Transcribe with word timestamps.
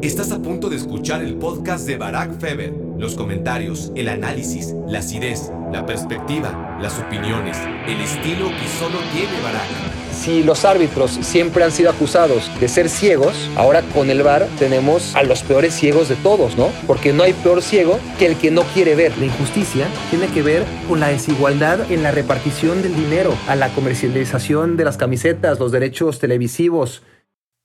Estás 0.00 0.30
a 0.30 0.38
punto 0.38 0.70
de 0.70 0.76
escuchar 0.76 1.24
el 1.24 1.34
podcast 1.34 1.84
de 1.84 1.96
Barack 1.96 2.38
Feber. 2.38 2.72
Los 2.98 3.16
comentarios, 3.16 3.90
el 3.96 4.08
análisis, 4.08 4.72
la 4.86 5.00
acidez, 5.00 5.50
la 5.72 5.86
perspectiva, 5.86 6.78
las 6.80 7.00
opiniones, 7.00 7.56
el 7.84 8.00
estilo 8.00 8.46
que 8.46 8.68
solo 8.78 8.96
tiene 9.12 9.40
Barack. 9.42 9.66
Si 10.12 10.44
los 10.44 10.64
árbitros 10.64 11.10
siempre 11.10 11.64
han 11.64 11.72
sido 11.72 11.90
acusados 11.90 12.48
de 12.60 12.68
ser 12.68 12.88
ciegos, 12.88 13.50
ahora 13.56 13.82
con 13.92 14.08
el 14.08 14.22
VAR 14.22 14.46
tenemos 14.60 15.16
a 15.16 15.24
los 15.24 15.42
peores 15.42 15.74
ciegos 15.74 16.08
de 16.08 16.14
todos, 16.14 16.56
¿no? 16.56 16.70
Porque 16.86 17.12
no 17.12 17.24
hay 17.24 17.32
peor 17.32 17.60
ciego 17.60 17.98
que 18.20 18.26
el 18.26 18.36
que 18.36 18.52
no 18.52 18.62
quiere 18.74 18.94
ver. 18.94 19.18
La 19.18 19.26
injusticia 19.26 19.88
tiene 20.10 20.28
que 20.28 20.42
ver 20.42 20.64
con 20.88 21.00
la 21.00 21.08
desigualdad 21.08 21.90
en 21.90 22.04
la 22.04 22.12
repartición 22.12 22.82
del 22.82 22.94
dinero, 22.94 23.34
a 23.48 23.56
la 23.56 23.68
comercialización 23.70 24.76
de 24.76 24.84
las 24.84 24.96
camisetas, 24.96 25.58
los 25.58 25.72
derechos 25.72 26.20
televisivos, 26.20 27.02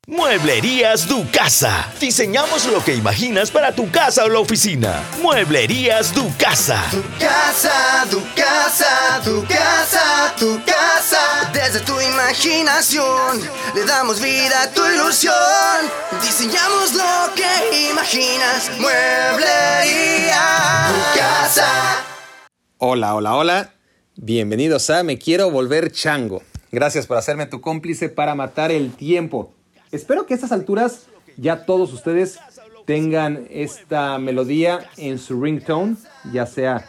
Mueblerías 0.05 1.07
Du 1.07 1.25
Casa. 1.31 1.89
Diseñamos 1.97 2.65
lo 2.65 2.83
que 2.83 2.93
imaginas 2.93 3.49
para 3.49 3.73
tu 3.73 3.89
casa 3.89 4.25
o 4.25 4.27
la 4.27 4.39
oficina. 4.39 5.01
Mueblerías 5.21 6.13
Du 6.13 6.29
Casa. 6.37 6.83
Tu 6.91 7.01
casa, 7.17 8.05
tu 8.11 8.21
casa, 8.35 9.21
tu 9.23 9.45
casa, 9.47 10.35
tu 10.37 10.59
casa. 10.65 11.49
Desde 11.53 11.79
tu 11.79 11.93
imaginación 12.01 13.39
le 13.73 13.85
damos 13.85 14.21
vida 14.21 14.63
a 14.63 14.71
tu 14.73 14.85
ilusión. 14.85 15.33
Diseñamos 16.21 16.93
lo 16.95 17.33
que 17.33 17.89
imaginas. 17.89 18.71
Mueblería 18.81 20.41
Tu 20.89 21.19
casa. 21.19 22.03
Hola, 22.77 23.15
hola, 23.15 23.35
hola. 23.35 23.73
Bienvenidos 24.17 24.89
a 24.89 25.03
Me 25.03 25.17
Quiero 25.17 25.49
Volver 25.49 25.93
Chango. 25.93 26.43
Gracias 26.73 27.07
por 27.07 27.15
hacerme 27.15 27.45
tu 27.45 27.61
cómplice 27.61 28.09
para 28.09 28.35
matar 28.35 28.69
el 28.69 28.91
tiempo. 28.93 29.53
Espero 29.93 30.25
que 30.25 30.33
a 30.33 30.37
estas 30.37 30.51
alturas 30.51 31.05
ya 31.37 31.67
todos 31.67 31.93
ustedes 31.93 32.39
tengan 32.85 33.45
esta 33.51 34.17
melodía 34.17 34.89
en 34.97 35.19
su 35.19 35.39
ringtone, 35.39 35.97
ya 36.33 36.47
sea 36.47 36.83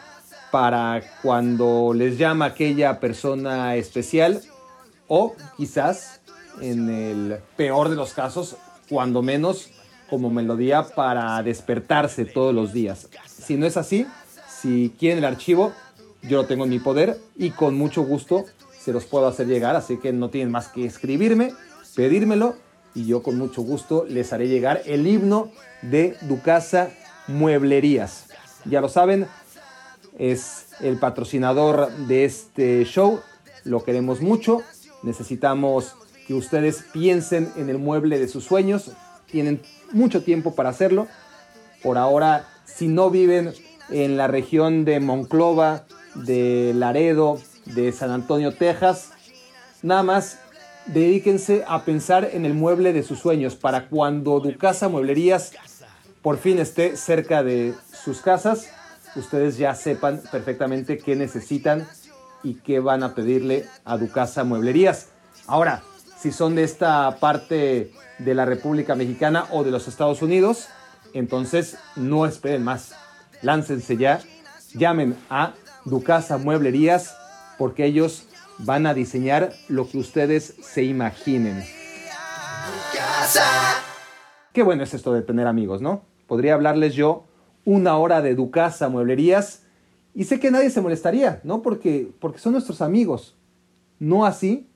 para 0.50 1.02
cuando 1.20 1.92
les 1.92 2.16
llama 2.16 2.47
aquella 2.47 3.00
persona 3.00 3.77
especial 3.77 4.41
o 5.06 5.36
quizás 5.58 6.22
en 6.62 6.88
el 6.88 7.41
peor 7.58 7.91
de 7.91 7.97
los 7.97 8.14
casos, 8.14 8.56
cuando 8.88 9.20
menos 9.20 9.69
como 10.08 10.30
melodía 10.30 10.86
para 10.97 11.42
despertarse 11.42 12.25
todos 12.25 12.55
los 12.55 12.72
días. 12.72 13.10
Si 13.27 13.58
no 13.58 13.66
es 13.66 13.77
así, 13.77 14.06
si 14.48 14.94
quieren 14.98 15.19
el 15.19 15.27
archivo, 15.27 15.75
yo 16.22 16.41
lo 16.41 16.47
tengo 16.47 16.64
en 16.64 16.70
mi 16.70 16.78
poder 16.78 17.20
y 17.36 17.50
con 17.50 17.77
mucho 17.77 18.02
gusto 18.02 18.47
se 18.78 18.94
los 18.94 19.05
puedo 19.05 19.27
hacer 19.27 19.47
llegar, 19.47 19.77
así 19.77 19.98
que 19.98 20.10
no 20.10 20.30
tienen 20.30 20.50
más 20.50 20.69
que 20.69 20.86
escribirme, 20.86 21.52
pedírmelo 21.94 22.63
y 22.95 23.06
yo 23.06 23.23
con 23.23 23.37
mucho 23.39 23.62
gusto 23.62 24.05
les 24.09 24.33
haré 24.33 24.48
llegar 24.48 24.83
el 24.87 25.06
himno 25.06 25.50
de 25.83 26.17
Ducasa 26.23 26.91
Mueblerías. 27.27 28.27
Ya 28.64 28.81
lo 28.81 28.89
saben, 28.89 29.27
es 30.19 30.67
el 30.81 30.98
patrocinador 30.98 31.91
de 32.06 32.25
este 32.25 32.84
show, 32.84 33.20
lo 33.65 33.84
queremos 33.84 34.20
mucho, 34.20 34.62
necesitamos 35.03 35.95
que 36.27 36.34
ustedes 36.34 36.84
piensen 36.92 37.53
en 37.56 37.69
el 37.69 37.78
mueble 37.78 38.19
de 38.19 38.28
sus 38.28 38.45
sueños, 38.45 38.92
tienen 39.27 39.61
mucho 39.92 40.22
tiempo 40.22 40.55
para 40.55 40.70
hacerlo. 40.70 41.06
Por 41.83 41.98
ahora, 41.98 42.48
si 42.65 42.89
no 42.89 43.11
viven 43.11 43.53
en 43.91 44.17
la 44.17 44.28
región 44.28 44.84
de 44.84 45.00
Monclova, 45.00 45.84
de 46.15 46.72
Laredo, 46.75 47.39
de 47.67 47.92
San 47.92 48.11
Antonio, 48.11 48.55
Texas, 48.55 49.11
nada 49.83 50.03
más 50.03 50.39
dedíquense 50.86 51.64
a 51.66 51.84
pensar 51.84 52.28
en 52.32 52.44
el 52.44 52.54
mueble 52.54 52.92
de 52.92 53.02
sus 53.02 53.18
sueños 53.18 53.56
para 53.56 53.88
cuando 53.88 54.40
Ducasa 54.40 54.88
Mueblerías 54.88 55.52
por 56.22 56.38
fin 56.38 56.58
esté 56.58 56.96
cerca 56.96 57.42
de 57.42 57.74
sus 58.02 58.20
casas, 58.20 58.68
ustedes 59.14 59.58
ya 59.58 59.74
sepan 59.74 60.22
perfectamente 60.32 60.96
qué 60.98 61.16
necesitan 61.16 61.86
y 62.42 62.54
qué 62.54 62.81
van 62.81 63.03
a 63.03 63.14
pedirle 63.14 63.66
a 63.84 63.98
Ducasa 63.98 64.42
Mueblerías. 64.42 65.09
Ahora, 65.47 65.82
si 66.19 66.32
son 66.32 66.54
de 66.54 66.64
esta 66.64 67.19
parte 67.20 67.92
de 68.19 68.34
la 68.34 68.47
República 68.47 68.94
Mexicana 68.94 69.47
o 69.50 69.64
de 69.64 69.70
los 69.70 69.86
Estados 69.86 70.22
Unidos, 70.22 70.69
entonces 71.12 71.76
no 71.97 72.25
esperen 72.25 72.62
más. 72.62 72.94
Láncense 73.42 73.97
ya, 73.98 74.20
llamen 74.72 75.16
a 75.28 75.53
Ducasa 75.84 76.38
Mueblerías 76.38 77.14
porque 77.59 77.84
ellos 77.84 78.25
van 78.59 78.87
a 78.87 78.94
diseñar 78.94 79.53
lo 79.69 79.88
que 79.88 79.98
ustedes 79.98 80.54
se 80.60 80.84
imaginen. 80.84 81.62
Qué 84.53 84.62
bueno 84.62 84.82
es 84.82 84.94
esto 84.94 85.12
de 85.12 85.22
tener 85.22 85.47
amigos, 85.47 85.82
¿no? 85.82 86.03
Podría 86.26 86.54
hablarles 86.54 86.94
yo 86.94 87.25
una 87.65 87.97
hora 87.97 88.22
de 88.22 88.34
Ducasa 88.34 88.88
Mueblerías 88.88 89.65
y 90.15 90.25
sé 90.25 90.38
que 90.38 90.50
nadie 90.50 90.70
se 90.70 90.81
molestaría, 90.81 91.41
¿no? 91.42 91.62
Porque, 91.62 92.12
porque 92.20 92.38
son 92.38 92.53
nuestros 92.53 92.81
amigos. 92.81 93.37
No 93.98 94.25
así 94.25 94.69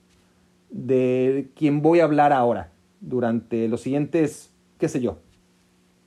de 0.71 1.50
quien 1.55 1.81
voy 1.81 2.00
a 2.00 2.05
hablar 2.05 2.33
ahora, 2.33 2.72
durante 3.00 3.69
los 3.69 3.83
siguientes, 3.83 4.50
qué 4.78 4.89
sé 4.89 5.00
yo, 5.00 5.19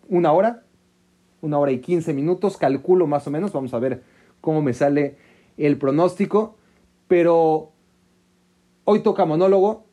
una 0.09 0.33
hora, 0.33 0.63
una 1.41 1.57
hora 1.57 1.71
y 1.71 1.79
quince 1.79 2.13
minutos, 2.13 2.57
calculo 2.57 3.07
más 3.07 3.25
o 3.27 3.31
menos, 3.31 3.53
vamos 3.53 3.73
a 3.73 3.79
ver 3.79 4.03
cómo 4.41 4.61
me 4.61 4.73
sale 4.73 5.15
el 5.57 5.77
pronóstico. 5.77 6.57
Pero 7.11 7.73
hoy 8.85 9.01
toca 9.01 9.25
monólogo 9.25 9.83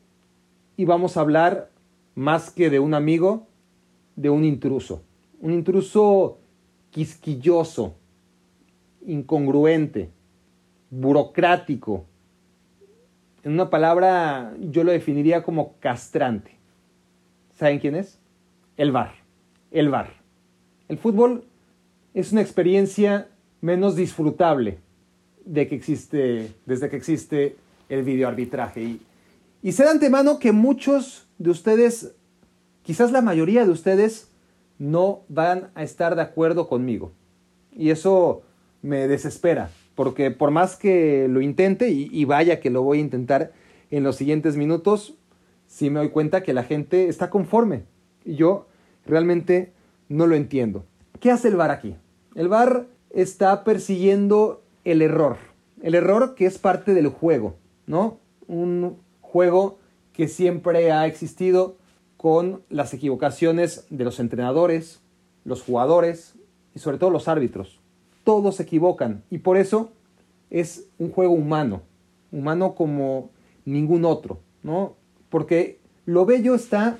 y 0.77 0.85
vamos 0.85 1.17
a 1.17 1.19
hablar 1.19 1.69
más 2.15 2.49
que 2.49 2.69
de 2.69 2.79
un 2.79 2.93
amigo, 2.93 3.45
de 4.15 4.29
un 4.29 4.45
intruso. 4.45 5.03
Un 5.41 5.51
intruso 5.51 6.39
quisquilloso, 6.91 7.97
incongruente, 9.05 10.11
burocrático. 10.91 12.05
En 13.43 13.51
una 13.51 13.69
palabra 13.69 14.53
yo 14.57 14.85
lo 14.85 14.93
definiría 14.93 15.43
como 15.43 15.73
castrante. 15.79 16.57
¿Saben 17.53 17.79
quién 17.79 17.95
es? 17.95 18.17
El 18.77 18.93
bar. 18.93 19.11
El 19.71 19.89
bar. 19.89 20.13
El 20.87 20.97
fútbol 20.97 21.43
es 22.13 22.31
una 22.31 22.39
experiencia 22.39 23.27
menos 23.59 23.97
disfrutable 23.97 24.79
de 25.49 25.67
que 25.67 25.75
existe, 25.75 26.51
desde 26.65 26.89
que 26.89 26.95
existe 26.95 27.55
el 27.89 28.03
videoarbitraje. 28.03 28.83
Y, 28.83 29.01
y 29.63 29.71
sé 29.71 29.83
de 29.83 29.89
antemano 29.89 30.37
que 30.37 30.51
muchos 30.51 31.27
de 31.39 31.49
ustedes, 31.49 32.13
quizás 32.83 33.11
la 33.11 33.21
mayoría 33.21 33.65
de 33.65 33.71
ustedes, 33.71 34.29
no 34.77 35.21
van 35.27 35.71
a 35.73 35.83
estar 35.83 36.15
de 36.15 36.21
acuerdo 36.21 36.67
conmigo. 36.67 37.11
Y 37.71 37.89
eso 37.89 38.43
me 38.83 39.07
desespera, 39.07 39.71
porque 39.95 40.29
por 40.29 40.51
más 40.51 40.75
que 40.75 41.27
lo 41.27 41.41
intente, 41.41 41.89
y, 41.89 42.25
vaya 42.25 42.59
que 42.59 42.69
lo 42.69 42.83
voy 42.83 42.99
a 42.99 43.01
intentar 43.01 43.51
en 43.89 44.03
los 44.03 44.17
siguientes 44.17 44.55
minutos, 44.55 45.15
sí 45.67 45.89
me 45.89 45.99
doy 45.99 46.09
cuenta 46.09 46.43
que 46.43 46.53
la 46.53 46.63
gente 46.63 47.07
está 47.07 47.31
conforme. 47.31 47.83
Y 48.23 48.35
yo 48.35 48.67
realmente 49.05 49.73
no 50.09 50.27
lo 50.27 50.35
entiendo. 50.35 50.85
¿Qué 51.19 51.31
hace 51.31 51.47
el 51.47 51.55
VAR 51.55 51.71
aquí? 51.71 51.95
El 52.35 52.47
VAR 52.49 52.85
está 53.09 53.63
persiguiendo 53.63 54.61
el 54.83 55.01
error. 55.01 55.37
El 55.81 55.95
error 55.95 56.35
que 56.35 56.45
es 56.45 56.57
parte 56.57 56.93
del 56.93 57.07
juego, 57.07 57.55
¿no? 57.87 58.17
Un 58.47 58.97
juego 59.21 59.77
que 60.13 60.27
siempre 60.27 60.91
ha 60.91 61.07
existido 61.07 61.77
con 62.17 62.61
las 62.69 62.93
equivocaciones 62.93 63.85
de 63.89 64.03
los 64.03 64.19
entrenadores, 64.19 64.99
los 65.45 65.61
jugadores 65.61 66.35
y 66.75 66.79
sobre 66.79 66.97
todo 66.97 67.09
los 67.09 67.27
árbitros. 67.27 67.79
Todos 68.23 68.57
se 68.57 68.63
equivocan 68.63 69.23
y 69.29 69.37
por 69.37 69.57
eso 69.57 69.91
es 70.49 70.87
un 70.97 71.11
juego 71.11 71.33
humano, 71.33 71.81
humano 72.31 72.75
como 72.75 73.29
ningún 73.65 74.03
otro, 74.03 74.39
¿no? 74.63 74.95
Porque 75.29 75.79
lo 76.05 76.25
bello 76.25 76.55
está 76.55 76.99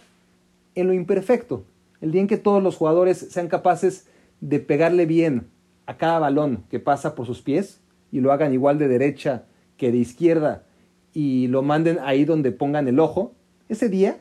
en 0.75 0.88
lo 0.88 0.94
imperfecto. 0.94 1.66
El 2.00 2.11
día 2.11 2.22
en 2.22 2.28
que 2.28 2.38
todos 2.38 2.63
los 2.63 2.78
jugadores 2.78 3.17
sean 3.17 3.49
capaces 3.49 4.08
de 4.40 4.59
pegarle 4.59 5.05
bien 5.05 5.49
a 5.90 5.97
cada 5.97 6.20
balón 6.20 6.66
que 6.70 6.80
pasa 6.80 7.16
por 7.16 7.26
sus 7.26 7.41
pies 7.41 7.82
y 8.12 8.20
lo 8.20 8.32
hagan 8.32 8.53
igual 8.53 8.78
de 8.78 8.88
derecha 8.88 9.46
que 9.76 9.91
de 9.91 9.97
izquierda 9.97 10.64
y 11.16 11.47
lo 11.47 11.64
manden 11.64 11.97
ahí 12.03 12.26
donde 12.26 12.52
pongan 12.52 12.88
el 12.88 13.00
ojo, 13.00 13.34
ese 13.70 13.90
día, 13.90 14.20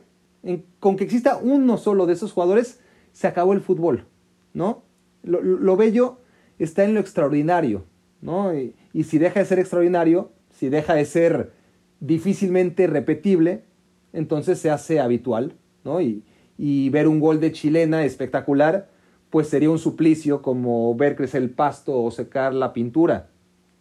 con 0.79 0.97
que 0.97 1.03
exista 1.03 1.37
uno 1.37 1.77
solo 1.77 2.07
de 2.07 2.13
esos 2.13 2.31
jugadores, 2.31 2.79
se 3.11 3.27
acabó 3.27 3.53
el 3.53 3.61
fútbol, 3.61 4.07
¿no? 4.51 4.81
Lo, 5.21 5.77
bello 5.77 6.17
está 6.57 6.85
en 6.85 6.95
lo 6.95 7.01
extraordinario, 7.01 7.85
¿no? 8.19 8.51
Y, 8.57 8.73
y, 8.91 9.03
si 9.03 9.19
deja 9.19 9.39
de 9.39 9.45
ser 9.45 9.59
extraordinario, 9.59 10.31
si 10.49 10.69
deja 10.69 10.95
de 10.95 11.05
ser 11.05 11.51
difícilmente 11.99 12.87
repetible, 12.87 13.63
entonces 14.11 14.57
se 14.57 14.71
hace 14.71 14.99
habitual, 14.99 15.53
¿no? 15.83 16.01
Y, 16.01 16.23
y 16.57 16.89
ver 16.89 17.07
un 17.07 17.19
gol 17.19 17.39
de 17.39 17.51
chilena 17.51 18.05
espectacular, 18.05 18.89
pues 19.29 19.49
sería 19.49 19.69
un 19.69 19.79
suplicio 19.79 20.41
como 20.41 20.95
ver 20.95 21.15
crecer 21.15 21.41
el 21.41 21.51
pasto 21.51 22.01
o 22.01 22.11
secar 22.11 22.53
la 22.53 22.73
pintura. 22.73 23.29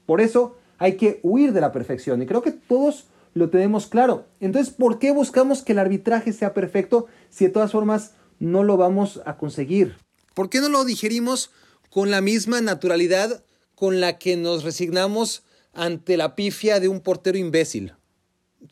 Por 0.06 0.20
eso 0.20 0.56
hay 0.78 0.96
que 0.96 1.20
huir 1.22 1.52
de 1.52 1.60
la 1.60 1.72
perfección 1.72 2.22
y 2.22 2.26
creo 2.26 2.42
que 2.42 2.52
todos 2.52 3.06
lo 3.34 3.50
tenemos 3.50 3.86
claro. 3.86 4.24
Entonces, 4.40 4.72
¿por 4.72 4.98
qué 4.98 5.10
buscamos 5.10 5.62
que 5.62 5.72
el 5.72 5.78
arbitraje 5.78 6.32
sea 6.32 6.54
perfecto 6.54 7.06
si 7.30 7.46
de 7.46 7.50
todas 7.50 7.72
formas 7.72 8.12
no 8.38 8.62
lo 8.64 8.76
vamos 8.76 9.20
a 9.24 9.36
conseguir. 9.36 9.96
¿Por 10.34 10.48
qué 10.48 10.60
no 10.60 10.68
lo 10.68 10.84
digerimos 10.84 11.50
con 11.90 12.10
la 12.10 12.20
misma 12.20 12.60
naturalidad 12.60 13.44
con 13.74 14.00
la 14.00 14.18
que 14.18 14.36
nos 14.36 14.64
resignamos 14.64 15.42
ante 15.72 16.16
la 16.16 16.34
pifia 16.34 16.80
de 16.80 16.88
un 16.88 17.00
portero 17.00 17.38
imbécil? 17.38 17.94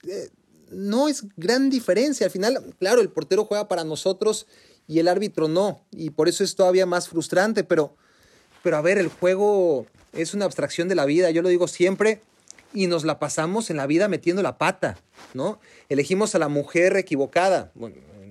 Eh, 0.08 0.30
no 0.70 1.08
es 1.08 1.24
gran 1.36 1.70
diferencia. 1.70 2.26
Al 2.26 2.32
final, 2.32 2.74
claro, 2.78 3.00
el 3.00 3.10
portero 3.10 3.44
juega 3.44 3.68
para 3.68 3.84
nosotros 3.84 4.46
y 4.88 4.98
el 4.98 5.08
árbitro 5.08 5.48
no. 5.48 5.80
Y 5.90 6.10
por 6.10 6.28
eso 6.28 6.44
es 6.44 6.54
todavía 6.54 6.86
más 6.86 7.08
frustrante. 7.08 7.64
Pero, 7.64 7.94
pero 8.62 8.76
a 8.76 8.82
ver, 8.82 8.98
el 8.98 9.08
juego 9.08 9.86
es 10.12 10.34
una 10.34 10.44
abstracción 10.44 10.88
de 10.88 10.94
la 10.94 11.04
vida. 11.04 11.30
Yo 11.30 11.42
lo 11.42 11.48
digo 11.48 11.68
siempre 11.68 12.20
y 12.72 12.86
nos 12.86 13.04
la 13.04 13.18
pasamos 13.18 13.70
en 13.70 13.76
la 13.76 13.86
vida 13.86 14.08
metiendo 14.08 14.42
la 14.42 14.58
pata, 14.58 14.98
¿no? 15.34 15.58
Elegimos 15.88 16.34
a 16.34 16.38
la 16.38 16.48
mujer 16.48 16.96
equivocada. 16.96 17.72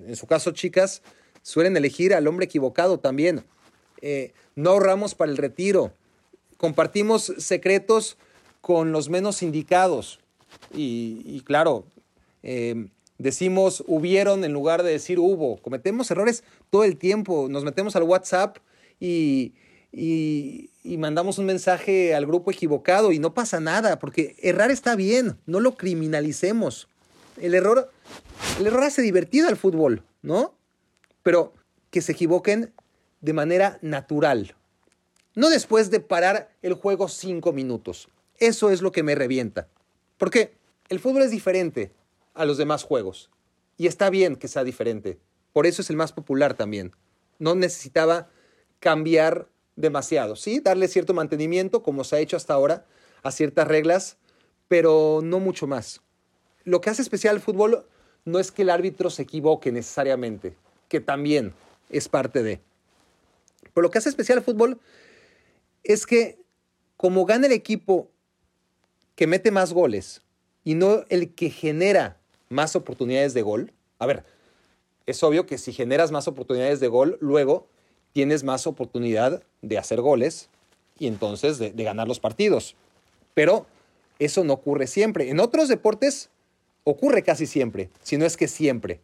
En 0.08 0.16
su 0.16 0.28
caso, 0.28 0.52
chicas, 0.52 1.02
suelen 1.42 1.76
elegir 1.78 2.14
al 2.14 2.28
hombre 2.28 2.46
equivocado 2.46 3.00
también. 3.00 3.44
Eh, 4.02 4.34
no 4.56 4.72
ahorramos 4.72 5.16
para 5.16 5.32
el 5.32 5.38
retiro. 5.38 5.94
Compartimos 6.58 7.34
secretos 7.38 8.18
con 8.62 8.92
los 8.92 9.10
menos 9.10 9.42
indicados. 9.42 10.20
Y, 10.74 11.42
claro, 11.42 11.86
eh, 12.44 12.88
decimos 13.18 13.84
hubieron 13.88 14.44
en 14.44 14.54
lugar 14.54 14.84
de 14.84 14.92
decir 14.92 15.20
hubo. 15.20 15.58
Cometemos 15.62 16.10
errores 16.12 16.44
todo 16.70 16.84
el 16.84 16.98
tiempo. 16.98 17.48
Nos 17.50 17.64
metemos 17.64 17.96
al 17.96 18.04
WhatsApp 18.04 18.58
y, 19.00 19.54
y, 19.92 20.70
mandamos 20.98 21.38
un 21.38 21.46
mensaje 21.46 22.16
al 22.16 22.26
grupo 22.26 22.52
equivocado 22.52 23.12
y 23.12 23.20
no 23.20 23.34
pasa 23.34 23.60
nada, 23.60 24.00
porque 24.00 24.36
errar 24.42 24.72
está 24.72 24.96
bien, 24.96 25.38
no 25.46 25.60
lo 25.60 25.76
criminalicemos. 25.76 26.88
El 27.42 27.54
error, 27.54 27.92
el 28.60 28.68
error 28.68 28.84
hace 28.84 29.02
divertido 29.02 29.50
al 29.50 29.58
fútbol, 29.58 30.04
¿no? 30.22 30.56
Pero 31.24 31.54
que 31.90 32.02
se 32.02 32.14
equivoquen 32.14 32.74
de 33.22 33.34
manera 33.34 33.80
natural. 33.82 34.56
No 35.34 35.50
después 35.50 35.92
de 35.92 36.00
parar 36.00 36.50
el 36.62 36.74
juego 36.74 37.10
cinco 37.10 37.52
minutos. 37.52 38.08
Eso 38.38 38.70
es 38.70 38.82
lo 38.82 38.92
que 38.92 39.04
me 39.04 39.16
revienta. 39.16 39.68
Porque 40.18 40.54
el 40.90 41.00
fútbol 41.00 41.24
es 41.24 41.32
diferente 41.32 41.92
a 42.36 42.46
los 42.46 42.58
demás 42.58 42.84
juegos. 42.84 43.32
Y 43.78 43.88
está 43.88 44.10
bien 44.10 44.36
que 44.36 44.48
sea 44.48 44.64
diferente. 44.64 45.20
Por 45.54 45.66
eso 45.66 45.82
es 45.82 45.90
el 45.90 45.96
más 45.96 46.14
popular 46.14 46.54
también. 46.54 46.92
No 47.40 47.56
necesitaba 47.56 48.30
cambiar 48.80 49.50
demasiado, 49.76 50.36
¿sí? 50.36 50.60
Darle 50.60 50.88
cierto 50.88 51.14
mantenimiento, 51.14 51.84
como 51.84 52.04
se 52.04 52.16
ha 52.16 52.20
hecho 52.20 52.38
hasta 52.38 52.54
ahora, 52.54 52.86
a 53.24 53.32
ciertas 53.32 53.68
reglas, 53.68 54.18
pero 54.68 55.22
no 55.24 55.40
mucho 55.40 55.68
más. 55.68 56.02
Lo 56.64 56.82
que 56.82 56.90
hace 56.90 57.02
especial 57.02 57.36
el 57.36 57.42
fútbol 57.42 57.86
no 58.24 58.40
es 58.40 58.52
que 58.52 58.64
el 58.64 58.70
árbitro 58.70 59.10
se 59.10 59.24
equivoque 59.24 59.72
necesariamente, 59.72 60.56
que 60.88 61.00
también 61.00 61.54
es 61.90 62.10
parte 62.10 62.44
de. 62.44 62.62
Pero 63.74 63.84
lo 63.84 63.92
que 63.92 63.98
hace 63.98 64.10
especial 64.10 64.40
el 64.40 64.44
fútbol 64.44 64.80
es 65.84 66.06
que 66.06 66.40
como 66.98 67.26
gana 67.26 67.48
el 67.48 67.54
equipo 67.54 68.10
que 69.16 69.28
mete 69.28 69.52
más 69.52 69.74
goles 69.74 70.22
y 70.64 70.76
no 70.76 71.06
el 71.10 71.34
que 71.36 71.50
genera 71.50 72.20
más 72.50 72.76
oportunidades 72.76 73.34
de 73.34 73.42
gol, 73.42 73.74
a 74.00 74.06
ver, 74.06 74.24
es 75.06 75.22
obvio 75.24 75.46
que 75.46 75.58
si 75.58 75.72
generas 75.72 76.12
más 76.12 76.28
oportunidades 76.28 76.80
de 76.80 76.88
gol, 76.88 77.18
luego 77.22 77.68
tienes 78.12 78.44
más 78.44 78.66
oportunidad 78.66 79.44
de 79.62 79.78
hacer 79.78 80.02
goles 80.02 80.50
y 80.98 81.08
entonces 81.08 81.60
de, 81.60 81.72
ganar 81.72 82.08
los 82.08 82.20
partidos. 82.20 82.76
Pero 83.34 83.66
eso 84.20 84.44
no 84.44 84.54
ocurre 84.54 84.88
siempre. 84.88 85.30
En 85.30 85.40
otros 85.40 85.68
deportes 85.68 86.30
ocurre 86.84 87.24
casi 87.24 87.46
siempre, 87.46 87.90
si 88.02 88.18
no 88.18 88.26
es 88.26 88.38
que 88.38 88.48
siempre. 88.48 89.02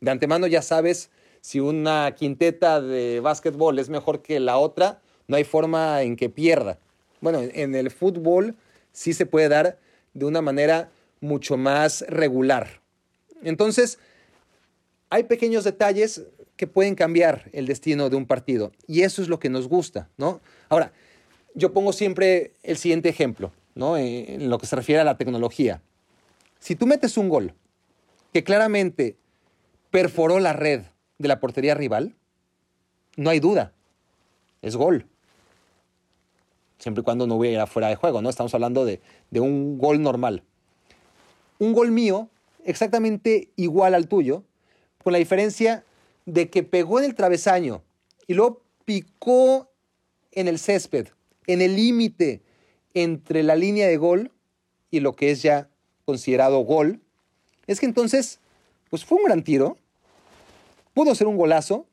De 0.00 0.10
antemano 0.10 0.46
ya 0.46 0.62
sabes 0.62 1.10
si 1.40 1.60
una 1.60 2.14
quinteta 2.16 2.80
de 2.80 3.20
básquetbol 3.20 3.78
es 3.78 3.90
mejor 3.90 4.22
que 4.22 4.40
la 4.40 4.56
otra, 4.56 5.00
no 5.28 5.36
hay 5.36 5.44
forma 5.44 6.02
en 6.02 6.16
que 6.16 6.30
pierda. 6.30 6.78
Bueno, 7.20 7.40
en 7.42 7.74
el 7.74 7.90
fútbol 7.90 8.56
sí 8.92 9.12
se 9.12 9.26
puede 9.26 9.48
dar 9.48 9.78
de 10.14 10.24
una 10.24 10.40
manera 10.40 10.90
mucho 11.20 11.56
más 11.56 12.04
regular. 12.08 12.83
Entonces, 13.44 13.98
hay 15.10 15.24
pequeños 15.24 15.64
detalles 15.64 16.24
que 16.56 16.66
pueden 16.66 16.94
cambiar 16.94 17.50
el 17.52 17.66
destino 17.66 18.10
de 18.10 18.16
un 18.16 18.26
partido. 18.26 18.72
Y 18.86 19.02
eso 19.02 19.22
es 19.22 19.28
lo 19.28 19.38
que 19.38 19.50
nos 19.50 19.68
gusta, 19.68 20.08
¿no? 20.16 20.40
Ahora, 20.68 20.92
yo 21.54 21.72
pongo 21.72 21.92
siempre 21.92 22.54
el 22.62 22.76
siguiente 22.76 23.08
ejemplo, 23.08 23.52
¿no? 23.74 23.96
Eh, 23.96 24.34
en 24.34 24.50
lo 24.50 24.58
que 24.58 24.66
se 24.66 24.76
refiere 24.76 25.00
a 25.00 25.04
la 25.04 25.16
tecnología. 25.16 25.82
Si 26.58 26.76
tú 26.76 26.86
metes 26.86 27.16
un 27.16 27.28
gol 27.28 27.54
que 28.32 28.44
claramente 28.44 29.16
perforó 29.90 30.40
la 30.40 30.52
red 30.52 30.82
de 31.18 31.28
la 31.28 31.40
portería 31.40 31.74
rival, 31.74 32.14
no 33.16 33.30
hay 33.30 33.40
duda, 33.40 33.72
es 34.62 34.76
gol. 34.76 35.06
Siempre 36.78 37.02
y 37.02 37.04
cuando 37.04 37.26
no 37.26 37.36
hubiera 37.36 37.66
fuera 37.66 37.88
de 37.88 37.96
juego, 37.96 38.20
¿no? 38.20 38.28
Estamos 38.28 38.54
hablando 38.54 38.84
de, 38.84 39.00
de 39.30 39.40
un 39.40 39.78
gol 39.78 40.02
normal. 40.02 40.42
Un 41.58 41.72
gol 41.72 41.92
mío, 41.92 42.28
exactamente 42.64 43.50
igual 43.56 43.94
al 43.94 44.08
tuyo, 44.08 44.44
con 45.02 45.12
la 45.12 45.18
diferencia 45.18 45.84
de 46.26 46.48
que 46.50 46.62
pegó 46.62 46.98
en 46.98 47.04
el 47.04 47.14
travesaño 47.14 47.82
y 48.26 48.34
luego 48.34 48.62
picó 48.84 49.70
en 50.32 50.48
el 50.48 50.58
césped, 50.58 51.08
en 51.46 51.60
el 51.60 51.76
límite 51.76 52.42
entre 52.94 53.42
la 53.42 53.56
línea 53.56 53.86
de 53.86 53.96
gol 53.96 54.32
y 54.90 55.00
lo 55.00 55.14
que 55.14 55.30
es 55.30 55.42
ya 55.42 55.68
considerado 56.04 56.60
gol, 56.60 57.00
es 57.66 57.80
que 57.80 57.86
entonces, 57.86 58.40
pues 58.90 59.04
fue 59.04 59.18
un 59.18 59.24
gran 59.24 59.42
tiro, 59.42 59.78
pudo 60.92 61.14
ser 61.14 61.26
un 61.26 61.36
golazo, 61.36 61.86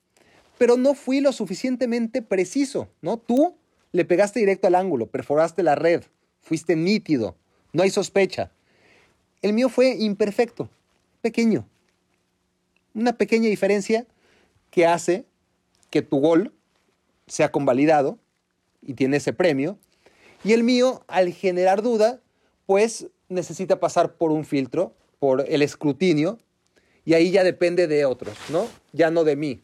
pero 0.57 0.77
no 0.77 0.93
fui 0.93 1.21
lo 1.21 1.31
suficientemente 1.31 2.21
preciso, 2.21 2.89
¿no? 3.01 3.17
Tú 3.17 3.55
le 3.91 4.05
pegaste 4.05 4.39
directo 4.39 4.67
al 4.67 4.75
ángulo, 4.75 5.07
perforaste 5.07 5.63
la 5.63 5.75
red, 5.75 6.03
fuiste 6.41 6.75
nítido, 6.75 7.35
no 7.73 7.83
hay 7.83 7.89
sospecha. 7.89 8.51
El 9.41 9.53
mío 9.53 9.69
fue 9.69 9.95
imperfecto, 9.95 10.69
pequeño. 11.21 11.67
Una 12.93 13.17
pequeña 13.17 13.49
diferencia 13.49 14.05
que 14.69 14.85
hace 14.85 15.25
que 15.89 16.01
tu 16.01 16.19
gol 16.19 16.53
sea 17.27 17.51
convalidado 17.51 18.19
y 18.81 18.93
tiene 18.93 19.17
ese 19.17 19.33
premio. 19.33 19.77
Y 20.43 20.53
el 20.53 20.63
mío, 20.63 21.03
al 21.07 21.33
generar 21.33 21.81
duda, 21.81 22.21
pues 22.65 23.07
necesita 23.29 23.79
pasar 23.79 24.15
por 24.15 24.31
un 24.31 24.45
filtro, 24.45 24.93
por 25.19 25.45
el 25.47 25.61
escrutinio, 25.61 26.39
y 27.05 27.13
ahí 27.13 27.31
ya 27.31 27.43
depende 27.43 27.87
de 27.87 28.05
otros, 28.05 28.37
¿no? 28.49 28.67
Ya 28.91 29.09
no 29.09 29.23
de 29.23 29.35
mí. 29.35 29.61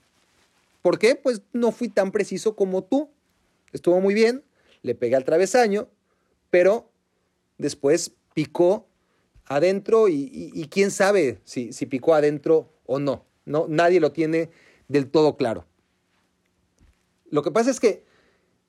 ¿Por 0.82 0.98
qué? 0.98 1.16
Pues 1.16 1.42
no 1.54 1.72
fui 1.72 1.90
tan 1.90 2.12
preciso 2.12 2.56
como 2.56 2.84
tú. 2.84 3.10
Estuvo 3.74 4.00
muy 4.00 4.14
bien, 4.14 4.44
le 4.82 4.96
pegué 4.96 5.16
al 5.16 5.26
travesaño, 5.26 5.88
pero 6.50 6.90
después 7.58 8.14
picó 8.34 8.88
adentro 9.48 10.08
y, 10.10 10.68
quién 10.72 10.92
sabe 10.92 11.40
si, 11.44 11.74
si, 11.74 11.86
picó 11.86 12.14
adentro 12.14 12.70
o 12.86 13.00
no. 13.00 13.26
no. 13.46 13.66
Nadie 13.68 14.00
lo 14.00 14.12
tiene 14.12 14.50
del 14.88 15.10
todo 15.10 15.38
claro. 15.38 15.66
Lo 17.30 17.42
que 17.44 17.52
pasa 17.52 17.70
es 17.70 17.80
que 17.80 18.06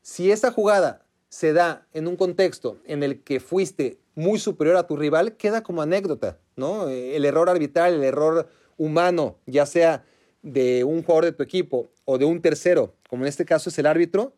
si 0.02 0.30
esa 0.30 0.50
jugada 0.50 1.04
se 1.28 1.52
da 1.52 1.86
en 1.92 2.08
un 2.08 2.16
contexto 2.16 2.78
en 2.84 3.02
el 3.02 3.22
que 3.22 3.40
fuiste 3.40 3.98
muy 4.14 4.38
superior 4.38 4.76
a 4.76 4.86
tu 4.86 4.96
rival, 4.96 5.36
queda 5.36 5.62
como 5.62 5.82
anécdota, 5.82 6.38
¿no? 6.56 6.88
El 6.88 7.24
error 7.24 7.48
arbitral, 7.48 7.94
el 7.94 8.04
error 8.04 8.48
humano, 8.76 9.38
ya 9.46 9.66
sea 9.66 10.04
de 10.42 10.84
un 10.84 11.02
jugador 11.02 11.26
de 11.26 11.32
tu 11.32 11.42
equipo 11.42 11.90
o 12.04 12.18
de 12.18 12.24
un 12.24 12.40
tercero, 12.40 12.94
como 13.08 13.24
en 13.24 13.28
este 13.28 13.44
caso 13.44 13.70
es 13.70 13.78
el 13.78 13.86
árbitro, 13.86 14.34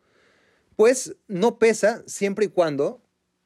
pues 0.76 1.16
no 1.28 1.58
pesa 1.58 2.02
siempre 2.06 2.46
y 2.46 2.48
cuando 2.48 3.00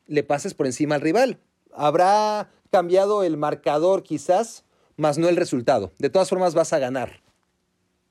le 0.06 0.22
pases 0.22 0.54
por 0.54 0.66
encima 0.66 0.94
al 0.94 1.00
rival. 1.00 1.38
Habrá 1.74 2.50
cambiado 2.70 3.22
el 3.24 3.36
marcador 3.36 4.02
quizás, 4.02 4.64
más 4.96 5.18
no 5.18 5.28
el 5.28 5.36
resultado. 5.36 5.92
De 5.98 6.08
todas 6.08 6.28
formas 6.28 6.54
vas 6.54 6.72
a 6.72 6.78
ganar 6.78 7.24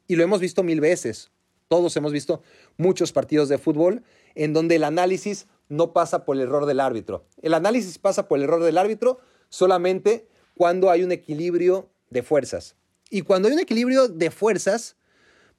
y 0.08 0.16
lo 0.16 0.24
hemos 0.24 0.40
visto 0.40 0.64
mil 0.64 0.82
veces. 0.82 1.32
Todos 1.68 1.96
hemos 1.98 2.12
visto 2.12 2.42
muchos 2.78 3.12
partidos 3.12 3.50
de 3.50 3.58
fútbol 3.58 4.04
en 4.36 4.54
donde 4.54 4.76
el 4.76 4.84
análisis 4.84 5.48
no 5.70 5.94
pasa 5.94 6.26
por 6.26 6.36
el 6.36 6.44
error 6.44 6.66
del 6.66 6.80
árbitro. 6.80 7.26
El 7.42 7.54
análisis 7.54 7.98
pasa 7.98 8.28
por 8.28 8.38
el 8.38 8.44
error 8.44 8.64
del 8.64 8.78
árbitro 8.78 9.20
solamente 9.50 10.28
cuando 10.56 10.92
hay 10.92 11.04
un 11.04 11.12
equilibrio 11.12 11.90
de 12.10 12.22
fuerzas. 12.22 12.76
Y 13.10 13.22
cuando 13.22 13.48
hay 13.48 13.56
un 13.56 13.60
equilibrio 13.60 14.08
de 14.08 14.30
fuerzas, 14.30 14.98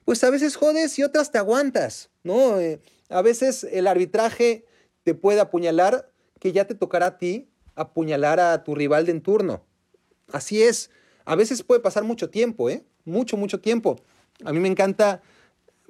pues 0.04 0.22
a 0.22 0.30
veces 0.30 0.56
jodes 0.56 0.98
y 0.98 1.02
otras 1.02 1.32
te 1.32 1.38
aguantas, 1.38 2.10
¿no? 2.22 2.60
Eh, 2.60 2.80
a 3.08 3.22
veces 3.22 3.64
el 3.64 3.86
arbitraje 3.86 4.66
te 5.02 5.14
puede 5.14 5.40
apuñalar 5.40 6.10
que 6.38 6.52
ya 6.52 6.66
te 6.66 6.74
tocará 6.74 7.06
a 7.06 7.18
ti 7.18 7.48
apuñalar 7.74 8.40
a 8.40 8.64
tu 8.64 8.74
rival 8.74 9.06
de 9.06 9.12
en 9.12 9.20
turno. 9.20 9.64
Así 10.32 10.62
es. 10.62 10.90
A 11.24 11.36
veces 11.36 11.62
puede 11.62 11.80
pasar 11.80 12.04
mucho 12.04 12.30
tiempo, 12.30 12.70
¿eh? 12.70 12.84
Mucho, 13.04 13.36
mucho 13.36 13.60
tiempo. 13.60 13.96
A 14.44 14.52
mí 14.52 14.60
me 14.60 14.68
encanta, 14.68 15.22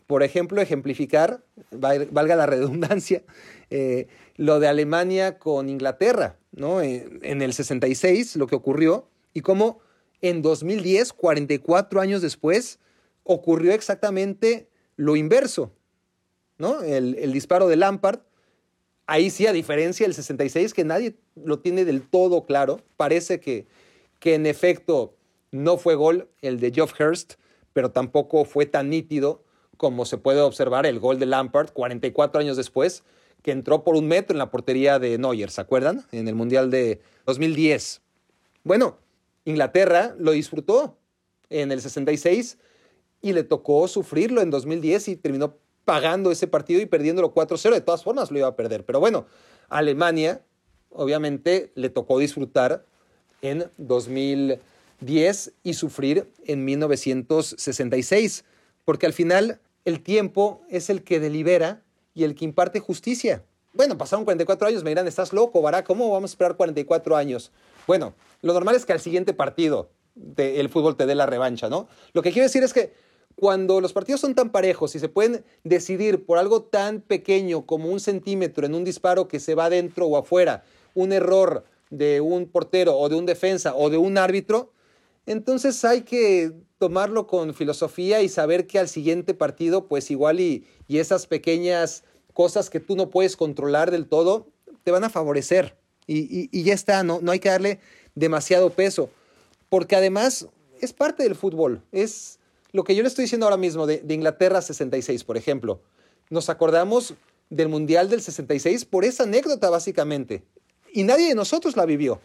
por 0.06 0.22
ejemplo, 0.22 0.60
ejemplificar, 0.60 1.44
valga 1.70 2.36
la 2.36 2.46
redundancia, 2.54 3.22
eh, 3.70 4.08
lo 4.36 4.60
de 4.60 4.68
Alemania 4.68 5.38
con 5.38 5.68
Inglaterra, 5.68 6.36
¿no? 6.52 6.80
Eh, 6.80 7.08
en 7.22 7.42
el 7.42 7.52
66, 7.52 8.36
lo 8.36 8.46
que 8.46 8.56
ocurrió, 8.56 9.08
y 9.32 9.40
cómo 9.40 9.80
en 10.20 10.42
2010, 10.42 11.12
44 11.12 12.00
años 12.00 12.22
después, 12.22 12.78
ocurrió 13.24 13.72
exactamente 13.72 14.68
lo 14.96 15.16
inverso, 15.16 15.72
¿no? 16.58 16.82
El, 16.82 17.16
el 17.16 17.32
disparo 17.32 17.68
de 17.68 17.76
Lampard, 17.76 18.20
ahí 19.06 19.30
sí, 19.30 19.46
a 19.46 19.52
diferencia 19.52 20.06
del 20.06 20.14
66, 20.14 20.74
que 20.74 20.84
nadie 20.84 21.16
lo 21.34 21.58
tiene 21.58 21.84
del 21.84 22.02
todo 22.02 22.44
claro, 22.44 22.80
parece 22.96 23.40
que, 23.40 23.66
que 24.20 24.34
en 24.34 24.46
efecto 24.46 25.14
no 25.50 25.76
fue 25.76 25.94
gol 25.94 26.28
el 26.42 26.60
de 26.60 26.72
Geoff 26.72 26.98
Hurst, 26.98 27.34
pero 27.72 27.90
tampoco 27.90 28.44
fue 28.44 28.66
tan 28.66 28.90
nítido 28.90 29.44
como 29.76 30.04
se 30.04 30.18
puede 30.18 30.40
observar 30.40 30.86
el 30.86 31.00
gol 31.00 31.18
de 31.18 31.26
Lampard 31.26 31.70
44 31.70 32.40
años 32.40 32.56
después, 32.56 33.04
que 33.42 33.50
entró 33.50 33.84
por 33.84 33.96
un 33.96 34.08
metro 34.08 34.34
en 34.34 34.38
la 34.38 34.50
portería 34.50 34.98
de 34.98 35.18
Neuer, 35.18 35.50
¿se 35.50 35.60
acuerdan? 35.60 36.06
En 36.12 36.28
el 36.28 36.34
Mundial 36.34 36.70
de 36.70 37.00
2010. 37.26 38.00
Bueno, 38.62 38.98
Inglaterra 39.44 40.14
lo 40.18 40.32
disfrutó 40.32 40.96
en 41.50 41.70
el 41.70 41.80
66 41.80 42.58
y 43.20 43.32
le 43.32 43.42
tocó 43.42 43.86
sufrirlo 43.88 44.40
en 44.40 44.50
2010 44.50 45.08
y 45.08 45.16
terminó 45.16 45.58
pagando 45.84 46.30
ese 46.30 46.46
partido 46.46 46.80
y 46.80 46.86
perdiéndolo 46.86 47.34
4-0. 47.34 47.72
De 47.72 47.80
todas 47.80 48.02
formas 48.02 48.30
lo 48.30 48.38
iba 48.38 48.48
a 48.48 48.56
perder. 48.56 48.84
Pero 48.84 49.00
bueno, 49.00 49.26
Alemania 49.68 50.42
obviamente 50.90 51.72
le 51.74 51.90
tocó 51.90 52.18
disfrutar 52.18 52.84
en 53.42 53.70
2010 53.76 55.52
y 55.62 55.74
sufrir 55.74 56.32
en 56.44 56.64
1966, 56.64 58.44
porque 58.84 59.06
al 59.06 59.12
final 59.12 59.60
el 59.84 60.02
tiempo 60.02 60.62
es 60.70 60.88
el 60.88 61.02
que 61.02 61.20
delibera 61.20 61.82
y 62.14 62.24
el 62.24 62.34
que 62.34 62.44
imparte 62.44 62.80
justicia. 62.80 63.44
Bueno, 63.74 63.98
pasaron 63.98 64.24
44 64.24 64.68
años, 64.68 64.84
me 64.84 64.90
dirán, 64.90 65.08
estás 65.08 65.32
loco, 65.32 65.60
Barack, 65.60 65.84
¿cómo 65.84 66.10
vamos 66.10 66.30
a 66.30 66.32
esperar 66.32 66.56
44 66.56 67.16
años? 67.16 67.50
Bueno, 67.86 68.14
lo 68.40 68.52
normal 68.54 68.76
es 68.76 68.86
que 68.86 68.92
al 68.92 69.00
siguiente 69.00 69.34
partido 69.34 69.90
el 70.36 70.68
fútbol 70.68 70.96
te 70.96 71.06
dé 71.06 71.16
la 71.16 71.26
revancha, 71.26 71.68
¿no? 71.68 71.88
Lo 72.12 72.22
que 72.22 72.30
quiero 72.30 72.44
decir 72.44 72.62
es 72.62 72.72
que 72.72 72.94
cuando 73.36 73.80
los 73.80 73.92
partidos 73.92 74.20
son 74.20 74.34
tan 74.34 74.50
parejos 74.50 74.94
y 74.94 75.00
se 75.00 75.08
pueden 75.08 75.44
decidir 75.64 76.24
por 76.24 76.38
algo 76.38 76.62
tan 76.62 77.00
pequeño 77.00 77.66
como 77.66 77.88
un 77.88 78.00
centímetro 78.00 78.66
en 78.66 78.74
un 78.74 78.84
disparo 78.84 79.28
que 79.28 79.40
se 79.40 79.54
va 79.54 79.66
adentro 79.66 80.06
o 80.06 80.16
afuera, 80.16 80.64
un 80.94 81.12
error 81.12 81.64
de 81.90 82.20
un 82.20 82.46
portero 82.46 82.96
o 82.96 83.08
de 83.08 83.16
un 83.16 83.26
defensa 83.26 83.74
o 83.74 83.90
de 83.90 83.96
un 83.96 84.18
árbitro, 84.18 84.72
entonces 85.26 85.84
hay 85.84 86.02
que 86.02 86.52
tomarlo 86.78 87.26
con 87.26 87.54
filosofía 87.54 88.20
y 88.22 88.28
saber 88.28 88.66
que 88.66 88.78
al 88.78 88.88
siguiente 88.88 89.34
partido, 89.34 89.86
pues 89.88 90.10
igual 90.10 90.40
y, 90.40 90.66
y 90.86 90.98
esas 90.98 91.26
pequeñas 91.26 92.04
cosas 92.34 92.68
que 92.68 92.80
tú 92.80 92.96
no 92.96 93.10
puedes 93.10 93.36
controlar 93.36 93.90
del 93.90 94.06
todo, 94.06 94.48
te 94.82 94.90
van 94.90 95.04
a 95.04 95.10
favorecer. 95.10 95.76
Y, 96.06 96.50
y, 96.52 96.62
ya 96.64 96.74
está, 96.74 97.02
no, 97.02 97.20
no 97.22 97.32
hay 97.32 97.38
que 97.38 97.48
darle 97.48 97.80
demasiado 98.14 98.68
peso. 98.68 99.08
Porque 99.70 99.96
además 99.96 100.46
es 100.80 100.92
parte 100.92 101.22
del 101.22 101.34
fútbol. 101.34 101.82
Es 101.92 102.38
lo 102.74 102.84
que 102.84 102.94
yo 102.94 103.00
le 103.02 103.08
estoy 103.08 103.24
diciendo 103.24 103.46
ahora 103.46 103.56
mismo 103.56 103.86
de, 103.86 104.00
de 104.00 104.14
Inglaterra 104.14 104.60
66, 104.60 105.24
por 105.24 105.38
ejemplo. 105.38 105.80
Nos 106.28 106.50
acordamos 106.50 107.14
del 107.48 107.70
Mundial 107.70 108.10
del 108.10 108.20
66 108.20 108.84
por 108.84 109.06
esa 109.06 109.22
anécdota, 109.22 109.70
básicamente. 109.70 110.42
Y 110.92 111.04
nadie 111.04 111.28
de 111.28 111.34
nosotros 111.34 111.76
la 111.76 111.86
vivió 111.86 112.20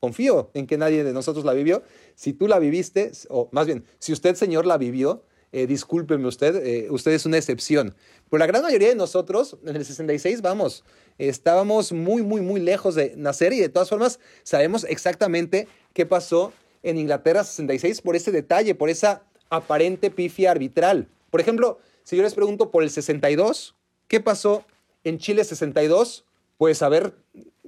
confío 0.00 0.50
en 0.54 0.66
que 0.66 0.78
nadie 0.78 1.04
de 1.04 1.12
nosotros 1.12 1.44
la 1.44 1.52
vivió. 1.52 1.82
Si 2.14 2.32
tú 2.32 2.48
la 2.48 2.58
viviste, 2.58 3.12
o 3.28 3.48
más 3.52 3.66
bien, 3.66 3.84
si 3.98 4.12
usted, 4.12 4.34
señor, 4.34 4.66
la 4.66 4.78
vivió, 4.78 5.22
eh, 5.52 5.66
discúlpeme 5.66 6.26
usted, 6.26 6.56
eh, 6.56 6.88
usted 6.90 7.12
es 7.12 7.26
una 7.26 7.36
excepción. 7.36 7.94
Pero 8.30 8.38
la 8.38 8.46
gran 8.46 8.62
mayoría 8.62 8.88
de 8.88 8.94
nosotros, 8.94 9.58
en 9.64 9.76
el 9.76 9.84
66, 9.84 10.40
vamos, 10.40 10.84
estábamos 11.18 11.92
muy, 11.92 12.22
muy, 12.22 12.40
muy 12.40 12.60
lejos 12.60 12.94
de 12.94 13.14
nacer 13.16 13.52
y 13.52 13.60
de 13.60 13.68
todas 13.68 13.90
formas 13.90 14.20
sabemos 14.42 14.84
exactamente 14.88 15.68
qué 15.92 16.06
pasó 16.06 16.52
en 16.82 16.96
Inglaterra 16.96 17.44
66 17.44 18.00
por 18.00 18.16
ese 18.16 18.32
detalle, 18.32 18.74
por 18.74 18.88
esa 18.88 19.24
aparente 19.50 20.10
pifia 20.10 20.52
arbitral. 20.52 21.08
Por 21.30 21.40
ejemplo, 21.40 21.78
si 22.04 22.16
yo 22.16 22.22
les 22.22 22.34
pregunto 22.34 22.70
por 22.70 22.82
el 22.82 22.90
62, 22.90 23.74
¿qué 24.08 24.20
pasó 24.20 24.64
en 25.04 25.18
Chile 25.18 25.44
62? 25.44 26.24
Pues 26.56 26.82
a 26.82 26.88
ver, 26.88 27.14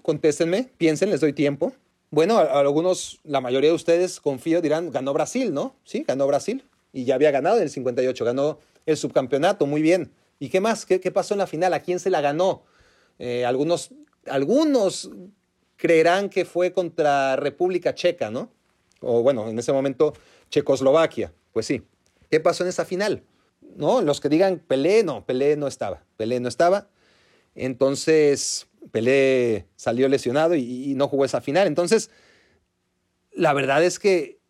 contéstenme, 0.02 0.70
piensen, 0.78 1.10
les 1.10 1.20
doy 1.20 1.32
tiempo. 1.32 1.72
Bueno, 2.10 2.38
algunos, 2.38 3.20
la 3.24 3.40
mayoría 3.40 3.70
de 3.70 3.76
ustedes, 3.76 4.20
confío, 4.20 4.60
dirán, 4.60 4.90
ganó 4.90 5.12
Brasil, 5.12 5.52
¿no? 5.52 5.74
Sí, 5.84 6.04
ganó 6.06 6.26
Brasil. 6.26 6.64
Y 6.92 7.04
ya 7.04 7.14
había 7.14 7.30
ganado 7.30 7.56
en 7.56 7.62
el 7.62 7.70
58, 7.70 8.24
ganó 8.24 8.58
el 8.84 8.96
subcampeonato, 8.96 9.66
muy 9.66 9.80
bien. 9.80 10.12
¿Y 10.38 10.48
qué 10.48 10.60
más? 10.60 10.84
¿Qué, 10.84 10.98
pasó 11.10 11.34
en 11.34 11.38
la 11.38 11.46
final? 11.46 11.72
¿A 11.72 11.80
quién 11.80 12.00
se 12.00 12.10
la 12.10 12.20
ganó? 12.20 12.64
Eh, 13.18 13.46
algunos, 13.46 13.92
algunos 14.26 15.10
creerán 15.76 16.28
que 16.28 16.44
fue 16.44 16.72
contra 16.72 17.36
República 17.36 17.94
Checa, 17.94 18.30
¿no? 18.30 18.50
O 19.00 19.22
bueno, 19.22 19.48
en 19.48 19.58
ese 19.58 19.72
momento 19.72 20.12
Checoslovaquia. 20.50 21.32
Pues 21.52 21.66
sí. 21.66 21.82
¿Qué 22.30 22.40
pasó 22.40 22.64
en 22.64 22.70
esa 22.70 22.84
final? 22.84 23.24
¿No? 23.76 24.00
Los 24.00 24.20
que 24.20 24.28
digan 24.28 24.58
Pelé, 24.58 25.02
no, 25.04 25.26
Pelé 25.26 25.56
no 25.56 25.66
estaba. 25.66 26.04
Pelé 26.16 26.40
no 26.40 26.48
estaba. 26.48 26.88
Entonces, 27.54 28.68
Pelé 28.90 29.66
salió 29.76 30.08
lesionado 30.08 30.54
y, 30.54 30.94
no 30.94 31.08
jugó 31.08 31.24
esa 31.24 31.40
final. 31.40 31.66
Entonces, 31.66 32.10
la 33.32 33.52
verdad 33.52 33.84
es 33.84 33.98
que 33.98 34.40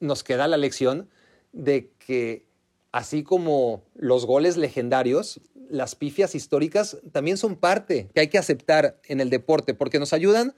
nos 0.00 0.24
queda 0.24 0.48
la 0.48 0.56
lección 0.56 1.08
de 1.52 1.92
que 1.98 2.46
así 2.92 3.22
como 3.22 3.84
los 3.94 4.26
goles 4.26 4.56
legendarios, 4.56 5.40
las 5.68 5.94
pifias 5.94 6.34
históricas 6.34 6.98
también 7.12 7.36
son 7.36 7.56
parte 7.56 8.08
que 8.14 8.20
hay 8.20 8.28
que 8.28 8.38
aceptar 8.38 9.00
en 9.04 9.20
el 9.20 9.28
deporte 9.28 9.74
porque 9.74 9.98
nos 9.98 10.12
ayudan 10.12 10.54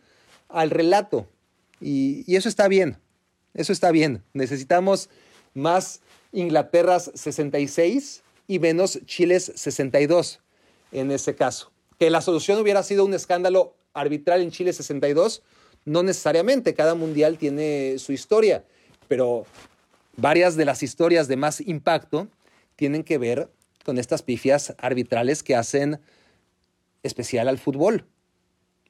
al 0.49 0.71
relato 0.71 1.29
y, 1.81 2.25
y 2.31 2.37
eso 2.37 2.49
está 2.49 2.69
bien, 2.69 2.99
eso 3.55 3.73
está 3.73 3.91
bien. 3.91 4.23
Necesitamos 4.35 5.11
más 5.55 6.01
Inglaterras 6.33 7.11
66 7.15 8.23
y 8.47 8.59
menos 8.59 9.01
Chiles 9.05 9.53
62 9.55 10.41
en 10.93 11.11
ese 11.11 11.35
caso. 11.35 11.71
Que 11.99 12.11
la 12.11 12.21
solución 12.21 12.59
hubiera 12.61 12.83
sido 12.83 13.05
un 13.05 13.15
escándalo 13.15 13.75
arbitral 13.93 14.43
en 14.43 14.51
Chile 14.51 14.73
62, 14.73 15.43
no 15.85 16.03
necesariamente, 16.03 16.75
cada 16.75 16.95
mundial 16.95 17.39
tiene 17.39 17.97
su 17.99 18.13
historia, 18.13 18.65
pero 19.09 19.45
varias 20.17 20.57
de 20.57 20.65
las 20.65 20.83
historias 20.83 21.29
de 21.29 21.37
más 21.37 21.61
impacto 21.61 22.29
tienen 22.77 23.05
que 23.05 23.19
ver 23.19 23.51
con 23.85 23.99
estas 23.99 24.23
pifias 24.23 24.75
arbitrales 24.79 25.43
que 25.43 25.57
hacen 25.57 26.01
especial 27.03 27.49
al 27.49 27.59
fútbol. 27.59 28.07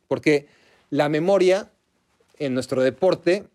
Porque 0.09 0.49
la 0.90 1.09
memoria 1.09 1.71
en 2.38 2.55
nuestro 2.55 2.83
deporte 2.83 3.47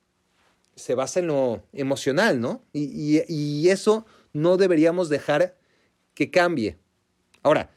se 0.76 0.96
basa 0.96 1.20
en 1.20 1.28
lo 1.28 1.64
emocional, 1.74 2.40
¿no? 2.40 2.64
Y, 2.74 3.22
y 3.28 3.70
eso 3.70 4.06
no 4.34 4.58
deberíamos 4.58 5.10
dejar 5.10 5.58
que 6.14 6.32
cambie. 6.32 6.78
Ahora, 7.44 7.72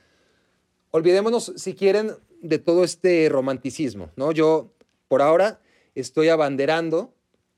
olvidémonos, 0.90 1.52
si 1.56 1.74
quieren, 1.74 2.12
de 2.40 2.58
todo 2.58 2.84
este 2.84 3.28
romanticismo, 3.28 4.10
¿no? 4.16 4.32
Yo, 4.32 4.72
por 5.08 5.22
ahora, 5.22 5.60
estoy 5.94 6.28
abanderando 6.28 7.14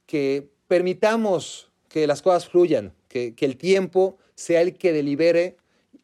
que 0.06 0.50
permitamos 0.68 1.70
que 1.88 2.06
las 2.06 2.22
cosas 2.22 2.48
fluyan, 2.48 2.94
que, 3.08 3.34
que 3.34 3.44
el 3.44 3.56
tiempo 3.56 4.18
sea 4.34 4.60
el 4.62 4.76
que 4.76 4.92
delibere 4.92 5.56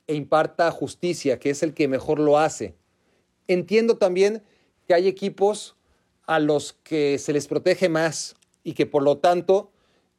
e 0.06 0.14
imparta 0.14 0.70
justicia, 0.70 1.38
que 1.38 1.50
es 1.50 1.62
el 1.62 1.74
que 1.74 1.88
mejor 1.88 2.20
lo 2.20 2.38
hace. 2.38 2.74
Entiendo 3.48 3.96
también 3.96 4.42
que 4.86 4.94
hay 4.94 5.08
equipos 5.08 5.76
a 6.26 6.38
los 6.38 6.74
que 6.82 7.18
se 7.18 7.32
les 7.32 7.46
protege 7.46 7.88
más 7.88 8.36
y 8.66 8.72
que 8.72 8.84
por 8.84 9.04
lo 9.04 9.18
tanto 9.18 9.70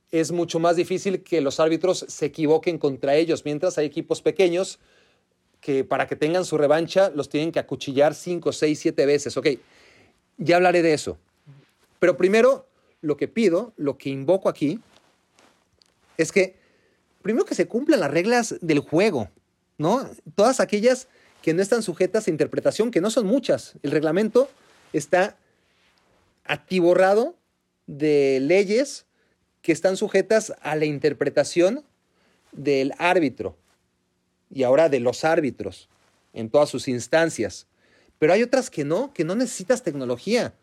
es 0.10 0.32
mucho 0.32 0.58
más 0.58 0.78
difícil 0.78 1.22
que 1.22 1.42
los 1.42 1.60
árbitros 1.60 2.06
se 2.08 2.28
equivoquen 2.28 2.78
contra 2.78 3.14
ellos, 3.16 3.44
mientras 3.44 3.78
hay 3.78 3.86
equipos 3.86 4.22
pequeños 4.22 4.80
que 5.60 5.84
para 5.84 6.08
que 6.08 6.16
tengan 6.16 6.46
su 6.46 6.58
revancha 6.58 7.12
los 7.14 7.28
tienen 7.28 7.52
que 7.52 7.60
acuchillar 7.60 8.16
cinco, 8.16 8.54
seis, 8.54 8.80
siete 8.80 9.06
veces. 9.06 9.36
Ok, 9.36 9.48
ya 10.38 10.56
hablaré 10.56 10.82
de 10.82 10.94
eso. 10.94 11.18
Pero 12.00 12.16
primero, 12.16 12.70
lo 13.02 13.18
que 13.18 13.28
pido, 13.28 13.74
lo 13.76 13.98
que 13.98 14.12
invoco 14.12 14.48
aquí, 14.48 14.80
es 16.18 16.32
que 16.32 16.56
primero 17.22 17.46
que 17.46 17.54
se 17.54 17.68
cumplan 17.68 18.00
las 18.00 18.12
reglas 18.12 18.56
del 18.62 18.80
juego, 18.80 19.30
¿no? 19.78 20.10
Todas 20.36 20.62
aquellas 20.62 21.10
que 21.42 21.54
no 21.54 21.62
están 21.62 21.84
sujetas 21.84 22.28
a 22.28 22.32
interpretación, 22.32 22.92
que 22.92 23.02
no 23.02 23.12
son 23.12 23.26
muchas. 23.28 23.74
El 23.84 23.92
reglamento 23.92 24.50
está 24.94 25.36
atiborrado 26.46 27.36
de 27.88 28.40
leyes 28.42 29.06
que 29.62 29.72
están 29.72 29.98
sujetas 29.98 30.54
a 30.62 30.76
la 30.76 30.86
interpretación 30.86 31.84
del 32.52 32.94
árbitro 32.98 33.58
y 34.50 34.64
ahora 34.64 34.90
de 34.90 35.00
los 35.00 35.24
árbitros 35.24 35.90
en 36.34 36.50
todas 36.50 36.70
sus 36.70 36.88
instancias. 36.88 37.68
Pero 38.20 38.34
hay 38.34 38.44
otras 38.44 38.70
que 38.70 38.86
no, 38.86 39.14
que 39.14 39.24
no 39.24 39.36
necesitas 39.36 39.84
tecnología. 39.84 40.54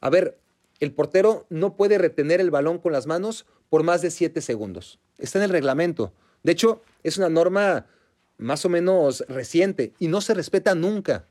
A 0.00 0.10
ver, 0.10 0.38
el 0.80 0.92
portero 0.92 1.46
no 1.48 1.74
puede 1.76 1.98
retener 1.98 2.40
el 2.40 2.50
balón 2.50 2.78
con 2.78 2.92
las 2.92 3.06
manos 3.06 3.46
por 3.68 3.82
más 3.82 4.02
de 4.02 4.10
siete 4.10 4.40
segundos. 4.40 4.98
Está 5.18 5.38
en 5.38 5.44
el 5.44 5.50
reglamento. 5.50 6.12
De 6.42 6.52
hecho, 6.52 6.82
es 7.02 7.18
una 7.18 7.28
norma 7.28 7.86
más 8.38 8.64
o 8.64 8.68
menos 8.68 9.24
reciente 9.28 9.92
y 9.98 10.08
no 10.08 10.20
se 10.20 10.34
respeta 10.34 10.74
nunca. 10.74 11.26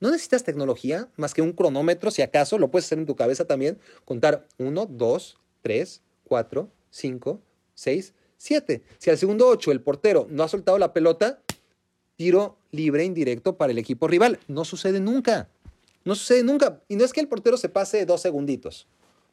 No 0.00 0.10
necesitas 0.10 0.44
tecnología 0.44 1.08
más 1.16 1.34
que 1.34 1.42
un 1.42 1.52
cronómetro, 1.52 2.10
si 2.10 2.22
acaso, 2.22 2.58
lo 2.58 2.70
puedes 2.70 2.86
hacer 2.86 2.98
en 2.98 3.06
tu 3.06 3.16
cabeza 3.16 3.44
también, 3.46 3.78
contar 4.04 4.46
uno, 4.58 4.86
dos, 4.86 5.38
tres, 5.62 6.02
cuatro, 6.24 6.70
cinco, 6.90 7.40
seis, 7.74 8.14
7. 8.38 8.82
Si 8.98 9.10
al 9.10 9.18
segundo 9.18 9.48
8 9.48 9.72
el 9.72 9.80
portero 9.80 10.26
no 10.30 10.42
ha 10.42 10.48
soltado 10.48 10.78
la 10.78 10.92
pelota, 10.92 11.40
tiro 12.16 12.58
libre 12.70 13.04
indirecto 13.04 13.56
para 13.56 13.72
el 13.72 13.78
equipo 13.78 14.08
rival. 14.08 14.38
No 14.48 14.64
sucede 14.64 15.00
nunca. 15.00 15.48
No 16.04 16.14
sucede 16.14 16.42
nunca. 16.42 16.80
Y 16.88 16.96
no 16.96 17.04
es 17.04 17.12
que 17.12 17.20
el 17.20 17.28
portero 17.28 17.56
se 17.56 17.68
pase 17.68 18.04
dos 18.06 18.20
segunditos 18.22 18.86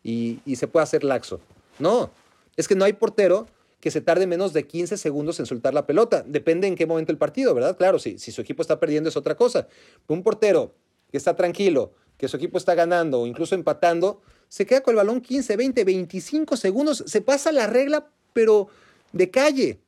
y 0.04 0.40
se 0.56 0.68
pueda 0.68 0.84
hacer 0.84 1.04
laxo. 1.04 1.40
No. 1.80 2.12
Es 2.56 2.68
que 2.68 2.76
no 2.76 2.86
hay 2.86 2.94
portero 2.94 3.48
que 3.84 3.92
se 3.92 4.00
tarde 4.00 4.28
menos 4.28 4.54
de 4.54 4.66
15 4.66 4.96
segundos 4.96 5.42
en 5.42 5.46
soltar 5.46 5.74
la 5.74 5.86
pelota. 5.86 6.24
Depende 6.26 6.68
en 6.68 6.76
qué 6.76 6.86
momento 6.86 7.12
el 7.12 7.18
partido, 7.18 7.54
¿verdad? 7.54 7.76
Claro, 7.76 8.00
si, 8.00 8.18
si 8.18 8.32
su 8.32 8.40
equipo 8.40 8.62
está 8.62 8.80
perdiendo 8.80 9.10
es 9.10 9.18
otra 9.18 9.36
cosa. 9.36 9.68
Un 10.08 10.24
portero 10.24 10.74
que 11.12 11.18
está 11.18 11.36
tranquilo, 11.36 11.92
que 12.16 12.30
su 12.30 12.38
equipo 12.38 12.58
está 12.58 12.76
ganando 12.76 13.20
o 13.20 13.28
incluso 13.28 13.56
empatando, 13.56 14.22
se 14.48 14.66
queda 14.66 14.80
con 14.80 14.94
el 14.94 14.96
balón 14.96 15.20
15, 15.20 15.58
20, 15.58 15.84
25 15.84 16.56
segundos, 16.56 17.04
se 17.06 17.20
pasa 17.20 17.52
la 17.52 17.68
regla, 17.68 18.08
pero 18.32 18.70
de 19.12 19.30
calle. 19.30 19.82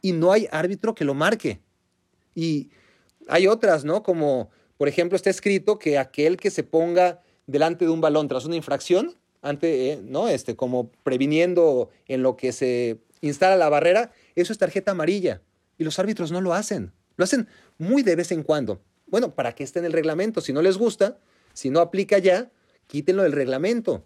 Y 0.00 0.12
no 0.12 0.30
hay 0.30 0.46
árbitro 0.52 0.94
que 0.94 1.04
lo 1.04 1.14
marque. 1.14 1.60
Y 2.36 2.70
hay 3.26 3.48
otras, 3.48 3.84
¿no? 3.84 4.04
Como, 4.04 4.48
por 4.76 4.86
ejemplo, 4.86 5.16
está 5.16 5.28
escrito 5.28 5.80
que 5.80 5.98
aquel 5.98 6.36
que 6.36 6.52
se 6.52 6.62
ponga 6.62 7.20
delante 7.48 7.84
de 7.84 7.90
un 7.90 8.00
balón 8.00 8.28
tras 8.28 8.44
una 8.44 8.54
infracción, 8.54 9.16
ante, 9.42 9.92
eh, 9.92 10.00
¿no? 10.04 10.28
Este, 10.28 10.54
como 10.54 10.92
previniendo 11.02 11.90
en 12.06 12.22
lo 12.22 12.36
que 12.36 12.52
se 12.52 12.98
instala 13.20 13.56
la 13.56 13.68
barrera, 13.68 14.12
eso 14.34 14.52
es 14.52 14.58
tarjeta 14.58 14.92
amarilla. 14.92 15.42
Y 15.76 15.84
los 15.84 15.98
árbitros 15.98 16.32
no 16.32 16.40
lo 16.40 16.54
hacen. 16.54 16.92
Lo 17.16 17.24
hacen 17.24 17.48
muy 17.78 18.02
de 18.02 18.16
vez 18.16 18.32
en 18.32 18.42
cuando. 18.42 18.80
Bueno, 19.06 19.34
para 19.34 19.54
que 19.54 19.64
esté 19.64 19.78
en 19.78 19.84
el 19.84 19.92
reglamento. 19.92 20.40
Si 20.40 20.52
no 20.52 20.62
les 20.62 20.76
gusta, 20.76 21.18
si 21.52 21.70
no 21.70 21.80
aplica 21.80 22.18
ya, 22.18 22.50
quítenlo 22.86 23.22
del 23.22 23.32
reglamento. 23.32 24.04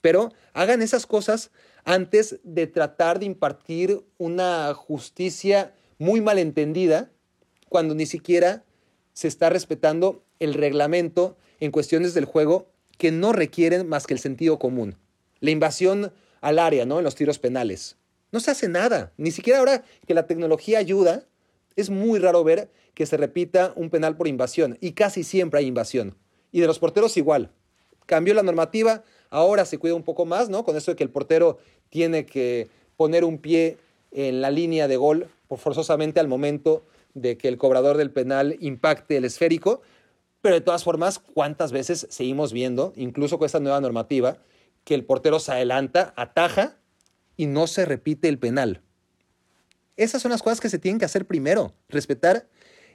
Pero 0.00 0.32
hagan 0.52 0.82
esas 0.82 1.06
cosas 1.06 1.50
antes 1.84 2.38
de 2.42 2.66
tratar 2.66 3.18
de 3.18 3.26
impartir 3.26 4.04
una 4.18 4.74
justicia 4.74 5.74
muy 5.98 6.20
malentendida 6.20 7.10
cuando 7.68 7.94
ni 7.94 8.06
siquiera 8.06 8.64
se 9.12 9.28
está 9.28 9.50
respetando 9.50 10.24
el 10.40 10.54
reglamento 10.54 11.36
en 11.60 11.70
cuestiones 11.70 12.14
del 12.14 12.24
juego 12.24 12.70
que 12.98 13.12
no 13.12 13.32
requieren 13.32 13.88
más 13.88 14.06
que 14.06 14.14
el 14.14 14.20
sentido 14.20 14.58
común. 14.58 14.96
La 15.40 15.50
invasión 15.50 16.12
al 16.40 16.58
área, 16.58 16.86
¿no? 16.86 16.98
En 16.98 17.04
los 17.04 17.14
tiros 17.14 17.38
penales. 17.38 17.96
No 18.32 18.40
se 18.40 18.50
hace 18.50 18.68
nada. 18.68 19.12
Ni 19.18 19.30
siquiera 19.30 19.58
ahora 19.58 19.84
que 20.06 20.14
la 20.14 20.26
tecnología 20.26 20.78
ayuda, 20.78 21.26
es 21.76 21.90
muy 21.90 22.18
raro 22.18 22.42
ver 22.42 22.70
que 22.94 23.06
se 23.06 23.16
repita 23.16 23.72
un 23.76 23.90
penal 23.90 24.16
por 24.16 24.26
invasión. 24.26 24.78
Y 24.80 24.92
casi 24.92 25.22
siempre 25.22 25.60
hay 25.60 25.66
invasión. 25.66 26.16
Y 26.50 26.60
de 26.60 26.66
los 26.66 26.78
porteros 26.78 27.16
igual. 27.16 27.52
Cambió 28.06 28.34
la 28.34 28.42
normativa, 28.42 29.04
ahora 29.30 29.64
se 29.64 29.78
cuida 29.78 29.94
un 29.94 30.02
poco 30.02 30.24
más, 30.24 30.48
¿no? 30.48 30.64
Con 30.64 30.76
eso 30.76 30.90
de 30.90 30.96
que 30.96 31.04
el 31.04 31.10
portero 31.10 31.58
tiene 31.90 32.26
que 32.26 32.68
poner 32.96 33.24
un 33.24 33.38
pie 33.38 33.78
en 34.10 34.40
la 34.40 34.50
línea 34.50 34.88
de 34.88 34.96
gol 34.96 35.28
forzosamente 35.56 36.18
al 36.18 36.28
momento 36.28 36.84
de 37.14 37.36
que 37.36 37.48
el 37.48 37.58
cobrador 37.58 37.98
del 37.98 38.10
penal 38.10 38.56
impacte 38.60 39.18
el 39.18 39.24
esférico. 39.24 39.82
Pero 40.40 40.54
de 40.54 40.60
todas 40.60 40.84
formas, 40.84 41.18
¿cuántas 41.18 41.70
veces 41.70 42.06
seguimos 42.10 42.52
viendo, 42.52 42.92
incluso 42.96 43.38
con 43.38 43.46
esta 43.46 43.60
nueva 43.60 43.80
normativa, 43.80 44.38
que 44.84 44.94
el 44.94 45.04
portero 45.04 45.38
se 45.38 45.52
adelanta, 45.52 46.12
ataja 46.16 46.78
y 47.36 47.46
no 47.46 47.66
se 47.66 47.84
repite 47.84 48.28
el 48.28 48.38
penal? 48.38 48.82
Esas 49.96 50.22
son 50.22 50.30
las 50.30 50.42
cosas 50.42 50.60
que 50.60 50.70
se 50.70 50.78
tienen 50.78 50.98
que 50.98 51.04
hacer 51.04 51.26
primero, 51.26 51.74
respetar 51.88 52.48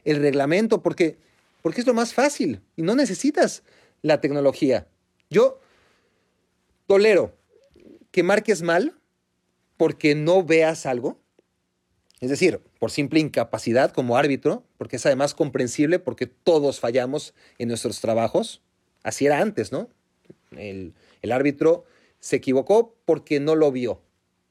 el 0.04 0.18
reglamento, 0.18 0.82
porque, 0.82 1.18
porque 1.62 1.82
es 1.82 1.88
lo 1.88 1.94
más 1.94 2.14
fácil 2.14 2.62
y 2.76 2.82
no 2.82 2.96
necesitas 2.96 3.64
la 4.02 4.22
tecnología. 4.22 4.88
Yo 5.30 5.60
tolero 6.88 7.36
que 8.12 8.24
marques 8.24 8.62
mal 8.62 8.98
porque 9.78 10.16
no 10.16 10.44
veas 10.44 10.86
algo, 10.86 11.22
es 12.20 12.30
decir, 12.32 12.62
por 12.80 12.90
simple 12.90 13.20
incapacidad 13.20 13.92
como 13.92 14.18
árbitro, 14.18 14.64
porque 14.78 14.96
es 14.96 15.06
además 15.06 15.36
comprensible 15.36 16.00
porque 16.00 16.26
todos 16.26 16.80
fallamos 16.80 17.36
en 17.60 17.68
nuestros 17.68 18.02
trabajos. 18.02 18.64
Así 19.04 19.28
era 19.28 19.40
antes, 19.40 19.72
¿no? 19.72 19.90
El, 20.52 20.96
el 21.22 21.32
árbitro 21.32 21.86
se 22.20 22.38
equivocó 22.38 22.96
porque 23.06 23.40
no 23.40 23.54
lo 23.54 23.72
vio. 23.72 24.02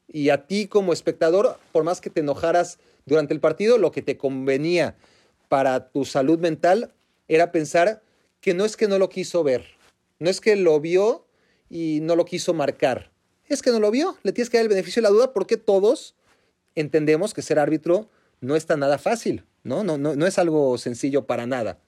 Y 0.09 0.31
a 0.31 0.47
ti 0.47 0.67
como 0.69 0.93
espectador, 0.93 1.59
por 1.73 1.85
más 1.85 2.01
que 2.01 2.11
te 2.11 2.21
enojaras 2.21 2.79
durante 3.07 3.35
el 3.35 3.41
partido, 3.41 3.79
lo 3.79 3.93
que 3.93 4.03
te 4.03 4.17
convenía 4.17 4.97
para 5.49 5.89
tu 5.91 6.05
salud 6.05 6.39
mental 6.39 6.93
era 7.29 7.53
pensar 7.53 8.03
que 8.41 8.55
no 8.55 8.65
es 8.65 8.77
que 8.77 8.89
no 8.89 8.99
lo 8.99 9.09
quiso 9.09 9.43
ver, 9.43 9.65
no 10.19 10.31
es 10.31 10.41
que 10.41 10.57
lo 10.57 10.81
vio 10.81 11.27
y 11.69 12.01
no 12.03 12.17
lo 12.17 12.25
quiso 12.25 12.55
marcar, 12.55 13.11
es 13.49 13.63
que 13.63 13.71
no 13.71 13.81
lo 13.81 13.91
vio, 13.91 14.17
le 14.23 14.33
tienes 14.33 14.51
que 14.51 14.59
dar 14.59 14.65
el 14.65 14.69
beneficio 14.69 15.01
de 15.01 15.09
la 15.09 15.15
duda 15.15 15.33
porque 15.33 15.57
todos 15.57 16.15
entendemos 16.75 17.35
que 17.35 17.43
ser 17.43 17.59
árbitro 17.59 18.09
no 18.41 18.55
está 18.55 18.77
nada 18.77 18.99
fácil, 18.99 19.45
¿no? 19.65 19.83
No, 19.83 19.99
no, 19.99 20.15
no 20.15 20.27
es 20.27 20.39
algo 20.39 20.79
sencillo 20.79 21.27
para 21.27 21.47
nada. 21.47 21.79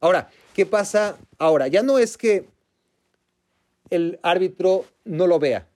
Ahora, 0.00 0.30
¿qué 0.54 0.64
pasa 0.66 1.18
ahora? 1.38 1.68
Ya 1.68 1.82
no 1.82 1.98
es 1.98 2.16
que 2.16 2.48
el 3.90 4.18
árbitro 4.22 4.84
no 5.04 5.26
lo 5.26 5.38
vea, 5.38 5.68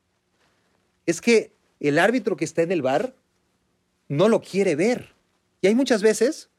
es 1.06 1.20
que 1.20 1.51
el 1.88 1.98
árbitro 1.98 2.36
que 2.36 2.44
está 2.44 2.62
en 2.62 2.72
el 2.72 2.82
bar 2.82 3.14
no 4.08 4.28
lo 4.28 4.40
quiere 4.40 4.76
ver. 4.76 5.14
Y 5.60 5.66
hay 5.66 5.74
muchas 5.74 6.02
veces 6.02 6.50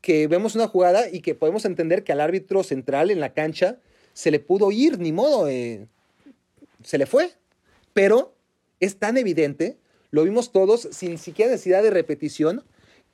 que 0.00 0.26
vemos 0.28 0.54
una 0.54 0.68
jugada 0.68 1.08
y 1.10 1.20
que 1.20 1.34
podemos 1.34 1.64
entender 1.64 2.04
que 2.04 2.12
al 2.12 2.20
árbitro 2.20 2.62
central 2.62 3.10
en 3.10 3.20
la 3.20 3.32
cancha 3.32 3.78
se 4.12 4.30
le 4.30 4.40
pudo 4.40 4.70
ir, 4.70 4.98
ni 4.98 5.12
modo, 5.12 5.48
eh, 5.48 5.86
se 6.82 6.98
le 6.98 7.06
fue. 7.06 7.32
Pero 7.92 8.34
es 8.80 8.96
tan 8.96 9.16
evidente, 9.16 9.76
lo 10.10 10.24
vimos 10.24 10.52
todos 10.52 10.88
sin 10.92 11.18
siquiera 11.18 11.50
necesidad 11.50 11.82
de 11.82 11.90
repetición, 11.90 12.64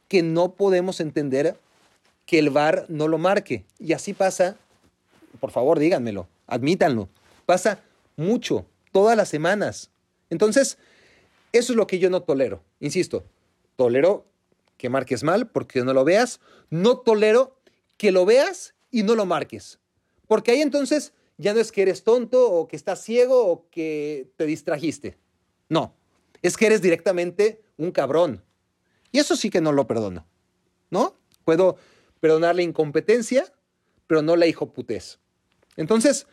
que 0.09 0.23
no 0.23 0.55
podemos 0.55 1.01
entender 1.01 1.57
que 2.27 2.39
el 2.39 2.51
VAR 2.51 2.87
no 2.89 3.09
lo 3.09 3.19
marque. 3.19 3.65
Y 3.79 3.93
así 3.93 4.13
pasa, 4.13 4.57
por 5.41 5.51
favor 5.51 5.79
díganmelo, 5.79 6.29
admítanlo, 6.47 7.09
pasa 7.47 7.81
mucho, 8.17 8.67
todas 8.93 9.17
las 9.17 9.29
semanas. 9.29 9.91
Entonces, 10.31 10.79
eso 11.59 11.73
es 11.73 11.77
lo 11.77 11.87
que 11.87 11.99
yo 11.99 12.11
no 12.11 12.23
tolero. 12.23 12.63
Insisto, 12.81 13.25
tolero 13.77 14.27
que 14.77 14.89
marques 14.89 15.23
mal 15.23 15.49
porque 15.49 15.83
no 15.83 15.93
lo 15.93 16.05
veas. 16.05 16.41
No 16.71 16.99
tolero 16.99 17.61
que 17.97 18.13
lo 18.13 18.27
veas 18.27 18.75
y 18.91 19.03
no 19.03 19.15
lo 19.15 19.25
marques. 19.25 19.79
Porque 20.27 20.53
ahí 20.53 20.61
entonces 20.61 21.13
ya 21.37 21.55
no 21.55 21.61
es 21.61 21.73
que 21.73 21.83
eres 21.83 22.05
tonto 22.05 22.51
o 22.51 22.69
que 22.69 22.77
estás 22.77 23.03
ciego 23.03 23.47
o 23.47 23.69
que 23.71 24.31
te 24.37 24.47
distrajiste. 24.47 25.17
No, 25.69 25.95
es 26.43 26.57
que 26.57 26.67
eres 26.67 26.83
directamente 26.83 27.63
un 27.77 27.91
cabrón. 27.91 28.43
Y 29.13 29.19
eso 29.19 29.37
sí 29.37 29.51
que 29.51 29.61
no 29.61 29.73
lo 29.73 29.87
perdono. 29.87 30.27
¿No? 30.91 31.17
Puedo 31.45 31.77
perdonar 32.21 32.57
la 32.57 32.63
incompetencia, 32.63 33.53
pero 34.07 34.23
no 34.23 34.37
la 34.37 34.47
hijoputez. 34.47 35.19
Entonces, 35.77 36.27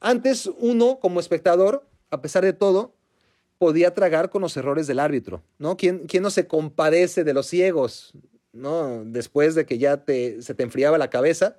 antes 0.00 0.50
uno 0.58 0.98
como 1.00 1.20
espectador, 1.20 1.86
a 2.10 2.20
pesar 2.20 2.44
de 2.44 2.52
todo, 2.52 2.95
podía 3.58 3.94
tragar 3.94 4.30
con 4.30 4.42
los 4.42 4.56
errores 4.56 4.86
del 4.86 5.00
árbitro, 5.00 5.42
¿no? 5.58 5.76
¿Quién, 5.76 6.06
quién 6.06 6.22
no 6.22 6.30
se 6.30 6.46
compadece 6.46 7.24
de 7.24 7.34
los 7.34 7.46
ciegos, 7.46 8.12
¿no? 8.52 9.04
Después 9.04 9.54
de 9.54 9.66
que 9.66 9.78
ya 9.78 10.04
te, 10.04 10.42
se 10.42 10.54
te 10.54 10.62
enfriaba 10.62 10.98
la 10.98 11.10
cabeza. 11.10 11.56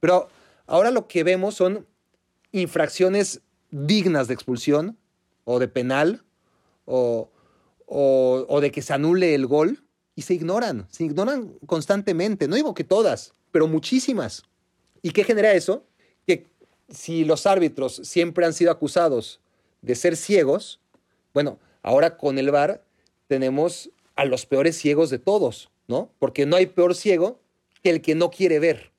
Pero 0.00 0.28
ahora 0.66 0.90
lo 0.90 1.08
que 1.08 1.24
vemos 1.24 1.54
son 1.54 1.86
infracciones 2.52 3.40
dignas 3.70 4.28
de 4.28 4.34
expulsión 4.34 4.98
o 5.44 5.58
de 5.58 5.68
penal 5.68 6.24
o, 6.84 7.30
o, 7.86 8.46
o 8.48 8.60
de 8.60 8.70
que 8.70 8.82
se 8.82 8.92
anule 8.92 9.34
el 9.34 9.46
gol 9.46 9.84
y 10.14 10.22
se 10.22 10.34
ignoran, 10.34 10.86
se 10.90 11.04
ignoran 11.04 11.54
constantemente. 11.66 12.46
No 12.48 12.56
digo 12.56 12.74
que 12.74 12.84
todas, 12.84 13.34
pero 13.50 13.66
muchísimas. 13.66 14.44
¿Y 15.00 15.10
qué 15.10 15.24
genera 15.24 15.54
eso? 15.54 15.86
Que 16.26 16.46
si 16.88 17.24
los 17.24 17.46
árbitros 17.46 18.00
siempre 18.04 18.44
han 18.44 18.52
sido 18.52 18.70
acusados 18.70 19.40
de 19.80 19.94
ser 19.94 20.16
ciegos, 20.16 20.81
bueno, 21.34 21.58
ahora 21.82 22.16
con 22.16 22.38
el 22.38 22.50
VAR 22.50 22.84
tenemos 23.26 23.90
a 24.16 24.24
los 24.24 24.46
peores 24.46 24.76
ciegos 24.76 25.10
de 25.10 25.18
todos, 25.18 25.70
¿no? 25.88 26.12
Porque 26.18 26.46
no 26.46 26.56
hay 26.56 26.66
peor 26.66 26.94
ciego 26.94 27.40
que 27.82 27.90
el 27.90 28.02
que 28.02 28.14
no 28.14 28.30
quiere 28.30 28.58
ver. 28.58 28.92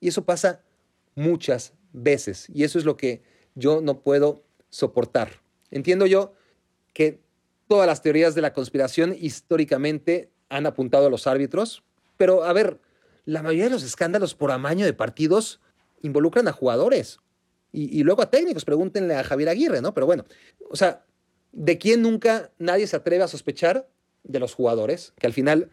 Y 0.00 0.08
eso 0.08 0.24
pasa 0.24 0.62
muchas 1.14 1.74
veces. 1.92 2.46
Y 2.54 2.64
eso 2.64 2.78
es 2.78 2.84
lo 2.84 2.96
que 2.96 3.22
yo 3.54 3.80
no 3.80 4.00
puedo 4.00 4.42
soportar. 4.70 5.42
Entiendo 5.70 6.06
yo 6.06 6.32
que 6.92 7.20
todas 7.68 7.86
las 7.86 8.02
teorías 8.02 8.34
de 8.34 8.42
la 8.42 8.52
conspiración 8.52 9.16
históricamente 9.18 10.30
han 10.48 10.66
apuntado 10.66 11.06
a 11.06 11.10
los 11.10 11.26
árbitros, 11.26 11.82
pero 12.16 12.44
a 12.44 12.52
ver, 12.52 12.80
la 13.24 13.42
mayoría 13.42 13.64
de 13.64 13.70
los 13.70 13.82
escándalos 13.82 14.34
por 14.34 14.50
amaño 14.50 14.84
de 14.84 14.92
partidos 14.92 15.60
involucran 16.02 16.48
a 16.48 16.52
jugadores 16.52 17.18
y, 17.72 17.98
y 17.98 18.02
luego 18.02 18.22
a 18.22 18.30
técnicos. 18.30 18.64
Pregúntenle 18.64 19.14
a 19.14 19.24
Javier 19.24 19.50
Aguirre, 19.50 19.80
¿no? 19.80 19.94
Pero 19.94 20.06
bueno, 20.06 20.24
o 20.68 20.76
sea, 20.76 21.04
¿De 21.52 21.78
quién 21.78 22.02
nunca 22.02 22.50
nadie 22.58 22.86
se 22.86 22.96
atreve 22.96 23.24
a 23.24 23.28
sospechar? 23.28 23.88
De 24.22 24.38
los 24.38 24.54
jugadores, 24.54 25.14
que 25.18 25.26
al 25.26 25.32
final 25.32 25.70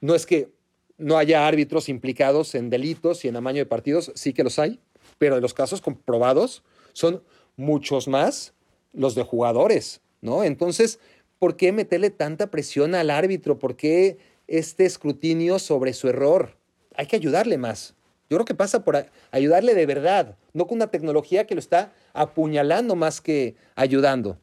no 0.00 0.14
es 0.14 0.26
que 0.26 0.50
no 0.98 1.16
haya 1.16 1.46
árbitros 1.46 1.88
implicados 1.88 2.54
en 2.54 2.70
delitos 2.70 3.24
y 3.24 3.28
en 3.28 3.36
amaño 3.36 3.58
de 3.58 3.66
partidos, 3.66 4.12
sí 4.14 4.32
que 4.32 4.44
los 4.44 4.58
hay, 4.58 4.80
pero 5.18 5.36
de 5.36 5.40
los 5.40 5.54
casos 5.54 5.80
comprobados 5.80 6.62
son 6.92 7.22
muchos 7.56 8.08
más 8.08 8.52
los 8.92 9.14
de 9.14 9.22
jugadores, 9.22 10.00
¿no? 10.20 10.44
Entonces, 10.44 10.98
¿por 11.38 11.56
qué 11.56 11.72
meterle 11.72 12.10
tanta 12.10 12.50
presión 12.50 12.94
al 12.94 13.10
árbitro? 13.10 13.58
¿Por 13.58 13.76
qué 13.76 14.18
este 14.46 14.84
escrutinio 14.84 15.58
sobre 15.58 15.92
su 15.92 16.08
error? 16.08 16.56
Hay 16.96 17.06
que 17.06 17.16
ayudarle 17.16 17.58
más. 17.58 17.94
Yo 18.30 18.36
creo 18.36 18.44
que 18.44 18.54
pasa 18.54 18.84
por 18.84 19.06
ayudarle 19.30 19.74
de 19.74 19.86
verdad, 19.86 20.36
no 20.52 20.66
con 20.66 20.78
una 20.78 20.90
tecnología 20.90 21.46
que 21.46 21.54
lo 21.54 21.60
está 21.60 21.92
apuñalando 22.12 22.96
más 22.96 23.20
que 23.20 23.56
ayudando. 23.74 24.38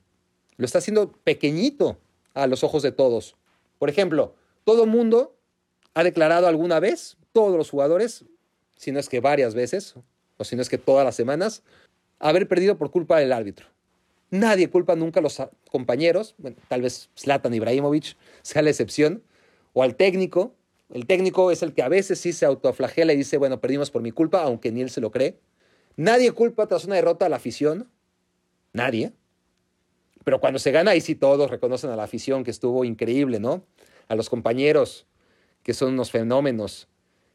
Lo 0.62 0.66
está 0.66 0.78
haciendo 0.78 1.12
pequeñito 1.24 1.98
a 2.36 2.46
los 2.46 2.64
ojos 2.64 2.84
de 2.84 2.92
todos. 2.92 3.36
Por 3.80 3.90
ejemplo, 3.90 4.36
todo 4.64 4.86
mundo 4.86 5.36
ha 5.96 6.04
declarado 6.04 6.46
alguna 6.46 6.80
vez, 6.80 7.18
todos 7.32 7.58
los 7.58 7.72
jugadores, 7.72 8.26
si 8.76 8.92
no 8.92 9.00
es 9.00 9.10
que 9.10 9.22
varias 9.22 9.56
veces, 9.56 9.96
o 10.38 10.44
si 10.44 10.56
no 10.56 10.62
es 10.62 10.70
que 10.70 10.78
todas 10.78 11.04
las 11.04 11.16
semanas, 11.16 11.64
haber 12.20 12.48
perdido 12.48 12.78
por 12.78 12.92
culpa 12.92 13.18
del 13.18 13.34
árbitro. 13.34 13.66
Nadie 14.30 14.70
culpa 14.70 14.96
nunca 14.96 15.20
a 15.20 15.24
los 15.24 15.42
compañeros, 15.72 16.36
tal 16.68 16.84
vez 16.84 17.10
Zlatan 17.18 17.56
Ibrahimovic 17.56 18.16
sea 18.44 18.62
la 18.62 18.70
excepción, 18.70 19.24
o 19.74 19.82
al 19.82 19.96
técnico. 19.96 20.54
El 20.94 21.08
técnico 21.08 21.50
es 21.50 21.64
el 21.64 21.74
que 21.74 21.82
a 21.82 21.90
veces 21.90 22.20
sí 22.20 22.34
se 22.34 22.46
autoflagela 22.46 23.14
y 23.14 23.18
dice, 23.18 23.38
bueno, 23.38 23.60
perdimos 23.60 23.90
por 23.90 24.04
mi 24.04 24.12
culpa, 24.12 24.44
aunque 24.44 24.72
ni 24.72 24.82
él 24.82 24.92
se 24.92 25.02
lo 25.02 25.10
cree. 25.10 25.40
Nadie 25.96 26.32
culpa 26.34 26.68
tras 26.68 26.86
una 26.86 26.98
derrota 26.98 27.26
a 27.26 27.30
la 27.30 27.38
afición. 27.38 27.90
Nadie. 28.74 29.14
Pero 30.24 30.40
cuando 30.40 30.60
se 30.60 30.72
gana, 30.72 30.92
ahí 30.92 31.02
sí 31.02 31.16
todos 31.16 31.50
reconocen 31.50 31.90
a 31.90 31.96
la 31.96 32.04
afición 32.04 32.44
que 32.44 32.52
estuvo 32.52 32.86
increíble, 32.86 33.40
¿no? 33.40 33.64
A 34.08 34.16
los 34.16 34.30
compañeros, 34.30 35.08
que 35.64 35.74
son 35.74 35.94
unos 35.94 36.12
fenómenos. 36.12 36.88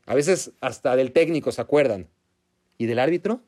A 0.07 0.15
veces 0.15 0.53
hasta 0.61 0.95
del 0.97 1.13
técnico 1.13 1.53
se 1.53 1.61
acuerdan. 1.61 2.09
¿Y 2.79 2.87
del 2.87 2.99
árbitro? 2.99 3.41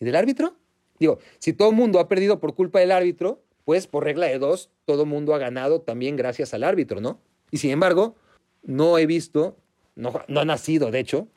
¿Y 0.00 0.04
del 0.04 0.16
árbitro? 0.16 0.56
Digo, 0.98 1.18
si 1.38 1.52
todo 1.52 1.70
el 1.70 1.76
mundo 1.76 2.00
ha 2.00 2.08
perdido 2.08 2.40
por 2.40 2.54
culpa 2.54 2.80
del 2.80 2.92
árbitro, 2.92 3.42
pues 3.64 3.86
por 3.86 4.04
regla 4.04 4.26
de 4.26 4.38
dos, 4.38 4.70
todo 4.84 5.02
el 5.02 5.08
mundo 5.08 5.34
ha 5.34 5.38
ganado 5.38 5.80
también 5.80 6.16
gracias 6.16 6.54
al 6.54 6.64
árbitro, 6.64 7.00
¿no? 7.00 7.20
Y 7.50 7.58
sin 7.58 7.70
embargo, 7.70 8.16
no 8.62 8.98
he 8.98 9.06
visto, 9.06 9.56
no, 9.94 10.12
no 10.28 10.40
ha 10.40 10.44
nacido, 10.44 10.90
de 10.90 11.00
hecho, 11.00 11.28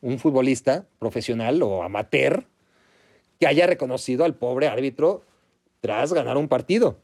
un 0.00 0.18
futbolista 0.18 0.86
profesional 0.98 1.62
o 1.62 1.82
amateur 1.82 2.46
que 3.38 3.46
haya 3.46 3.66
reconocido 3.66 4.24
al 4.24 4.34
pobre 4.34 4.68
árbitro 4.68 5.24
tras 5.82 6.14
ganar 6.14 6.38
un 6.38 6.48
partido. 6.48 6.98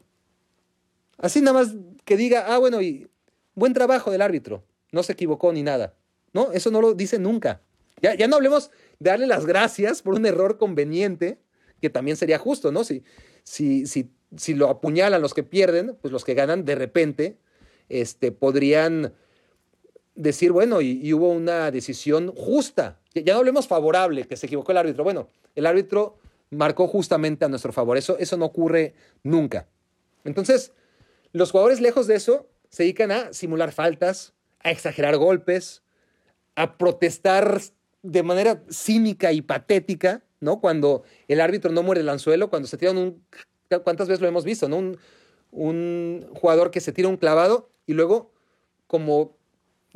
Así 1.19 1.41
nada 1.41 1.59
más 1.59 1.75
que 2.05 2.17
diga, 2.17 2.45
ah, 2.47 2.57
bueno, 2.57 2.81
y 2.81 3.07
buen 3.53 3.73
trabajo 3.73 4.09
del 4.09 4.23
árbitro, 4.23 4.63
no 4.91 5.03
se 5.03 5.13
equivocó 5.13 5.53
ni 5.53 5.61
nada. 5.61 5.93
No, 6.33 6.51
eso 6.53 6.71
no 6.71 6.81
lo 6.81 6.95
dice 6.95 7.19
nunca. 7.19 7.61
Ya, 8.01 8.15
ya 8.15 8.27
no 8.27 8.37
hablemos 8.37 8.71
de 8.97 9.11
darle 9.11 9.27
las 9.27 9.45
gracias 9.45 10.01
por 10.01 10.15
un 10.15 10.25
error 10.25 10.57
conveniente, 10.57 11.37
que 11.81 11.91
también 11.91 12.17
sería 12.17 12.39
justo, 12.39 12.71
¿no? 12.71 12.83
Si, 12.83 13.03
si, 13.43 13.85
si, 13.85 14.09
si 14.35 14.53
lo 14.53 14.69
apuñalan 14.69 15.21
los 15.21 15.33
que 15.33 15.43
pierden, 15.43 15.97
pues 16.01 16.11
los 16.11 16.23
que 16.23 16.33
ganan 16.33 16.65
de 16.65 16.75
repente 16.75 17.37
este, 17.89 18.31
podrían 18.31 19.13
decir, 20.15 20.51
bueno, 20.51 20.81
y, 20.81 21.11
hubo 21.13 21.29
una 21.29 21.71
decisión 21.71 22.31
justa. 22.35 22.99
Ya, 23.13 23.33
no 23.33 23.39
hablemos 23.39 23.67
favorable, 23.67 24.25
que 24.25 24.37
se 24.37 24.45
equivocó 24.45 24.71
el 24.71 24.77
árbitro. 24.77 25.03
Bueno, 25.03 25.27
el 25.55 25.65
árbitro 25.65 26.17
marcó 26.51 26.87
justamente 26.87 27.45
a 27.45 27.49
nuestro 27.49 27.73
favor. 27.73 27.97
Eso, 27.97 28.17
eso 28.17 28.37
no 28.37 28.45
ocurre 28.45 28.93
nunca. 29.23 29.67
Entonces, 30.23 30.73
los 31.31 31.51
jugadores 31.51 31.81
lejos 31.81 32.07
de 32.07 32.15
eso 32.15 32.49
se 32.69 32.83
dedican 32.83 33.11
a 33.11 33.33
simular 33.33 33.71
faltas, 33.71 34.33
a 34.59 34.71
exagerar 34.71 35.17
golpes, 35.17 35.83
a 36.55 36.77
protestar 36.77 37.61
de 38.01 38.23
manera 38.23 38.63
cínica 38.69 39.31
y 39.31 39.41
patética, 39.41 40.23
¿no? 40.39 40.59
Cuando 40.59 41.03
el 41.27 41.41
árbitro 41.41 41.71
no 41.71 41.83
muere 41.83 42.01
el 42.01 42.09
anzuelo, 42.09 42.49
cuando 42.49 42.67
se 42.67 42.77
tiran 42.77 42.97
un... 42.97 43.23
¿Cuántas 43.83 44.07
veces 44.07 44.21
lo 44.21 44.27
hemos 44.27 44.45
visto, 44.45 44.67
no? 44.67 44.77
Un, 44.77 44.97
un 45.51 46.27
jugador 46.33 46.71
que 46.71 46.81
se 46.81 46.91
tira 46.91 47.07
un 47.07 47.17
clavado 47.17 47.71
y 47.85 47.93
luego, 47.93 48.31
como 48.87 49.37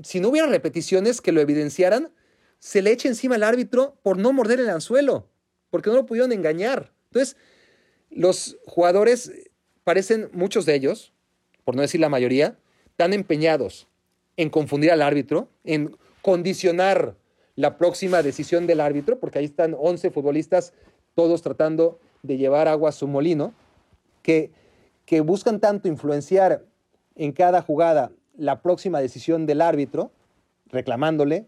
si 0.03 0.19
no 0.19 0.29
hubiera 0.29 0.47
repeticiones 0.47 1.21
que 1.21 1.31
lo 1.31 1.41
evidenciaran, 1.41 2.11
se 2.59 2.81
le 2.81 2.91
echa 2.91 3.07
encima 3.07 3.35
al 3.35 3.43
árbitro 3.43 3.97
por 4.03 4.17
no 4.17 4.31
morder 4.31 4.59
el 4.59 4.69
anzuelo, 4.69 5.29
porque 5.73 5.89
no 5.89 5.95
lo 5.95 6.05
pudieron 6.05 6.31
engañar. 6.31 6.91
Entonces, 7.05 7.35
los 8.11 8.59
jugadores 8.67 9.31
parecen, 9.83 10.29
muchos 10.31 10.67
de 10.67 10.75
ellos, 10.75 11.13
por 11.63 11.75
no 11.75 11.81
decir 11.81 11.99
la 11.99 12.09
mayoría, 12.09 12.59
tan 12.95 13.11
empeñados 13.11 13.87
en 14.37 14.51
confundir 14.51 14.91
al 14.91 15.01
árbitro, 15.01 15.49
en 15.63 15.97
condicionar 16.21 17.15
la 17.55 17.79
próxima 17.79 18.21
decisión 18.21 18.67
del 18.67 18.81
árbitro, 18.81 19.19
porque 19.19 19.39
ahí 19.39 19.45
están 19.45 19.75
11 19.75 20.11
futbolistas, 20.11 20.73
todos 21.15 21.41
tratando 21.41 21.99
de 22.21 22.37
llevar 22.37 22.67
agua 22.67 22.89
a 22.89 22.91
su 22.91 23.07
molino, 23.07 23.51
que, 24.21 24.51
que 25.07 25.21
buscan 25.21 25.59
tanto 25.59 25.87
influenciar 25.87 26.63
en 27.15 27.31
cada 27.31 27.63
jugada 27.63 28.11
la 28.37 28.61
próxima 28.61 29.01
decisión 29.01 29.47
del 29.47 29.59
árbitro, 29.59 30.11
reclamándole 30.67 31.47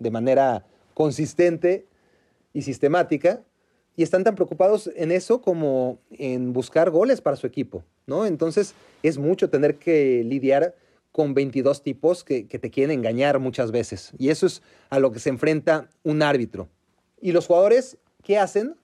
de 0.00 0.10
manera 0.10 0.66
consistente 0.92 1.86
y 2.52 2.62
sistemática, 2.62 3.44
y 4.00 4.02
están 4.02 4.24
tan 4.24 4.34
preocupados 4.34 4.90
en 4.96 5.12
eso 5.12 5.42
como 5.42 5.98
en 6.12 6.54
buscar 6.54 6.88
goles 6.88 7.20
para 7.20 7.36
su 7.36 7.46
equipo, 7.46 7.84
¿no? 8.06 8.24
Entonces 8.24 8.72
es 9.02 9.18
mucho 9.18 9.50
tener 9.50 9.76
que 9.76 10.24
lidiar 10.24 10.74
con 11.12 11.34
22 11.34 11.82
tipos 11.82 12.24
que, 12.24 12.44
te 12.44 12.70
quieren 12.70 12.98
engañar 12.98 13.38
muchas 13.40 13.72
veces. 13.72 14.12
Y 14.16 14.30
eso 14.30 14.46
es 14.46 14.62
a 14.88 15.00
lo 15.00 15.12
que 15.12 15.18
se 15.18 15.28
enfrenta 15.28 15.90
un 16.02 16.22
árbitro. 16.22 16.70
¿Y 17.20 17.32
los 17.32 17.46
jugadores 17.46 17.98
qué 18.22 18.38
hacen 18.38 18.74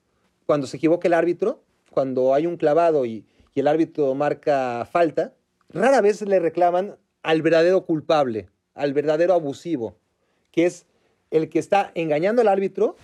cuando 0.44 0.66
se 0.66 0.76
equivoca 0.76 1.08
el 1.08 1.14
árbitro? 1.14 1.62
Cuando 1.92 2.34
hay 2.34 2.46
un 2.46 2.58
clavado 2.58 3.06
y, 3.06 3.24
y 3.54 3.60
el 3.60 3.68
árbitro 3.68 4.14
marca 4.14 4.84
falta, 4.84 5.32
rara 5.70 6.02
vez 6.02 6.20
le 6.20 6.40
reclaman 6.40 6.96
al 7.22 7.40
verdadero 7.40 7.86
culpable, 7.86 8.50
al 8.74 8.92
verdadero 8.92 9.32
abusivo, 9.32 9.96
que 10.52 10.66
es 10.66 10.84
el 11.30 11.48
que 11.48 11.58
está 11.58 11.90
engañando 11.94 12.42
al 12.42 12.48
árbitro 12.48 12.96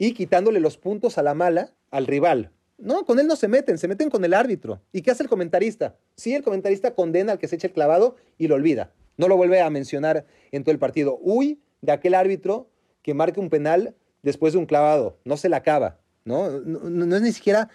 y 0.00 0.14
quitándole 0.14 0.60
los 0.60 0.78
puntos 0.78 1.18
a 1.18 1.22
la 1.22 1.34
mala 1.34 1.74
al 1.90 2.06
rival. 2.06 2.50
No, 2.78 3.04
con 3.04 3.20
él 3.20 3.26
no 3.26 3.36
se 3.36 3.48
meten, 3.48 3.76
se 3.76 3.86
meten 3.86 4.08
con 4.08 4.24
el 4.24 4.32
árbitro. 4.32 4.80
¿Y 4.92 5.02
qué 5.02 5.10
hace 5.10 5.22
el 5.22 5.28
comentarista? 5.28 5.98
Sí, 6.16 6.34
el 6.34 6.42
comentarista 6.42 6.94
condena 6.94 7.32
al 7.32 7.38
que 7.38 7.46
se 7.48 7.56
echa 7.56 7.66
el 7.66 7.74
clavado 7.74 8.16
y 8.38 8.48
lo 8.48 8.54
olvida. 8.54 8.94
No 9.18 9.28
lo 9.28 9.36
vuelve 9.36 9.60
a 9.60 9.68
mencionar 9.68 10.24
en 10.52 10.64
todo 10.64 10.72
el 10.72 10.78
partido. 10.78 11.18
Uy, 11.20 11.60
de 11.82 11.92
aquel 11.92 12.14
árbitro 12.14 12.70
que 13.02 13.12
marque 13.12 13.40
un 13.40 13.50
penal 13.50 13.94
después 14.22 14.54
de 14.54 14.58
un 14.58 14.64
clavado. 14.64 15.18
No 15.26 15.36
se 15.36 15.50
la 15.50 15.58
acaba. 15.58 16.00
¿no? 16.24 16.48
No, 16.60 17.16
es 17.16 17.22
ni 17.22 17.32
siquiera 17.32 17.68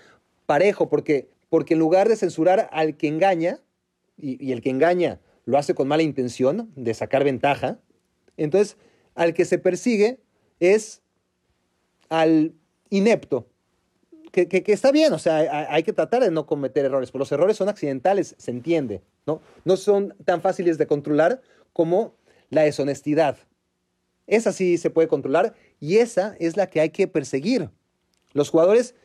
parejo, 0.47 0.89
porque, 0.89 1.29
porque 1.49 1.75
en 1.75 1.79
lugar 1.79 2.09
de 2.09 2.15
censurar 2.15 2.69
al 2.71 2.97
que 2.97 3.07
engaña, 3.07 3.59
y, 4.17 4.43
y 4.43 4.51
el 4.51 4.61
que 4.61 4.71
engaña 4.71 5.21
lo 5.45 5.59
hace 5.59 5.75
con 5.75 5.87
mala 5.87 6.01
intención 6.01 6.71
de 6.75 6.95
sacar 6.95 7.23
ventaja, 7.23 7.77
entonces 8.35 8.77
al 9.13 9.35
que 9.35 9.45
se 9.45 9.59
persigue 9.59 10.23
es 10.59 11.03
al 12.09 12.53
inepto, 12.89 13.47
que, 14.43 14.63
está 14.67 14.91
bien, 14.91 15.13
o 15.13 15.19
sea, 15.19 15.69
hay, 15.69 15.83
que 15.83 15.93
tratar 15.93 16.21
de 16.21 16.29
no 16.29 16.45
cometer 16.45 16.83
errores, 16.83 17.09
pero 17.09 17.19
los 17.19 17.31
errores 17.31 17.55
son 17.55 17.69
accidentales, 17.69 18.35
se 18.37 18.51
entiende, 18.51 19.01
¿no? 19.25 19.41
No 19.63 19.77
son 19.77 20.13
tan 20.25 20.41
fáciles 20.41 20.77
de 20.77 20.87
controlar 20.87 21.41
como 21.71 22.15
la 22.49 22.63
deshonestidad. 22.63 23.37
Esa 24.27 24.51
sí 24.51 24.77
se 24.77 24.89
puede 24.89 25.07
controlar 25.07 25.55
y 25.79 25.97
esa 25.97 26.35
es 26.39 26.57
la 26.57 26.69
que 26.69 26.81
hay 26.81 26.89
que 26.89 27.07
perseguir. 27.07 27.69
Los 28.33 28.49
jugadores 28.49 28.95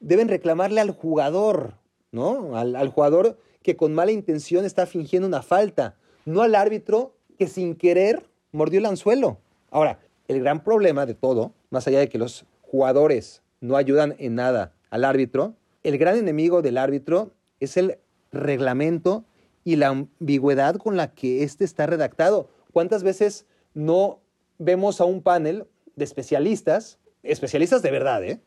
deben 0.00 0.28
reclamarle 0.28 0.80
al 0.80 0.90
jugador, 0.90 1.74
¿no? 2.10 2.56
Al, 2.56 2.74
al 2.74 2.88
jugador 2.88 3.38
que 3.62 3.76
con 3.76 3.94
mala 3.94 4.10
intención 4.10 4.64
está 4.64 4.86
fingiendo 4.86 5.28
una 5.28 5.42
falta, 5.42 5.96
no 6.24 6.42
al 6.42 6.56
árbitro 6.56 7.14
que 7.38 7.46
sin 7.46 7.76
querer 7.76 8.28
mordió 8.50 8.80
el 8.80 8.86
anzuelo. 8.86 9.38
Ahora, 9.70 10.00
el 10.26 10.40
gran 10.40 10.64
problema 10.64 11.06
de 11.06 11.14
todo, 11.14 11.54
más 11.72 11.88
allá 11.88 12.00
de 12.00 12.08
que 12.08 12.18
los 12.18 12.44
jugadores 12.60 13.42
no 13.60 13.76
ayudan 13.76 14.14
en 14.18 14.34
nada 14.34 14.74
al 14.90 15.04
árbitro, 15.04 15.56
el 15.82 15.96
gran 15.96 16.16
enemigo 16.16 16.60
del 16.60 16.76
árbitro 16.76 17.32
es 17.60 17.76
el 17.76 17.98
reglamento 18.30 19.24
y 19.64 19.76
la 19.76 19.88
ambigüedad 19.88 20.76
con 20.76 20.96
la 20.96 21.14
que 21.14 21.42
éste 21.42 21.64
está 21.64 21.86
redactado. 21.86 22.50
¿Cuántas 22.72 23.02
veces 23.02 23.46
no 23.72 24.20
vemos 24.58 25.00
a 25.00 25.06
un 25.06 25.22
panel 25.22 25.64
de 25.96 26.04
especialistas, 26.04 26.98
especialistas 27.22 27.82
de 27.82 27.90
verdad, 27.90 28.22
¿eh? 28.22 28.40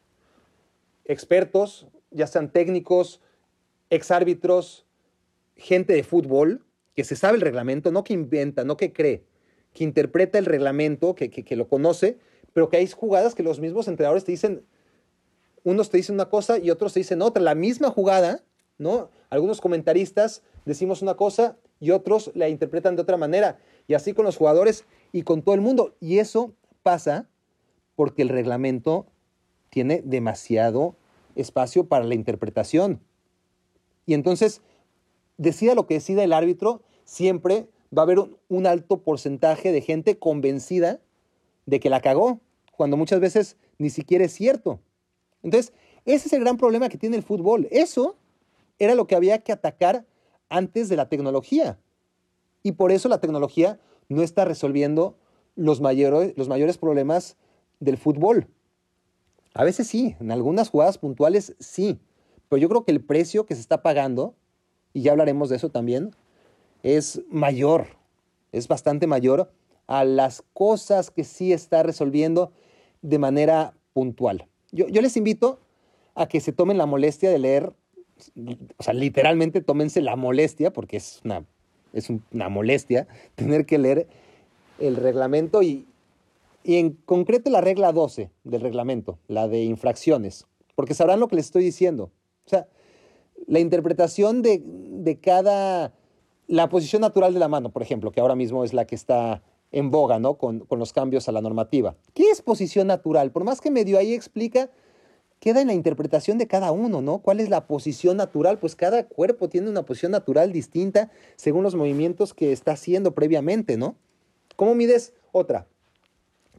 expertos, 1.05 1.87
ya 2.11 2.27
sean 2.27 2.51
técnicos, 2.51 3.21
exárbitros, 3.89 4.85
gente 5.55 5.93
de 5.93 6.03
fútbol, 6.03 6.63
que 6.95 7.03
se 7.03 7.15
sabe 7.15 7.37
el 7.37 7.41
reglamento, 7.41 7.91
no 7.91 8.03
que 8.03 8.13
inventa, 8.13 8.63
no 8.63 8.77
que 8.77 8.93
cree, 8.93 9.23
que 9.73 9.83
interpreta 9.83 10.37
el 10.37 10.45
reglamento, 10.45 11.15
que, 11.15 11.31
que, 11.31 11.43
que 11.43 11.55
lo 11.55 11.67
conoce, 11.67 12.19
pero 12.55 12.69
que 12.69 12.77
hay 12.77 12.87
jugadas 12.87 13.35
que 13.35 13.43
los 13.43 13.59
mismos 13.59 13.89
entrenadores 13.89 14.23
te 14.23 14.31
dicen, 14.31 14.65
unos 15.65 15.89
te 15.89 15.97
dicen 15.97 16.15
una 16.15 16.29
cosa 16.29 16.57
y 16.57 16.69
otros 16.69 16.93
te 16.93 17.01
dicen 17.01 17.21
otra, 17.21 17.43
la 17.43 17.53
misma 17.53 17.89
jugada, 17.89 18.45
¿no? 18.77 19.09
Algunos 19.29 19.59
comentaristas 19.59 20.41
decimos 20.63 21.01
una 21.01 21.15
cosa 21.15 21.57
y 21.81 21.91
otros 21.91 22.31
la 22.33 22.47
interpretan 22.47 22.95
de 22.95 23.01
otra 23.01 23.17
manera, 23.17 23.59
y 23.87 23.93
así 23.93 24.13
con 24.13 24.23
los 24.23 24.37
jugadores 24.37 24.85
y 25.11 25.23
con 25.23 25.41
todo 25.41 25.53
el 25.53 25.59
mundo, 25.59 25.97
y 25.99 26.19
eso 26.19 26.53
pasa 26.81 27.27
porque 27.97 28.21
el 28.21 28.29
reglamento 28.29 29.05
tiene 29.69 30.01
demasiado 30.05 30.95
espacio 31.35 31.89
para 31.89 32.05
la 32.05 32.15
interpretación. 32.15 33.01
Y 34.05 34.13
entonces, 34.13 34.61
decida 35.35 35.75
lo 35.75 35.87
que 35.87 35.95
decida 35.95 36.23
el 36.23 36.31
árbitro, 36.31 36.83
siempre 37.03 37.67
va 37.95 38.03
a 38.03 38.05
haber 38.05 38.19
un, 38.47 38.65
alto 38.65 39.03
porcentaje 39.03 39.73
de 39.73 39.81
gente 39.81 40.17
convencida 40.17 41.01
de 41.65 41.81
que 41.81 41.89
la 41.89 41.99
cagó, 41.99 42.39
cuando 42.75 42.97
muchas 42.97 43.19
veces 43.19 43.57
ni 43.77 43.89
siquiera 43.89 44.25
es 44.25 44.33
cierto. 44.33 44.79
Entonces, 45.43 45.73
ese 46.05 46.27
es 46.27 46.33
el 46.33 46.41
gran 46.41 46.57
problema 46.57 46.89
que 46.89 46.97
tiene 46.97 47.17
el 47.17 47.23
fútbol. 47.23 47.67
Eso 47.71 48.15
era 48.79 48.95
lo 48.95 49.07
que 49.07 49.15
había 49.15 49.39
que 49.39 49.51
atacar 49.51 50.05
antes 50.49 50.89
de 50.89 50.95
la 50.95 51.09
tecnología. 51.09 51.79
Y 52.63 52.73
por 52.73 52.91
eso 52.91 53.09
la 53.09 53.19
tecnología 53.19 53.79
no 54.09 54.21
está 54.21 54.45
resolviendo 54.45 55.17
los 55.55 55.81
mayores, 55.81 56.33
los 56.35 56.49
mayores 56.49 56.77
problemas 56.77 57.37
del 57.79 57.97
fútbol. 57.97 58.47
A 59.53 59.63
veces 59.63 59.87
sí, 59.87 60.15
en 60.19 60.31
algunas 60.31 60.69
jugadas 60.69 60.97
puntuales 60.97 61.55
sí, 61.59 61.99
pero 62.49 62.61
yo 62.61 62.69
creo 62.69 62.83
que 62.83 62.91
el 62.91 63.03
precio 63.03 63.45
que 63.45 63.55
se 63.55 63.61
está 63.61 63.81
pagando, 63.81 64.35
y 64.93 65.01
ya 65.01 65.11
hablaremos 65.11 65.49
de 65.49 65.55
eso 65.55 65.69
también, 65.69 66.15
es 66.83 67.21
mayor, 67.29 67.87
es 68.51 68.67
bastante 68.67 69.07
mayor 69.07 69.51
a 69.87 70.03
las 70.03 70.43
cosas 70.53 71.09
que 71.09 71.23
sí 71.23 71.53
está 71.53 71.83
resolviendo 71.83 72.51
de 73.09 73.19
manera 73.19 73.73
puntual. 73.93 74.47
Yo, 74.71 74.87
yo 74.87 75.01
les 75.01 75.15
invito 75.15 75.59
a 76.15 76.27
que 76.27 76.39
se 76.39 76.51
tomen 76.51 76.77
la 76.77 76.85
molestia 76.85 77.29
de 77.29 77.39
leer, 77.39 77.73
o 78.77 78.83
sea, 78.83 78.93
literalmente 78.93 79.61
tómense 79.61 80.01
la 80.01 80.15
molestia, 80.15 80.71
porque 80.71 80.97
es 80.97 81.21
una, 81.23 81.45
es 81.93 82.09
una 82.09 82.49
molestia 82.49 83.07
tener 83.35 83.65
que 83.65 83.77
leer 83.77 84.07
el 84.79 84.95
reglamento 84.95 85.61
y, 85.61 85.85
y 86.63 86.75
en 86.75 86.91
concreto 87.05 87.49
la 87.49 87.61
regla 87.61 87.91
12 87.91 88.31
del 88.43 88.61
reglamento, 88.61 89.19
la 89.27 89.47
de 89.47 89.63
infracciones, 89.63 90.47
porque 90.75 90.93
sabrán 90.93 91.19
lo 91.19 91.27
que 91.27 91.35
les 91.35 91.45
estoy 91.45 91.63
diciendo. 91.63 92.11
O 92.45 92.49
sea, 92.49 92.67
la 93.47 93.59
interpretación 93.59 94.41
de, 94.41 94.61
de 94.63 95.19
cada, 95.19 95.93
la 96.47 96.69
posición 96.69 97.01
natural 97.01 97.33
de 97.33 97.39
la 97.39 97.47
mano, 97.47 97.69
por 97.69 97.81
ejemplo, 97.81 98.11
que 98.11 98.19
ahora 98.19 98.35
mismo 98.35 98.63
es 98.63 98.73
la 98.73 98.85
que 98.85 98.95
está 98.95 99.43
en 99.75 99.91
boga, 99.91 100.19
¿no? 100.19 100.37
Con, 100.37 100.61
con, 100.61 100.79
los 100.79 100.93
cambios 100.93 101.27
a 101.27 101.33
la 101.33 101.41
normativa. 101.41 101.97
¿Qué 102.13 102.29
es 102.29 102.41
posición 102.41 102.87
natural? 102.87 103.31
Por 103.31 103.43
más 103.43 103.59
que 103.59 103.71
medio 103.71 103.97
ahí 103.97 104.13
explica, 104.13 104.69
queda 105.41 105.59
en 105.59 105.67
la 105.67 105.73
interpretación 105.73 106.37
de 106.37 106.47
cada 106.47 106.71
uno, 106.71 107.01
¿no? 107.01 107.19
¿Cuál 107.19 107.41
es 107.41 107.49
la 107.49 107.67
posición 107.67 108.15
natural? 108.15 108.57
Pues 108.57 108.73
cada 108.77 109.05
cuerpo 109.05 109.49
tiene 109.49 109.69
una 109.69 109.83
posición 109.83 110.13
natural 110.13 110.53
distinta 110.53 111.11
según 111.35 111.63
los 111.63 111.75
movimientos 111.75 112.33
que 112.33 112.53
está 112.53 112.71
haciendo 112.71 113.13
previamente, 113.13 113.75
¿no? 113.75 113.97
¿Cómo 114.55 114.75
mides 114.75 115.13
otra? 115.33 115.67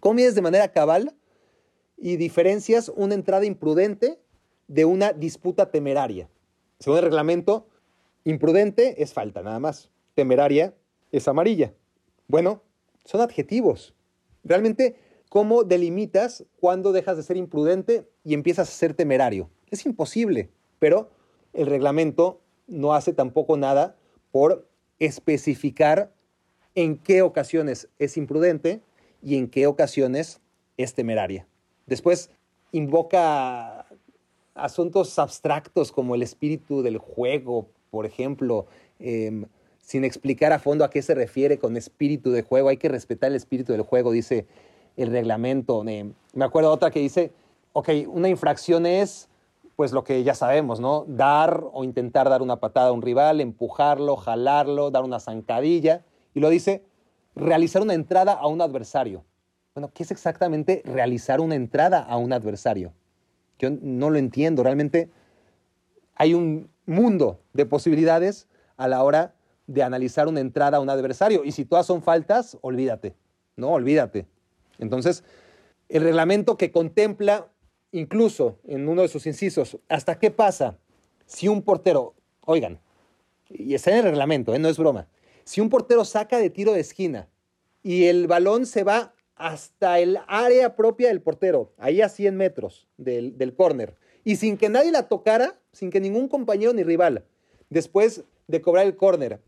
¿Cómo 0.00 0.14
mides 0.14 0.34
de 0.34 0.42
manera 0.42 0.70
cabal 0.72 1.14
y 1.96 2.16
diferencias 2.16 2.92
una 2.94 3.14
entrada 3.14 3.46
imprudente 3.46 4.20
de 4.68 4.84
una 4.84 5.14
disputa 5.14 5.70
temeraria? 5.70 6.28
Según 6.80 6.98
el 6.98 7.04
reglamento, 7.04 7.66
imprudente 8.24 9.02
es 9.02 9.14
falta, 9.14 9.42
nada 9.42 9.58
más. 9.58 9.90
Temeraria 10.14 10.74
es 11.12 11.26
amarilla. 11.28 11.72
Bueno, 12.28 12.60
son 13.06 13.22
adjetivos. 13.22 13.94
Realmente, 14.44 14.96
¿cómo 15.30 15.64
delimitas 15.64 16.44
cuando 16.60 16.92
dejas 16.92 17.16
de 17.16 17.22
ser 17.22 17.38
imprudente 17.38 18.06
y 18.24 18.34
empiezas 18.34 18.68
a 18.68 18.72
ser 18.72 18.92
temerario? 18.92 19.48
Es 19.70 19.86
imposible, 19.86 20.50
pero 20.78 21.10
el 21.54 21.66
reglamento 21.66 22.40
no 22.66 22.92
hace 22.94 23.12
tampoco 23.12 23.56
nada 23.56 23.96
por 24.30 24.68
especificar 24.98 26.12
en 26.74 26.98
qué 26.98 27.22
ocasiones 27.22 27.88
es 27.98 28.16
imprudente 28.16 28.82
y 29.22 29.36
en 29.38 29.48
qué 29.48 29.66
ocasiones 29.66 30.40
es 30.76 30.94
temeraria. 30.94 31.46
Después 31.86 32.30
invoca 32.72 33.86
asuntos 34.54 35.18
abstractos 35.18 35.92
como 35.92 36.14
el 36.14 36.22
espíritu 36.22 36.82
del 36.82 36.98
juego, 36.98 37.68
por 37.90 38.04
ejemplo, 38.04 38.66
eh, 38.98 39.46
sin 39.86 40.04
explicar 40.04 40.52
a 40.52 40.58
fondo 40.58 40.84
a 40.84 40.90
qué 40.90 41.00
se 41.00 41.14
refiere 41.14 41.58
con 41.58 41.76
espíritu 41.76 42.32
de 42.32 42.42
juego. 42.42 42.70
Hay 42.70 42.76
que 42.76 42.88
respetar 42.88 43.30
el 43.30 43.36
espíritu 43.36 43.70
del 43.70 43.82
juego, 43.82 44.10
dice 44.10 44.44
el 44.96 45.12
reglamento. 45.12 45.84
Me 45.84 46.44
acuerdo 46.44 46.72
otra 46.72 46.90
que 46.90 46.98
dice, 46.98 47.32
ok, 47.72 47.90
una 48.08 48.28
infracción 48.28 48.84
es 48.84 49.28
pues 49.76 49.92
lo 49.92 50.02
que 50.02 50.24
ya 50.24 50.34
sabemos, 50.34 50.80
¿no? 50.80 51.04
Dar 51.06 51.62
o 51.72 51.84
intentar 51.84 52.28
dar 52.28 52.42
una 52.42 52.56
patada 52.56 52.88
a 52.88 52.92
un 52.92 53.00
rival, 53.00 53.40
empujarlo, 53.40 54.16
jalarlo, 54.16 54.90
dar 54.90 55.04
una 55.04 55.20
zancadilla. 55.20 56.04
Y 56.34 56.40
lo 56.40 56.50
dice, 56.50 56.82
realizar 57.36 57.80
una 57.80 57.94
entrada 57.94 58.32
a 58.32 58.48
un 58.48 58.62
adversario. 58.62 59.24
Bueno, 59.72 59.92
¿qué 59.94 60.02
es 60.02 60.10
exactamente 60.10 60.82
realizar 60.84 61.40
una 61.40 61.54
entrada 61.54 62.00
a 62.00 62.16
un 62.16 62.32
adversario? 62.32 62.92
Yo 63.60 63.70
no 63.70 64.10
lo 64.10 64.18
entiendo. 64.18 64.64
Realmente 64.64 65.10
hay 66.16 66.34
un 66.34 66.70
mundo 66.86 67.38
de 67.52 67.66
posibilidades 67.66 68.48
a 68.76 68.88
la 68.88 69.04
hora 69.04 69.35
de 69.66 69.82
analizar 69.82 70.28
una 70.28 70.40
entrada 70.40 70.78
a 70.78 70.80
un 70.80 70.90
adversario. 70.90 71.44
Y 71.44 71.52
si 71.52 71.64
todas 71.64 71.86
son 71.86 72.02
faltas, 72.02 72.56
olvídate. 72.60 73.14
No, 73.56 73.70
olvídate. 73.70 74.26
Entonces, 74.78 75.24
el 75.88 76.02
reglamento 76.02 76.56
que 76.56 76.70
contempla, 76.70 77.48
incluso 77.92 78.58
en 78.64 78.88
uno 78.88 79.02
de 79.02 79.08
sus 79.08 79.26
incisos, 79.26 79.78
hasta 79.88 80.18
qué 80.18 80.30
pasa 80.30 80.78
si 81.26 81.48
un 81.48 81.62
portero, 81.62 82.14
oigan, 82.44 82.80
y 83.48 83.74
está 83.74 83.90
en 83.90 83.98
el 83.98 84.02
reglamento, 84.04 84.54
¿eh? 84.54 84.58
no 84.58 84.68
es 84.68 84.78
broma, 84.78 85.08
si 85.44 85.60
un 85.60 85.68
portero 85.68 86.04
saca 86.04 86.38
de 86.38 86.50
tiro 86.50 86.72
de 86.72 86.80
esquina 86.80 87.28
y 87.82 88.06
el 88.06 88.26
balón 88.26 88.66
se 88.66 88.84
va 88.84 89.14
hasta 89.36 90.00
el 90.00 90.18
área 90.26 90.74
propia 90.74 91.08
del 91.08 91.20
portero, 91.20 91.72
ahí 91.78 92.00
a 92.00 92.08
100 92.08 92.36
metros 92.36 92.88
del, 92.96 93.38
del 93.38 93.54
córner, 93.54 93.94
y 94.24 94.36
sin 94.36 94.56
que 94.56 94.68
nadie 94.68 94.90
la 94.90 95.08
tocara, 95.08 95.58
sin 95.72 95.90
que 95.90 96.00
ningún 96.00 96.28
compañero 96.28 96.72
ni 96.72 96.82
rival, 96.82 97.24
después 97.70 98.24
de 98.48 98.60
cobrar 98.60 98.86
el 98.86 98.96
córner, 98.96 99.40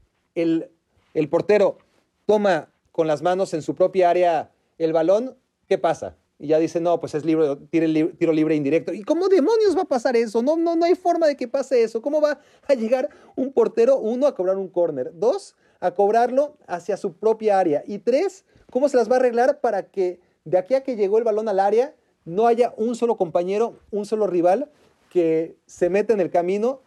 el, 0.43 1.29
portero 1.29 1.79
toma 2.27 2.71
con 2.93 3.07
las 3.07 3.23
manos 3.23 3.55
en 3.55 3.63
su 3.63 3.75
propia 3.75 4.11
área 4.11 4.51
el 4.79 4.93
balón, 4.93 5.37
¿qué 5.67 5.79
pasa? 5.79 6.17
Y 6.39 6.49
ya 6.49 6.59
dice, 6.59 6.81
no, 6.81 7.01
pues 7.01 7.15
es 7.15 7.25
libre, 7.25 7.57
tiro, 7.71 7.87
libre, 7.87 8.15
tiro 8.15 8.33
libre 8.33 8.55
indirecto. 8.55 8.93
¿Y 8.93 9.03
cómo 9.03 9.29
demonios 9.29 9.77
va 9.77 9.83
a 9.83 9.89
pasar 9.89 10.17
eso? 10.17 10.41
No, 10.43 10.57
no, 10.57 10.77
no 10.77 10.85
hay 10.85 10.95
forma 10.95 11.27
de 11.27 11.37
que 11.37 11.49
pase 11.49 11.83
eso. 11.83 12.01
¿Cómo 12.01 12.21
va 12.21 12.39
a 12.69 12.75
llegar 12.75 13.09
un 13.35 13.53
portero, 13.53 13.99
uno, 13.99 14.27
a 14.27 14.37
cobrar 14.37 14.57
un 14.57 14.69
córner? 14.69 15.11
Dos, 15.15 15.57
a 15.81 15.91
cobrarlo 15.93 16.57
hacia 16.69 16.97
su 16.97 17.15
propia 17.15 17.59
área. 17.59 17.83
Y 17.87 17.99
tres, 17.99 18.45
¿cómo 18.71 18.89
se 18.89 18.97
las 18.97 19.11
va 19.11 19.15
a 19.15 19.19
arreglar 19.19 19.61
para 19.61 19.85
que 19.85 20.21
de 20.45 20.59
aquí 20.59 20.75
a 20.75 20.83
que 20.83 20.97
llegó 20.97 21.19
el 21.19 21.25
balón 21.25 21.49
al 21.49 21.61
área 21.61 21.95
no 22.25 22.47
haya 22.47 22.73
un 22.77 22.95
solo 22.95 23.17
compañero, 23.17 23.81
un 23.91 24.07
solo 24.07 24.27
rival 24.27 24.71
que 25.11 25.57
se 25.67 25.91
meta 25.91 26.13
en 26.13 26.21
el 26.21 26.31
camino 26.31 26.83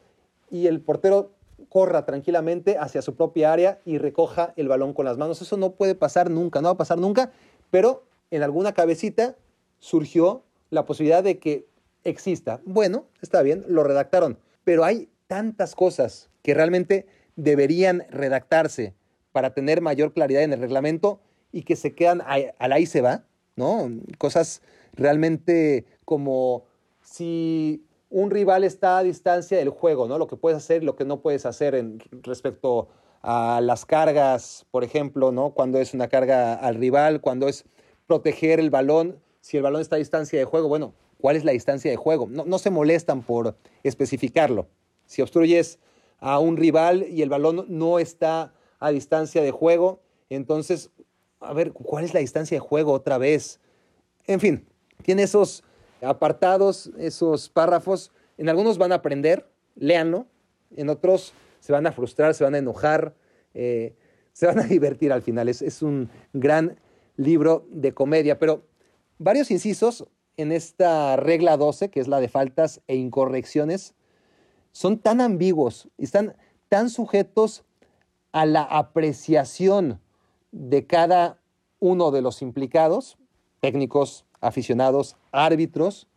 y 0.50 0.68
el 0.68 0.82
portero 0.82 1.32
corra 1.70 2.06
tranquilamente 2.06 2.78
hacia 2.78 3.02
su 3.02 3.16
propia 3.16 3.54
área 3.54 3.80
y 3.86 3.98
recoja 3.98 4.54
el 4.56 4.68
balón 4.68 4.94
con 4.94 5.06
las 5.06 5.18
manos. 5.18 5.42
Eso 5.42 5.58
no 5.58 5.74
puede 5.74 5.96
pasar 5.96 6.30
nunca, 6.30 6.62
no 6.62 6.70
va 6.70 6.74
a 6.74 6.78
pasar 6.78 6.98
nunca, 6.98 7.32
pero 7.70 8.04
en 8.32 8.44
alguna 8.44 8.74
cabecita 8.74 9.36
surgió 9.80 10.44
la 10.70 10.86
posibilidad 10.86 11.24
de 11.24 11.40
que 11.40 11.68
exista. 12.04 12.62
Bueno, 12.66 13.06
está 13.22 13.42
bien, 13.42 13.66
lo 13.68 13.84
redactaron, 13.84 14.38
pero 14.64 14.84
hay 14.84 15.10
tantas 15.28 15.76
cosas 15.76 16.30
que 16.42 16.54
realmente 16.54 17.08
deberían 17.36 18.06
redactarse 18.10 18.94
para 19.32 19.54
tener 19.54 19.82
mayor 19.82 20.14
claridad 20.14 20.44
en 20.44 20.54
el 20.54 20.60
reglamento 20.60 21.22
y 21.52 21.64
que 21.64 21.76
se 21.76 21.94
quedan 21.94 22.22
al 22.22 22.72
ahí 22.72 22.86
se 22.86 23.02
va, 23.02 23.26
¿no? 23.56 23.90
Cosas 24.18 24.62
realmente 24.94 25.86
como 26.06 26.66
si 27.02 27.86
un 28.12 28.30
rival 28.30 28.66
está 28.66 28.98
a 28.98 29.04
distancia 29.04 29.58
del 29.58 29.70
juego, 29.70 30.08
¿no? 30.08 30.18
Lo 30.18 30.28
que 30.28 30.36
puedes 30.36 30.58
hacer 30.58 30.84
y 30.84 30.86
lo 30.86 30.96
que 30.96 31.06
no 31.06 31.22
puedes 31.22 31.46
hacer 31.46 31.76
en 31.76 32.00
respecto 32.22 32.90
a 33.24 33.62
las 33.62 33.86
cargas, 33.86 34.66
por 34.70 34.84
ejemplo, 34.84 35.32
¿no? 35.32 35.52
Cuando 35.52 35.80
es 35.80 35.94
una 35.94 36.10
carga 36.10 36.54
al 36.54 36.76
rival, 36.76 37.22
cuando 37.22 37.48
es 37.48 37.64
proteger 38.08 38.60
el 38.60 38.70
balón, 38.70 39.18
si 39.40 39.56
el 39.58 39.64
balón 39.64 39.82
está 39.82 39.96
a 39.96 40.00
distancia 40.00 40.38
de 40.38 40.46
juego, 40.46 40.68
bueno, 40.68 40.94
¿cuál 41.22 41.38
es 41.38 41.46
la 41.46 41.54
distancia 41.54 41.90
de 41.90 41.96
juego? 41.96 42.28
No, 42.30 42.44
no 42.44 42.60
se 42.60 42.70
molestan 42.70 43.24
por 43.24 43.56
especificarlo. 43.84 44.68
Si 45.06 45.22
obstruyes 45.22 45.80
a 46.20 46.38
un 46.40 46.58
rival 46.58 47.06
y 47.10 47.22
el 47.22 47.30
balón 47.30 47.66
no 47.70 47.98
está 47.98 48.54
a 48.80 48.92
distancia 48.92 49.42
de 49.42 49.52
juego, 49.52 50.02
entonces, 50.30 50.90
a 51.40 51.54
ver, 51.54 51.72
¿cuál 51.72 52.04
es 52.04 52.14
la 52.14 52.20
distancia 52.20 52.56
de 52.56 52.60
juego 52.60 52.92
otra 52.92 53.18
vez? 53.18 53.62
En 54.28 54.42
fin, 54.42 54.68
tiene 55.02 55.24
esos 55.24 55.64
apartados, 56.02 56.92
esos 56.98 57.50
párrafos. 57.50 58.12
En 58.38 58.50
algunos 58.50 58.78
van 58.78 58.92
a 58.92 58.96
aprender, 58.96 59.48
léanlo. 59.76 60.28
En 60.76 60.90
otros 60.90 61.34
se 61.60 61.72
van 61.72 61.88
a 61.88 61.92
frustrar, 61.92 62.34
se 62.34 62.44
van 62.44 62.56
a 62.56 62.60
enojar, 62.60 63.16
eh, 63.54 63.96
se 64.34 64.48
van 64.48 64.60
a 64.60 64.64
divertir 64.68 65.12
al 65.12 65.22
final. 65.22 65.50
Es, 65.50 65.62
es 65.62 65.82
un 65.82 66.10
gran 66.34 66.80
libro 67.18 67.66
de 67.70 67.94
comedia. 67.94 68.40
Pero 68.40 68.64
varios 69.18 69.52
incisos 69.52 70.08
en 70.38 70.52
esta 70.52 71.16
regla 71.18 71.58
12, 71.58 71.90
que 71.90 72.00
es 72.00 72.08
la 72.08 72.20
de 72.20 72.30
faltas 72.30 72.82
e 72.88 72.96
incorrecciones, 72.96 73.94
son 74.72 75.00
tan 75.00 75.22
ambiguos 75.22 75.90
y 75.98 76.06
están 76.06 76.36
tan 76.70 76.90
sujetos 76.90 77.66
a 78.32 78.46
la 78.46 78.64
apreciación 78.64 80.00
de 80.52 80.88
cada 80.88 81.40
uno 81.80 82.12
de 82.12 82.22
los 82.22 82.42
implicados, 82.42 83.18
técnicos, 83.60 84.26
aficionados, 84.42 85.16
árbitros, 85.32 86.08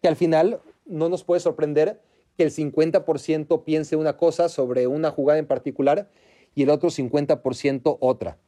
que 0.00 0.08
al 0.08 0.16
final 0.16 0.60
no 0.84 1.08
nos 1.08 1.24
puede 1.24 1.40
sorprender 1.40 2.00
que 2.36 2.44
el 2.44 2.52
50% 2.52 3.64
piense 3.64 3.96
una 3.96 4.16
cosa 4.16 4.48
sobre 4.48 4.86
una 4.86 5.10
jugada 5.10 5.38
en 5.38 5.46
particular 5.46 6.08
y 6.54 6.62
el 6.62 6.70
otro 6.70 6.90
50% 6.90 7.96
otra. 8.00 8.38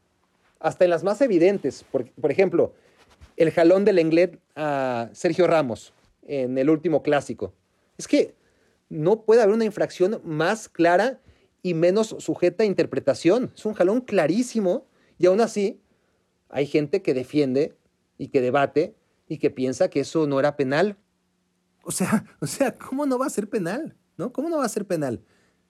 Hasta 0.60 0.84
en 0.84 0.90
las 0.90 1.04
más 1.04 1.20
evidentes, 1.20 1.84
por, 1.90 2.10
por 2.12 2.30
ejemplo, 2.30 2.74
el 3.36 3.50
jalón 3.50 3.84
del 3.84 3.96
Lenglet 3.96 4.38
a 4.56 5.08
Sergio 5.12 5.46
Ramos 5.46 5.92
en 6.26 6.58
el 6.58 6.68
último 6.68 7.02
clásico. 7.02 7.54
Es 7.96 8.06
que 8.06 8.34
no 8.88 9.22
puede 9.22 9.42
haber 9.42 9.54
una 9.54 9.64
infracción 9.64 10.20
más 10.24 10.68
clara 10.68 11.20
y 11.62 11.74
menos 11.74 12.16
sujeta 12.18 12.64
a 12.64 12.66
interpretación. 12.66 13.52
Es 13.54 13.64
un 13.64 13.74
jalón 13.74 14.00
clarísimo 14.00 14.86
y 15.18 15.26
aún 15.26 15.40
así 15.40 15.80
hay 16.48 16.66
gente 16.66 17.02
que 17.02 17.14
defiende 17.14 17.74
y 18.18 18.28
que 18.28 18.40
debate 18.40 18.96
y 19.28 19.38
que 19.38 19.50
piensa 19.50 19.88
que 19.88 20.00
eso 20.00 20.26
no 20.26 20.38
era 20.40 20.56
penal. 20.56 20.98
O 21.82 21.90
sea, 21.92 22.24
o 22.40 22.46
sea, 22.46 22.76
¿cómo 22.76 23.06
no 23.06 23.18
va 23.18 23.26
a 23.26 23.30
ser 23.30 23.48
penal? 23.48 23.96
¿No? 24.16 24.32
¿Cómo 24.32 24.48
no 24.48 24.58
va 24.58 24.64
a 24.64 24.68
ser 24.68 24.86
penal? 24.86 25.22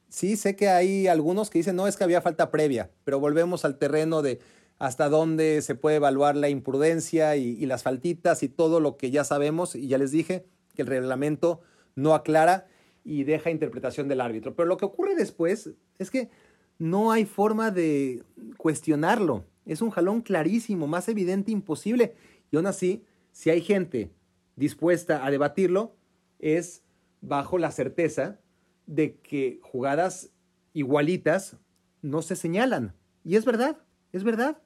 Sí, 0.08 0.36
sé 0.36 0.56
que 0.56 0.68
hay 0.68 1.06
algunos 1.06 1.50
que 1.50 1.58
dicen, 1.58 1.76
no, 1.76 1.86
es 1.86 1.96
que 1.96 2.04
había 2.04 2.22
falta 2.22 2.50
previa, 2.50 2.90
pero 3.04 3.20
volvemos 3.20 3.66
al 3.66 3.78
terreno 3.78 4.22
de 4.22 4.40
hasta 4.78 5.08
dónde 5.10 5.60
se 5.60 5.74
puede 5.74 5.96
evaluar 5.96 6.34
la 6.34 6.48
imprudencia 6.48 7.36
y, 7.36 7.50
y 7.50 7.66
las 7.66 7.82
faltitas 7.82 8.42
y 8.42 8.48
todo 8.48 8.80
lo 8.80 8.96
que 8.96 9.10
ya 9.10 9.24
sabemos, 9.24 9.74
y 9.74 9.86
ya 9.88 9.98
les 9.98 10.10
dije 10.10 10.46
que 10.74 10.82
el 10.82 10.88
reglamento 10.88 11.60
no 11.94 12.14
aclara 12.14 12.68
y 13.04 13.24
deja 13.24 13.50
interpretación 13.50 14.08
del 14.08 14.20
árbitro. 14.20 14.54
Pero 14.54 14.68
lo 14.68 14.76
que 14.76 14.84
ocurre 14.84 15.14
después 15.14 15.70
es 15.98 16.10
que 16.10 16.30
no 16.78 17.10
hay 17.10 17.24
forma 17.24 17.70
de 17.70 18.22
cuestionarlo. 18.56 19.44
Es 19.66 19.82
un 19.82 19.90
jalón 19.90 20.22
clarísimo, 20.22 20.86
más 20.86 21.08
evidente 21.08 21.50
imposible. 21.50 22.14
Y 22.50 22.56
aún 22.56 22.66
así, 22.66 23.04
si 23.32 23.50
hay 23.50 23.60
gente 23.60 24.12
dispuesta 24.56 25.24
a 25.24 25.30
debatirlo, 25.30 25.96
es 26.38 26.82
bajo 27.20 27.58
la 27.58 27.70
certeza 27.70 28.40
de 28.86 29.16
que 29.16 29.60
jugadas 29.62 30.30
igualitas 30.72 31.56
no 32.02 32.22
se 32.22 32.36
señalan. 32.36 32.94
Y 33.24 33.36
es 33.36 33.44
verdad, 33.44 33.78
es 34.12 34.24
verdad. 34.24 34.62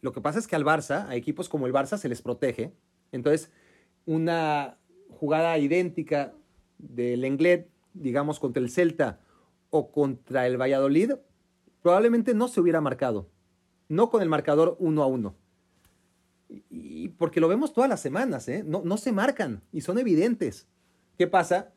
Lo 0.00 0.12
que 0.12 0.20
pasa 0.20 0.38
es 0.38 0.46
que 0.46 0.56
al 0.56 0.64
Barça, 0.64 1.06
a 1.08 1.14
equipos 1.14 1.48
como 1.48 1.66
el 1.66 1.72
Barça, 1.72 1.98
se 1.98 2.08
les 2.08 2.22
protege. 2.22 2.72
Entonces, 3.12 3.50
una 4.06 4.78
jugada 5.10 5.58
idéntica 5.58 6.32
del 6.78 7.24
Englet, 7.24 7.68
digamos, 7.92 8.40
contra 8.40 8.62
el 8.62 8.70
Celta 8.70 9.20
o 9.68 9.92
contra 9.92 10.46
el 10.46 10.60
Valladolid, 10.60 11.12
probablemente 11.82 12.34
no 12.34 12.48
se 12.48 12.60
hubiera 12.60 12.80
marcado. 12.80 13.28
No 13.88 14.08
con 14.08 14.22
el 14.22 14.28
marcador 14.28 14.76
uno 14.78 15.02
a 15.02 15.06
uno. 15.06 15.34
Porque 17.20 17.38
lo 17.38 17.48
vemos 17.48 17.74
todas 17.74 17.90
las 17.90 18.00
semanas, 18.00 18.48
¿eh? 18.48 18.62
no, 18.64 18.80
no 18.82 18.96
se 18.96 19.12
marcan 19.12 19.60
y 19.72 19.82
son 19.82 19.98
evidentes. 19.98 20.66
¿Qué 21.18 21.26
pasa? 21.26 21.70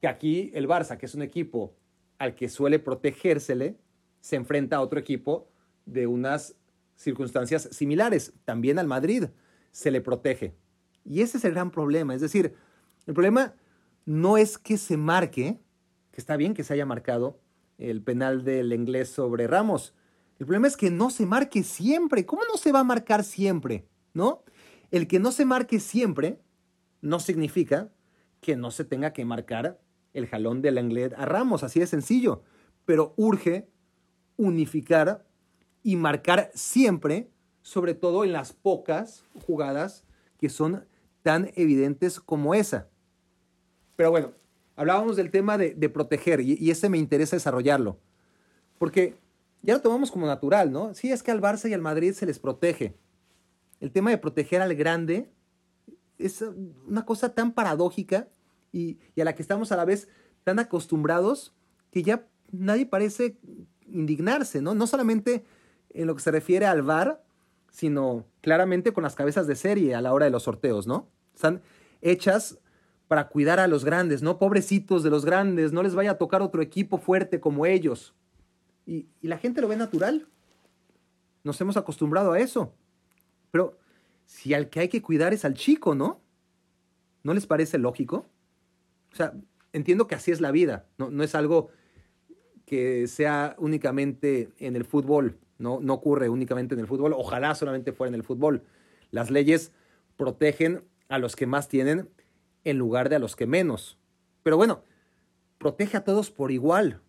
Que 0.00 0.08
aquí 0.08 0.50
el 0.54 0.66
Barça, 0.66 0.96
que 0.96 1.06
es 1.06 1.14
un 1.14 1.22
equipo 1.22 1.76
al 2.18 2.34
que 2.34 2.48
suele 2.48 2.80
protegérsele, 2.80 3.78
se 4.20 4.34
enfrenta 4.34 4.74
a 4.74 4.80
otro 4.80 4.98
equipo 4.98 5.52
de 5.86 6.08
unas 6.08 6.56
circunstancias 6.96 7.68
similares. 7.70 8.32
También 8.44 8.80
al 8.80 8.88
Madrid 8.88 9.26
se 9.70 9.92
le 9.92 10.00
protege. 10.00 10.56
Y 11.04 11.22
ese 11.22 11.38
es 11.38 11.44
el 11.44 11.52
gran 11.52 11.70
problema. 11.70 12.12
Es 12.16 12.20
decir, 12.20 12.56
el 13.06 13.14
problema 13.14 13.54
no 14.04 14.36
es 14.36 14.58
que 14.58 14.76
se 14.78 14.96
marque, 14.96 15.60
que 16.10 16.20
está 16.20 16.36
bien 16.36 16.54
que 16.54 16.64
se 16.64 16.74
haya 16.74 16.86
marcado 16.86 17.38
el 17.78 18.02
penal 18.02 18.42
del 18.42 18.72
inglés 18.72 19.10
sobre 19.10 19.46
Ramos. 19.46 19.94
El 20.40 20.46
problema 20.46 20.66
es 20.66 20.76
que 20.76 20.90
no 20.90 21.10
se 21.10 21.24
marque 21.24 21.62
siempre. 21.62 22.26
¿Cómo 22.26 22.42
no 22.50 22.58
se 22.58 22.72
va 22.72 22.80
a 22.80 22.84
marcar 22.84 23.22
siempre? 23.22 23.86
¿No? 24.12 24.42
El 24.90 25.06
que 25.06 25.18
no 25.18 25.32
se 25.32 25.44
marque 25.44 25.80
siempre 25.80 26.40
no 27.00 27.20
significa 27.20 27.90
que 28.40 28.56
no 28.56 28.70
se 28.70 28.84
tenga 28.84 29.12
que 29.12 29.24
marcar 29.24 29.80
el 30.14 30.26
jalón 30.26 30.62
del 30.62 30.78
inglés 30.78 31.12
a 31.16 31.24
Ramos, 31.24 31.62
así 31.62 31.80
de 31.80 31.86
sencillo. 31.86 32.42
Pero 32.84 33.14
urge 33.16 33.68
unificar 34.36 35.26
y 35.82 35.96
marcar 35.96 36.50
siempre, 36.54 37.28
sobre 37.62 37.94
todo 37.94 38.24
en 38.24 38.32
las 38.32 38.52
pocas 38.52 39.24
jugadas 39.46 40.04
que 40.38 40.48
son 40.48 40.84
tan 41.22 41.50
evidentes 41.56 42.20
como 42.20 42.54
esa. 42.54 42.88
Pero 43.96 44.10
bueno, 44.10 44.32
hablábamos 44.76 45.16
del 45.16 45.30
tema 45.30 45.58
de, 45.58 45.88
proteger 45.88 46.40
y, 46.40 46.70
ese 46.70 46.88
me 46.88 46.98
interesa 46.98 47.36
desarrollarlo. 47.36 47.98
Porque 48.78 49.16
ya 49.62 49.74
lo 49.74 49.80
tomamos 49.80 50.10
como 50.10 50.26
natural, 50.26 50.70
¿no? 50.70 50.94
Sí, 50.94 51.10
es 51.10 51.22
que 51.22 51.32
al 51.32 51.40
Barça 51.40 51.68
y 51.68 51.74
al 51.74 51.82
Madrid 51.82 52.12
se 52.12 52.26
les 52.26 52.38
protege. 52.38 52.94
El 53.80 53.92
tema 53.92 54.10
de 54.10 54.18
proteger 54.18 54.60
al 54.60 54.74
grande 54.74 55.30
es 56.18 56.42
una 56.86 57.04
cosa 57.04 57.34
tan 57.34 57.52
paradójica 57.52 58.28
y, 58.72 58.98
a 59.20 59.24
la 59.24 59.34
que 59.34 59.42
estamos 59.42 59.72
a 59.72 59.76
la 59.76 59.84
vez 59.84 60.08
tan 60.44 60.58
acostumbrados 60.58 61.54
que 61.90 62.02
ya 62.02 62.26
nadie 62.50 62.86
parece 62.86 63.38
indignarse, 63.86 64.60
¿no? 64.60 64.74
No 64.74 64.86
solamente 64.86 65.44
en 65.90 66.06
lo 66.06 66.14
que 66.14 66.22
se 66.22 66.30
refiere 66.30 66.66
al 66.66 66.82
VAR, 66.82 67.22
sino 67.70 68.26
claramente 68.40 68.92
con 68.92 69.04
las 69.04 69.14
cabezas 69.14 69.46
de 69.46 69.54
serie 69.54 69.94
a 69.94 70.00
la 70.00 70.12
hora 70.12 70.24
de 70.24 70.30
los 70.30 70.42
sorteos, 70.42 70.86
¿no? 70.86 71.08
Están 71.34 71.62
hechas 72.00 72.58
para 73.08 73.28
cuidar 73.28 73.58
a 73.58 73.66
los 73.66 73.84
grandes, 73.84 74.22
¿no? 74.22 74.38
Pobrecitos 74.38 75.02
de 75.02 75.10
los 75.10 75.24
grandes, 75.24 75.72
no 75.72 75.82
les 75.82 75.94
vaya 75.94 76.12
a 76.12 76.18
tocar 76.18 76.42
otro 76.42 76.60
equipo 76.62 76.98
fuerte 76.98 77.40
como 77.40 77.64
ellos. 77.66 78.14
Y, 78.86 79.08
la 79.22 79.38
gente 79.38 79.60
lo 79.60 79.68
ve 79.68 79.76
natural. 79.76 80.26
Nos 81.44 81.60
hemos 81.60 81.76
acostumbrado 81.76 82.32
a 82.32 82.40
eso. 82.40 82.72
Pero 83.50 83.78
si 84.26 84.54
al 84.54 84.68
que 84.68 84.80
hay 84.80 84.88
que 84.88 85.02
cuidar 85.02 85.32
es 85.32 85.44
al 85.44 85.54
chico, 85.54 85.94
¿no? 85.94 86.20
¿No 87.22 87.34
les 87.34 87.46
parece 87.46 87.78
lógico? 87.78 88.26
O 89.12 89.16
sea, 89.16 89.34
entiendo 89.72 90.06
que 90.06 90.14
así 90.14 90.30
es 90.30 90.40
la 90.40 90.50
vida, 90.50 90.86
no, 90.98 91.10
no 91.10 91.22
es 91.22 91.34
algo 91.34 91.70
que 92.66 93.06
sea 93.06 93.56
únicamente 93.58 94.50
en 94.58 94.76
el 94.76 94.84
fútbol, 94.84 95.38
no, 95.58 95.80
no 95.80 95.94
ocurre 95.94 96.28
únicamente 96.28 96.74
en 96.74 96.80
el 96.80 96.86
fútbol, 96.86 97.14
ojalá 97.14 97.54
solamente 97.54 97.92
fuera 97.92 98.08
en 98.08 98.14
el 98.14 98.22
fútbol. 98.22 98.62
Las 99.10 99.30
leyes 99.30 99.72
protegen 100.16 100.84
a 101.08 101.18
los 101.18 101.34
que 101.34 101.46
más 101.46 101.68
tienen 101.68 102.10
en 102.64 102.76
lugar 102.76 103.08
de 103.08 103.16
a 103.16 103.18
los 103.18 103.36
que 103.36 103.46
menos. 103.46 103.98
Pero 104.42 104.56
bueno, 104.56 104.82
protege 105.56 105.96
a 105.96 106.04
todos 106.04 106.30
por 106.30 106.52
igual, 106.52 107.00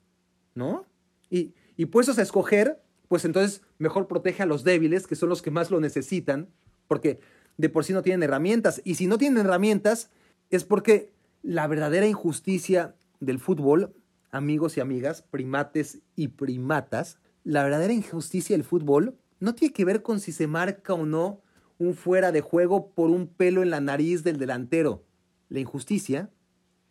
¿no? 0.56 0.86
Y, 1.30 1.54
y 1.76 1.88
puestos 1.88 2.18
a 2.20 2.22
escoger, 2.22 2.82
pues 3.10 3.26
entonces 3.26 3.64
mejor 3.80 4.08
protege 4.08 4.44
a 4.44 4.46
los 4.46 4.64
débiles, 4.64 5.08
que 5.08 5.16
son 5.16 5.28
los 5.28 5.42
que 5.42 5.52
más 5.52 5.72
lo 5.72 5.82
necesitan, 5.82 6.48
porque 6.88 7.20
de 7.58 7.68
por 7.68 7.84
sí 7.84 7.92
no 7.92 8.04
tienen 8.04 8.24
herramientas. 8.24 8.82
Y 8.86 8.96
si 8.96 9.08
no 9.08 9.18
tienen 9.18 9.46
herramientas, 9.46 10.12
es 10.50 10.64
porque 10.64 11.12
la 11.42 11.68
verdadera 11.68 12.08
injusticia 12.08 12.96
del 13.20 13.40
fútbol, 13.40 13.94
amigos 14.32 14.78
y 14.78 14.80
amigas, 14.80 15.24
primates 15.24 16.00
y 16.16 16.30
primatas, 16.30 17.20
la 17.44 17.64
verdadera 17.64 17.94
injusticia 17.94 18.56
del 18.56 18.64
fútbol 18.64 19.18
no 19.40 19.56
tiene 19.56 19.74
que 19.74 19.86
ver 19.86 20.04
con 20.04 20.20
si 20.20 20.32
se 20.32 20.48
marca 20.48 20.94
o 20.94 21.06
no 21.06 21.42
un 21.80 21.96
fuera 21.96 22.32
de 22.32 22.42
juego 22.42 22.92
por 22.92 23.10
un 23.10 23.28
pelo 23.28 23.64
en 23.64 23.72
la 23.72 23.80
nariz 23.80 24.24
del 24.24 24.38
delantero. 24.38 25.04
La 25.48 25.60
injusticia 25.60 26.30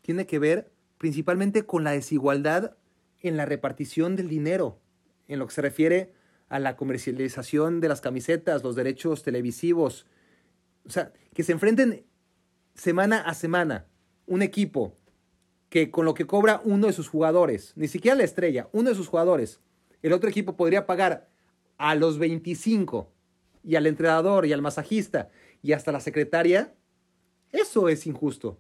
tiene 0.01 0.27
que 0.27 0.41
ver 0.41 0.73
principalmente 0.97 1.65
con 1.65 1.85
la 1.85 1.93
desigualdad 1.93 2.77
en 3.21 3.37
la 3.37 3.45
repartición 3.45 4.17
del 4.17 4.29
dinero, 4.29 4.81
en 5.29 5.39
lo 5.39 5.47
que 5.47 5.55
se 5.55 5.63
refiere 5.63 6.13
a 6.49 6.59
la 6.59 6.77
comercialización 6.77 7.81
de 7.81 7.89
las 7.89 8.01
camisetas, 8.01 8.63
los 8.63 8.75
derechos 8.75 9.23
televisivos. 9.23 10.07
O 10.87 10.91
sea, 10.91 11.13
que 11.35 11.43
se 11.43 11.53
enfrenten 11.53 12.05
semana 12.75 13.21
a 13.21 13.35
semana 13.35 13.87
un 14.27 14.43
equipo 14.43 14.97
que 15.69 15.91
con 15.91 16.07
lo 16.07 16.15
que 16.15 16.27
cobra 16.27 16.61
uno 16.65 16.87
de 16.87 16.93
sus 16.93 17.09
jugadores, 17.09 17.73
ni 17.77 17.89
siquiera 17.89 18.17
la 18.17 18.25
estrella, 18.25 18.69
uno 18.73 18.89
de 18.89 18.97
sus 18.97 19.09
jugadores, 19.09 19.61
el 20.03 20.13
otro 20.13 20.31
equipo 20.31 20.57
podría 20.57 20.87
pagar 20.87 21.29
a 21.77 21.95
los 21.95 22.19
25 22.19 23.13
y 23.63 23.77
al 23.77 23.87
entrenador 23.87 24.47
y 24.47 24.53
al 24.53 24.63
masajista 24.63 25.29
y 25.63 25.73
hasta 25.73 25.93
la 25.93 26.01
secretaria, 26.01 26.75
eso 27.53 27.89
es 27.89 28.07
injusto. 28.07 28.59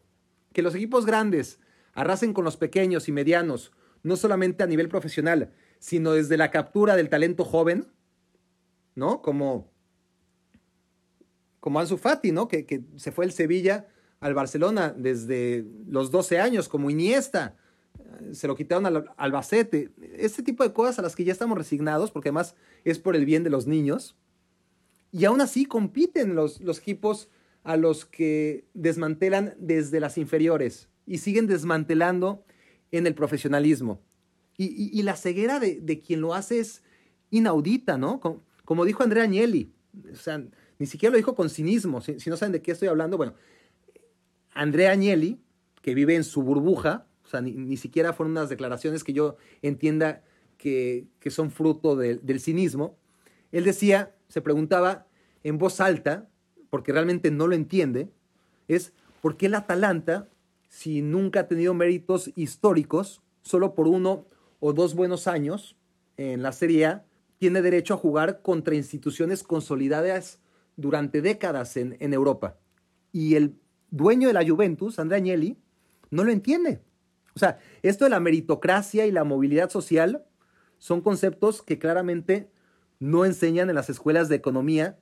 Que 0.53 0.63
los 0.63 0.75
equipos 0.75 1.07
grandes 1.07 1.61
arrasen 1.95 2.33
con 2.33 2.45
los 2.45 2.57
pequeños 2.57 3.09
y 3.09 3.13
medianos, 3.13 3.73
no 4.03 4.17
solamente 4.17 4.63
a 4.63 4.67
nivel 4.67 4.89
profesional, 4.89 5.53
sino 5.79 6.13
desde 6.13 6.37
la 6.37 6.51
captura 6.51 6.97
del 6.97 7.09
talento 7.09 7.45
joven, 7.45 7.87
¿no? 8.95 9.23
Como, 9.23 9.71
como 11.61 11.81
Ansu 11.81 11.97
Fati, 11.97 12.33
¿no? 12.33 12.49
Que, 12.49 12.67
que 12.67 12.83
se 12.97 13.13
fue 13.13 13.25
el 13.25 13.33
Sevilla 13.33 13.89
al 14.21 14.35
Barcelona 14.35 14.95
desde 14.97 15.65
los 15.87 16.11
12 16.11 16.41
años, 16.41 16.69
como 16.69 16.91
Iniesta, 16.91 17.57
se 18.33 18.47
lo 18.47 18.57
quitaron 18.57 18.87
al 18.87 19.11
Albacete. 19.17 19.91
Este 20.17 20.43
tipo 20.43 20.65
de 20.65 20.73
cosas 20.73 20.99
a 20.99 21.03
las 21.03 21.15
que 21.15 21.25
ya 21.25 21.33
estamos 21.33 21.57
resignados, 21.57 22.11
porque 22.11 22.29
además 22.29 22.55
es 22.85 22.99
por 22.99 23.17
el 23.17 23.25
bien 23.25 23.45
de 23.45 23.51
los 23.51 23.67
niños. 23.67 24.17
Y 25.13 25.25
aún 25.25 25.41
así 25.41 25.65
compiten 25.65 26.35
los, 26.35 26.61
los 26.61 26.79
equipos 26.79 27.29
a 27.65 27.77
los 27.77 28.05
que 28.05 28.67
desmantelan 28.75 29.55
desde 29.59 30.01
las 30.01 30.19
inferiores 30.19 30.89
y 31.07 31.19
siguen 31.19 31.47
desmantelando 31.47 32.45
en 32.91 33.07
el 33.07 33.15
profesionalismo. 33.15 34.01
Y, 34.61 35.03
la 35.05 35.15
ceguera 35.15 35.61
de, 35.61 36.03
quien 36.05 36.21
lo 36.21 36.35
hace 36.35 36.59
es 36.59 36.83
inaudita, 37.31 37.97
¿no? 37.97 38.21
Como, 38.65 38.85
dijo 38.85 39.05
Andrea 39.05 39.23
Agnelli, 39.23 39.73
o 40.13 40.17
sea, 40.17 40.45
ni 40.81 40.87
siquiera 40.87 41.13
lo 41.13 41.17
dijo 41.17 41.37
con 41.37 41.49
cinismo, 41.49 42.01
si, 42.01 42.17
no 42.29 42.37
saben 42.37 42.53
de 42.53 42.61
qué 42.61 42.73
estoy 42.73 42.89
hablando, 42.89 43.17
bueno, 43.17 43.35
Andrea 44.53 44.91
Agnelli, 44.91 45.41
que 45.81 45.95
vive 45.95 46.17
en 46.17 46.25
su 46.25 46.43
burbuja, 46.43 47.07
O 47.25 47.29
sea, 47.29 47.41
ni, 47.41 47.77
siquiera 47.77 48.13
fueron 48.13 48.33
unas 48.33 48.49
declaraciones 48.49 49.05
que 49.05 49.13
yo 49.13 49.37
entienda 49.63 50.25
que, 50.57 51.07
son 51.31 51.53
fruto 51.53 51.95
del 51.95 52.41
cinismo. 52.41 52.99
Él 53.53 53.63
decía, 53.63 54.17
se 54.29 54.41
preguntaba 54.41 55.07
en 55.45 55.59
voz 55.59 55.81
alta, 55.81 56.29
porque 56.69 56.93
realmente 56.93 57.31
no 57.31 57.47
lo 57.47 57.55
entiende, 57.55 58.11
es 58.67 58.93
por 59.23 59.37
qué 59.37 59.47
el 59.47 59.55
Atalanta, 59.55 60.29
si 60.69 61.01
nunca 61.01 61.41
ha 61.41 61.49
tenido 61.49 61.75
méritos 61.75 62.33
históricos, 62.35 63.23
solo 63.43 63.77
por 63.77 63.87
uno 63.87 64.27
o 64.61 64.73
dos 64.73 64.95
buenos 64.95 65.27
años 65.27 65.77
en 66.17 66.43
la 66.43 66.53
Serie 66.53 66.87
A, 66.87 67.05
tiene 67.39 67.63
derecho 67.63 67.95
a 67.95 67.99
jugar 67.99 68.43
contra 68.43 68.75
instituciones 68.75 69.43
consolidadas 69.43 70.41
durante 70.77 71.23
décadas 71.23 71.77
en, 71.77 71.97
en 72.01 72.13
Europa. 72.13 72.59
Y 73.13 73.37
el 73.37 73.57
dueño 73.91 74.29
de 74.29 74.35
la 74.35 74.47
Juventus, 74.47 74.99
Andrea 74.99 75.19
Agnelli, 75.19 75.57
no 76.11 76.25
lo 76.25 76.33
entiende. 76.33 76.83
O 77.35 77.39
sea, 77.39 77.59
esto 77.83 78.05
de 78.05 78.11
la 78.11 78.21
meritocracia 78.21 79.07
y 79.07 79.13
la 79.13 79.25
movilidad 79.25 79.71
social 79.71 80.25
son 80.79 81.01
conceptos 81.01 81.63
que 81.63 81.79
claramente 81.79 82.51
no 82.99 83.25
enseñan 83.25 83.69
en 83.69 83.77
las 83.77 83.91
escuelas 83.91 84.29
de 84.29 84.37
economía 84.37 84.99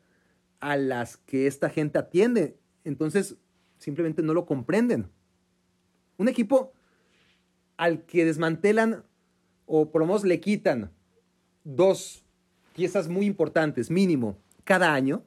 a 0.60 0.76
las 0.76 1.16
que 1.16 1.46
esta 1.46 1.70
gente 1.70 1.98
atiende. 1.98 2.58
Entonces, 2.84 3.36
simplemente 3.78 4.22
no 4.22 4.34
lo 4.34 4.46
comprenden. 4.46 5.10
Un 6.18 6.28
equipo 6.28 6.72
al 7.76 8.04
que 8.04 8.24
desmantelan 8.24 9.04
o 9.66 9.90
por 9.90 10.00
lo 10.00 10.06
menos 10.06 10.24
le 10.24 10.40
quitan 10.40 10.90
dos 11.64 12.24
piezas 12.74 13.08
muy 13.08 13.26
importantes, 13.26 13.90
mínimo, 13.90 14.38
cada 14.64 14.94
año, 14.94 15.24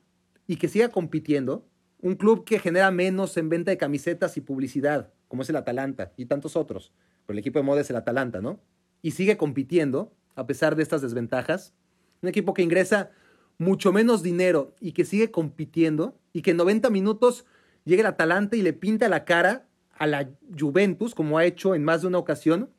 y 0.48 0.56
que 0.56 0.68
siga 0.68 0.90
compitiendo, 0.90 1.66
un 2.02 2.16
club 2.16 2.46
que 2.46 2.60
genera 2.60 2.92
menos 2.92 3.36
en 3.38 3.50
venta 3.50 3.72
de 3.72 3.78
camisetas 3.78 4.38
y 4.38 4.42
publicidad, 4.42 5.12
como 5.28 5.42
es 5.42 5.50
el 5.50 5.58
Atalanta 5.58 6.14
y 6.16 6.26
tantos 6.26 6.56
otros, 6.56 6.94
pero 7.26 7.36
el 7.36 7.40
equipo 7.40 7.60
de 7.60 7.64
moda 7.64 7.82
es 7.82 7.90
el 7.90 7.98
Atalanta, 7.98 8.42
¿no? 8.42 8.60
Y 9.02 9.12
sigue 9.12 9.38
compitiendo 9.38 10.14
a 10.36 10.48
pesar 10.48 10.76
de 10.76 10.84
estas 10.84 11.02
desventajas. 11.02 11.74
Un 12.22 12.30
equipo 12.30 12.54
que 12.54 12.64
ingresa 12.64 13.12
mucho 13.58 13.92
menos 13.92 14.24
dinero 14.24 14.74
y 14.80 14.94
que 14.94 15.06
sigue 15.06 15.32
compitiendo 15.32 16.18
y 16.34 16.42
que 16.42 16.52
en 16.52 16.58
90 16.58 16.90
minutos 16.90 17.46
llega 17.84 18.02
el 18.02 18.08
Atalanta 18.08 18.56
y 18.56 18.62
le 18.62 18.74
pinta 18.74 19.10
la 19.10 19.26
cara 19.26 19.68
a 19.98 20.08
la 20.08 20.30
Juventus, 20.58 21.14
como 21.14 21.38
ha 21.38 21.46
hecho 21.46 21.76
en 21.76 21.84
más 21.84 22.02
de 22.02 22.08
una 22.08 22.18
ocasión, 22.18 22.70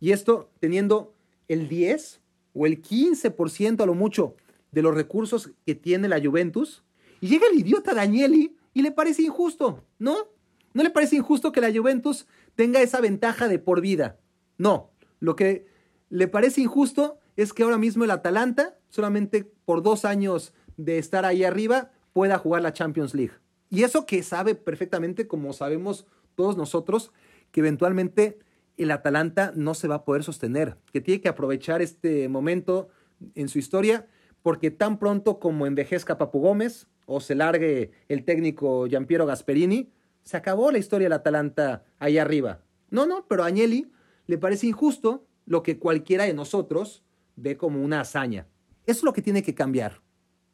y 0.00 0.12
esto 0.12 0.50
teniendo 0.58 1.14
el 1.48 1.68
10 1.68 2.20
o 2.54 2.66
el 2.66 2.82
15% 2.82 3.82
a 3.82 3.86
lo 3.86 3.94
mucho 3.94 4.34
de 4.72 4.82
los 4.82 4.94
recursos 4.94 5.50
que 5.66 5.74
tiene 5.74 6.08
la 6.08 6.20
Juventus, 6.20 6.82
y 7.20 7.28
llega 7.28 7.46
el 7.46 7.58
idiota 7.58 7.94
Danieli 7.94 8.56
y 8.72 8.82
le 8.82 8.92
parece 8.92 9.22
injusto, 9.22 9.84
¿no? 9.98 10.28
No 10.72 10.82
le 10.82 10.90
parece 10.90 11.16
injusto 11.16 11.52
que 11.52 11.60
la 11.60 11.72
Juventus 11.72 12.26
tenga 12.54 12.80
esa 12.80 13.00
ventaja 13.00 13.48
de 13.48 13.58
por 13.58 13.80
vida. 13.80 14.18
No, 14.56 14.90
lo 15.18 15.36
que 15.36 15.66
le 16.08 16.28
parece 16.28 16.60
injusto 16.62 17.18
es 17.36 17.52
que 17.52 17.62
ahora 17.62 17.78
mismo 17.78 18.04
el 18.04 18.10
Atalanta, 18.10 18.78
solamente 18.88 19.44
por 19.64 19.82
dos 19.82 20.04
años 20.04 20.52
de 20.76 20.98
estar 20.98 21.24
ahí 21.24 21.44
arriba, 21.44 21.90
pueda 22.12 22.38
jugar 22.38 22.62
la 22.62 22.72
Champions 22.72 23.14
League. 23.14 23.34
Y 23.68 23.82
eso 23.82 24.06
que 24.06 24.22
sabe 24.22 24.54
perfectamente, 24.54 25.26
como 25.26 25.52
sabemos 25.52 26.06
todos 26.34 26.56
nosotros, 26.56 27.12
que 27.52 27.60
eventualmente 27.60 28.38
el 28.82 28.90
Atalanta 28.90 29.52
no 29.54 29.74
se 29.74 29.88
va 29.88 29.96
a 29.96 30.04
poder 30.04 30.24
sostener, 30.24 30.76
que 30.92 31.00
tiene 31.00 31.20
que 31.20 31.28
aprovechar 31.28 31.82
este 31.82 32.28
momento 32.28 32.88
en 33.34 33.48
su 33.48 33.58
historia, 33.58 34.06
porque 34.42 34.70
tan 34.70 34.98
pronto 34.98 35.38
como 35.38 35.66
envejezca 35.66 36.18
Papu 36.18 36.40
Gómez 36.40 36.86
o 37.06 37.20
se 37.20 37.34
largue 37.34 37.90
el 38.08 38.24
técnico 38.24 38.86
Giampiero 38.86 39.26
Gasperini, 39.26 39.90
se 40.22 40.36
acabó 40.36 40.70
la 40.70 40.78
historia 40.78 41.06
del 41.06 41.12
Atalanta 41.14 41.84
ahí 41.98 42.18
arriba. 42.18 42.62
No, 42.90 43.06
no, 43.06 43.26
pero 43.28 43.42
a 43.42 43.46
Agnelli 43.46 43.90
le 44.26 44.38
parece 44.38 44.66
injusto 44.66 45.26
lo 45.44 45.62
que 45.62 45.78
cualquiera 45.78 46.24
de 46.24 46.34
nosotros 46.34 47.02
ve 47.36 47.56
como 47.56 47.82
una 47.82 48.00
hazaña. 48.00 48.46
Eso 48.86 49.00
es 49.00 49.02
lo 49.04 49.12
que 49.12 49.22
tiene 49.22 49.42
que 49.42 49.54
cambiar, 49.54 50.00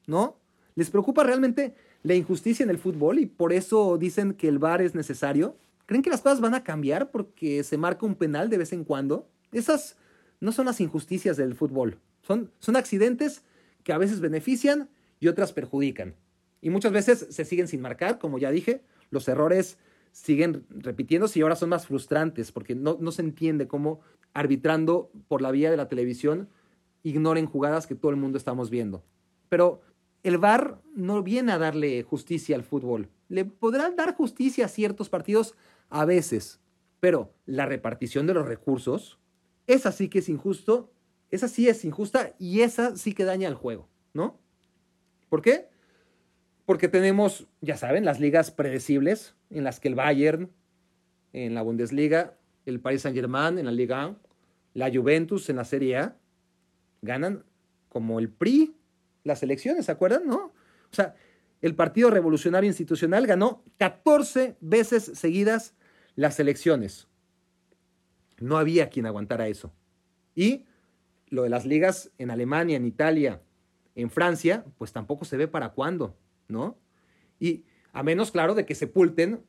¿no? 0.07 0.41
¿Les 0.75 0.91
preocupa 0.91 1.25
realmente 1.25 1.75
la 2.03 2.15
injusticia 2.15 2.65
en 2.65 2.71
el 2.71 2.79
fútbol 2.79 3.19
y 3.19 3.27
por 3.27 3.53
eso 3.53 3.99
dicen 3.99 4.35
que 4.35 4.49
el 4.49 4.59
VAR 4.59 4.83
es 4.83 4.95
necesario? 4.95 5.57
¿Creen 5.87 6.03
que 6.03 6.11
las 6.11 6.21
cosas 6.21 6.41
van 6.41 6.55
a 6.55 6.65
cambiar 6.65 7.11
porque 7.11 7.63
se 7.63 7.79
marca 7.79 8.07
un 8.07 8.17
penal 8.17 8.51
de 8.51 8.59
vez 8.59 8.73
en 8.73 8.85
cuando? 8.85 9.29
Esas 9.53 9.97
no 10.41 10.53
son 10.53 10.67
las 10.67 10.81
injusticias 10.81 11.37
del 11.37 11.55
fútbol. 11.55 12.01
Son, 12.23 12.51
son 12.59 12.77
accidentes 12.77 13.45
que 13.85 13.93
a 13.93 13.99
veces 13.99 14.21
benefician 14.21 14.91
y 15.21 15.29
otras 15.29 15.53
perjudican. 15.53 16.17
Y 16.61 16.71
muchas 16.71 16.93
veces 16.93 17.27
se 17.31 17.45
siguen 17.45 17.69
sin 17.69 17.81
marcar, 17.81 18.19
como 18.19 18.39
ya 18.39 18.51
dije. 18.51 18.83
Los 19.11 19.29
errores 19.29 19.79
siguen 20.11 20.67
repitiéndose 20.71 21.39
y 21.39 21.43
ahora 21.43 21.57
son 21.57 21.69
más 21.69 21.87
frustrantes 21.87 22.51
porque 22.51 22.75
no, 22.75 22.97
no 23.01 23.13
se 23.13 23.23
entiende 23.23 23.69
cómo 23.69 24.01
arbitrando 24.35 25.11
por 25.29 25.43
la 25.43 25.51
vía 25.51 25.71
de 25.71 25.77
la 25.77 25.89
televisión 25.89 26.49
ignoren 27.03 27.47
jugadas 27.47 27.87
que 27.87 27.95
todo 27.95 28.11
el 28.11 28.17
mundo 28.17 28.37
estamos 28.37 28.71
viendo. 28.71 29.05
Pero 29.49 29.83
el 30.25 30.39
VAR 30.39 30.81
no 30.95 31.23
viene 31.23 31.53
a 31.53 31.59
darle 31.59 32.03
justicia 32.03 32.57
al 32.57 32.65
fútbol. 32.65 33.09
Le 33.29 33.45
podrán 33.45 33.95
dar 33.95 34.17
justicia 34.17 34.65
a 34.65 34.69
ciertos 34.69 35.09
partidos 35.09 35.55
a 35.91 36.05
veces, 36.05 36.61
pero 37.01 37.35
la 37.45 37.67
repartición 37.67 38.27
de 38.27 38.35
los 38.35 38.47
recursos, 38.47 39.19
esa 39.67 39.93
sí 39.93 40.09
que 40.09 40.21
es 40.21 40.29
injusto, 40.29 40.93
esa 41.31 41.49
sí 41.49 41.69
es 41.69 41.85
injusta 41.85 42.35
y 42.39 42.61
esa 42.61 42.97
sí 42.97 43.15
que 43.15 43.25
daña 43.25 43.49
al 43.49 43.55
juego, 43.55 43.89
¿no? 44.15 44.39
¿Por 45.29 45.43
qué? 45.43 45.69
Porque 46.65 46.89
tenemos, 46.89 47.47
ya 47.61 47.77
saben, 47.77 48.05
las 48.05 48.21
ligas 48.21 48.51
predecibles 48.51 49.35
en 49.51 49.65
las 49.65 49.81
que 49.81 49.89
el 49.89 49.95
Bayern 49.95 50.51
en 51.33 51.55
la 51.55 51.63
Bundesliga, 51.63 52.39
el 52.65 52.81
Paris 52.81 53.03
Saint-Germain 53.03 53.59
en 53.59 53.67
la 53.67 53.73
Liga 53.73 54.07
1, 54.07 54.19
la 54.75 54.91
Juventus 54.91 55.49
en 55.51 55.57
la 55.57 55.65
Serie 55.65 55.99
A, 55.99 56.17
ganan 57.03 57.45
como 57.89 58.19
el 58.19 58.31
PRI 58.31 58.75
las 59.25 59.43
elecciones, 59.43 59.87
¿se 59.87 59.93
acuerdan? 59.93 60.27
¿No? 60.27 60.37
O 60.37 60.95
sea, 60.95 61.15
el 61.63 61.75
Partido 61.75 62.11
Revolucionario 62.11 62.69
Institucional 62.69 63.27
ganó 63.27 63.65
14 63.79 64.57
veces 64.61 65.05
seguidas 65.15 65.75
las 66.15 66.39
elecciones. 66.39 67.09
No 68.39 68.59
había 68.59 68.89
quien 68.91 69.07
aguantara 69.07 69.49
eso. 69.49 69.73
Y 70.35 70.67
lo 71.29 71.43
de 71.43 71.49
las 71.49 71.65
ligas 71.65 72.11
en 72.19 72.31
Alemania, 72.31 72.77
en 72.77 72.85
Italia, 72.85 73.43
en 73.95 74.11
Francia, 74.11 74.65
pues 74.79 74.93
tampoco 74.93 75.25
se 75.25 75.37
ve 75.37 75.49
para 75.49 75.71
cuándo, 75.71 76.17
¿no? 76.49 76.79
Y 77.41 77.65
a 77.93 78.03
menos, 78.03 78.31
claro, 78.31 78.55
de 78.55 78.67
que 78.67 78.75
sepulten 78.75 79.43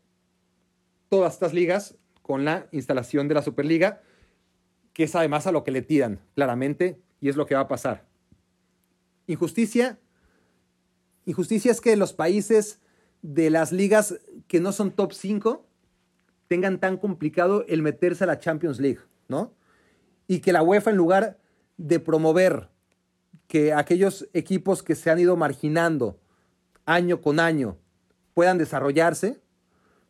todas 1.09 1.33
estas 1.33 1.53
ligas 1.53 1.97
con 2.21 2.45
la 2.45 2.67
instalación 2.71 3.27
de 3.27 3.35
la 3.35 3.41
Superliga, 3.41 4.01
que 4.93 5.03
es 5.03 5.15
además 5.15 5.47
a 5.47 5.51
lo 5.51 5.63
que 5.63 5.71
le 5.71 5.81
tiran, 5.81 6.19
claramente, 6.33 7.01
y 7.19 7.29
es 7.29 7.35
lo 7.35 7.45
que 7.45 7.55
va 7.55 7.61
a 7.61 7.67
pasar. 7.67 8.07
Injusticia. 9.27 9.99
Injusticia 11.27 11.71
es 11.71 11.81
que 11.81 11.95
los 11.97 12.13
países 12.13 12.79
de 13.21 13.49
las 13.49 13.73
ligas 13.73 14.15
que 14.47 14.61
no 14.61 14.71
son 14.71 14.91
top 14.91 15.11
5 15.11 15.67
tengan 16.47 16.79
tan 16.79 16.95
complicado 16.95 17.65
el 17.67 17.81
meterse 17.81 18.23
a 18.23 18.27
la 18.27 18.39
Champions 18.39 18.79
League, 18.79 19.01
¿no? 19.27 19.53
Y 20.25 20.39
que 20.39 20.53
la 20.53 20.63
UEFA, 20.63 20.91
en 20.91 20.95
lugar 20.97 21.37
de 21.75 21.99
promover 21.99 22.69
que 23.47 23.73
aquellos 23.73 24.29
equipos 24.33 24.83
que 24.83 24.95
se 24.95 25.11
han 25.11 25.19
ido 25.19 25.35
marginando 25.35 26.17
año 26.85 27.21
con 27.21 27.41
año 27.41 27.77
puedan 28.33 28.57
desarrollarse, 28.57 29.41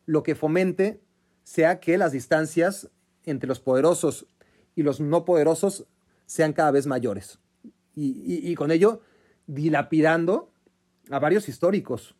lo 0.06 0.22
que 0.22 0.36
fomente 0.36 1.00
sea 1.42 1.80
que 1.80 1.98
las 1.98 2.12
distancias 2.12 2.90
entre 3.24 3.48
los 3.48 3.58
poderosos 3.58 4.28
y 4.76 4.84
los 4.84 5.00
no 5.00 5.24
poderosos 5.24 5.84
sean 6.26 6.52
cada 6.52 6.70
vez 6.70 6.86
mayores. 6.86 7.40
Y, 7.96 8.54
con 8.54 8.70
ello 8.70 9.00
dilapidando 9.48 10.52
a 11.10 11.18
varios 11.18 11.48
históricos, 11.48 12.14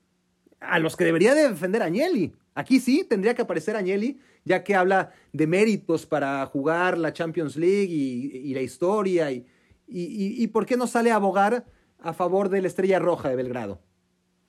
a 0.61 0.79
los 0.79 0.97
que 0.97 1.05
debería 1.05 1.35
defender 1.35 1.83
Agnelli. 1.83 2.33
Aquí 2.55 2.81
sí 2.81 3.05
tendría 3.09 3.35
que 3.35 3.43
aparecer 3.43 3.77
Agnelli, 3.77 4.19
ya 4.45 4.65
que 4.65 4.75
habla 4.75 5.13
de 5.33 5.47
méritos 5.47 6.07
para 6.07 6.45
jugar 6.47 6.99
la 6.99 7.13
Champions 7.13 7.57
League 7.57 7.93
y, 7.93 8.53
la 8.55 8.63
historia. 8.63 9.31
Y, 9.31 9.47
y, 9.87 10.47
por 10.49 10.67
qué 10.67 10.77
no 10.77 10.87
sale 10.87 11.11
a 11.11 11.17
abogar 11.17 11.67
a 12.01 12.13
favor 12.13 12.49
de 12.49 12.61
la 12.61 12.69
Estrella 12.69 12.99
Roja 12.99 13.29
de 13.29 13.37
Belgrado? 13.37 13.81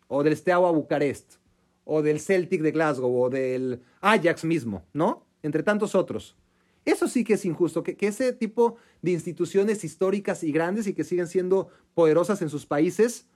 O 0.08 0.24
del 0.24 0.36
Steaua 0.36 0.72
Bucarest, 0.72 1.36
o 1.84 2.02
del 2.02 2.20
Celtic 2.20 2.62
de 2.62 2.72
Glasgow, 2.72 3.16
o 3.16 3.30
del 3.30 3.82
Ajax 4.02 4.44
mismo, 4.44 4.86
¿no? 4.94 5.28
Entre 5.44 5.62
tantos 5.62 5.94
otros. 5.94 6.36
Eso 6.86 7.08
sí 7.08 7.24
que 7.24 7.34
es 7.34 7.46
injusto, 7.46 7.84
que, 7.84 7.96
ese 8.00 8.34
tipo 8.34 8.78
de 9.02 9.12
instituciones 9.12 9.84
históricas 9.84 10.44
y 10.44 10.52
grandes 10.52 10.88
y 10.88 10.94
que 10.94 11.04
siguen 11.04 11.28
siendo 11.28 11.70
poderosas 11.94 12.42
en 12.42 12.50
sus 12.50 12.66
países 12.66 13.28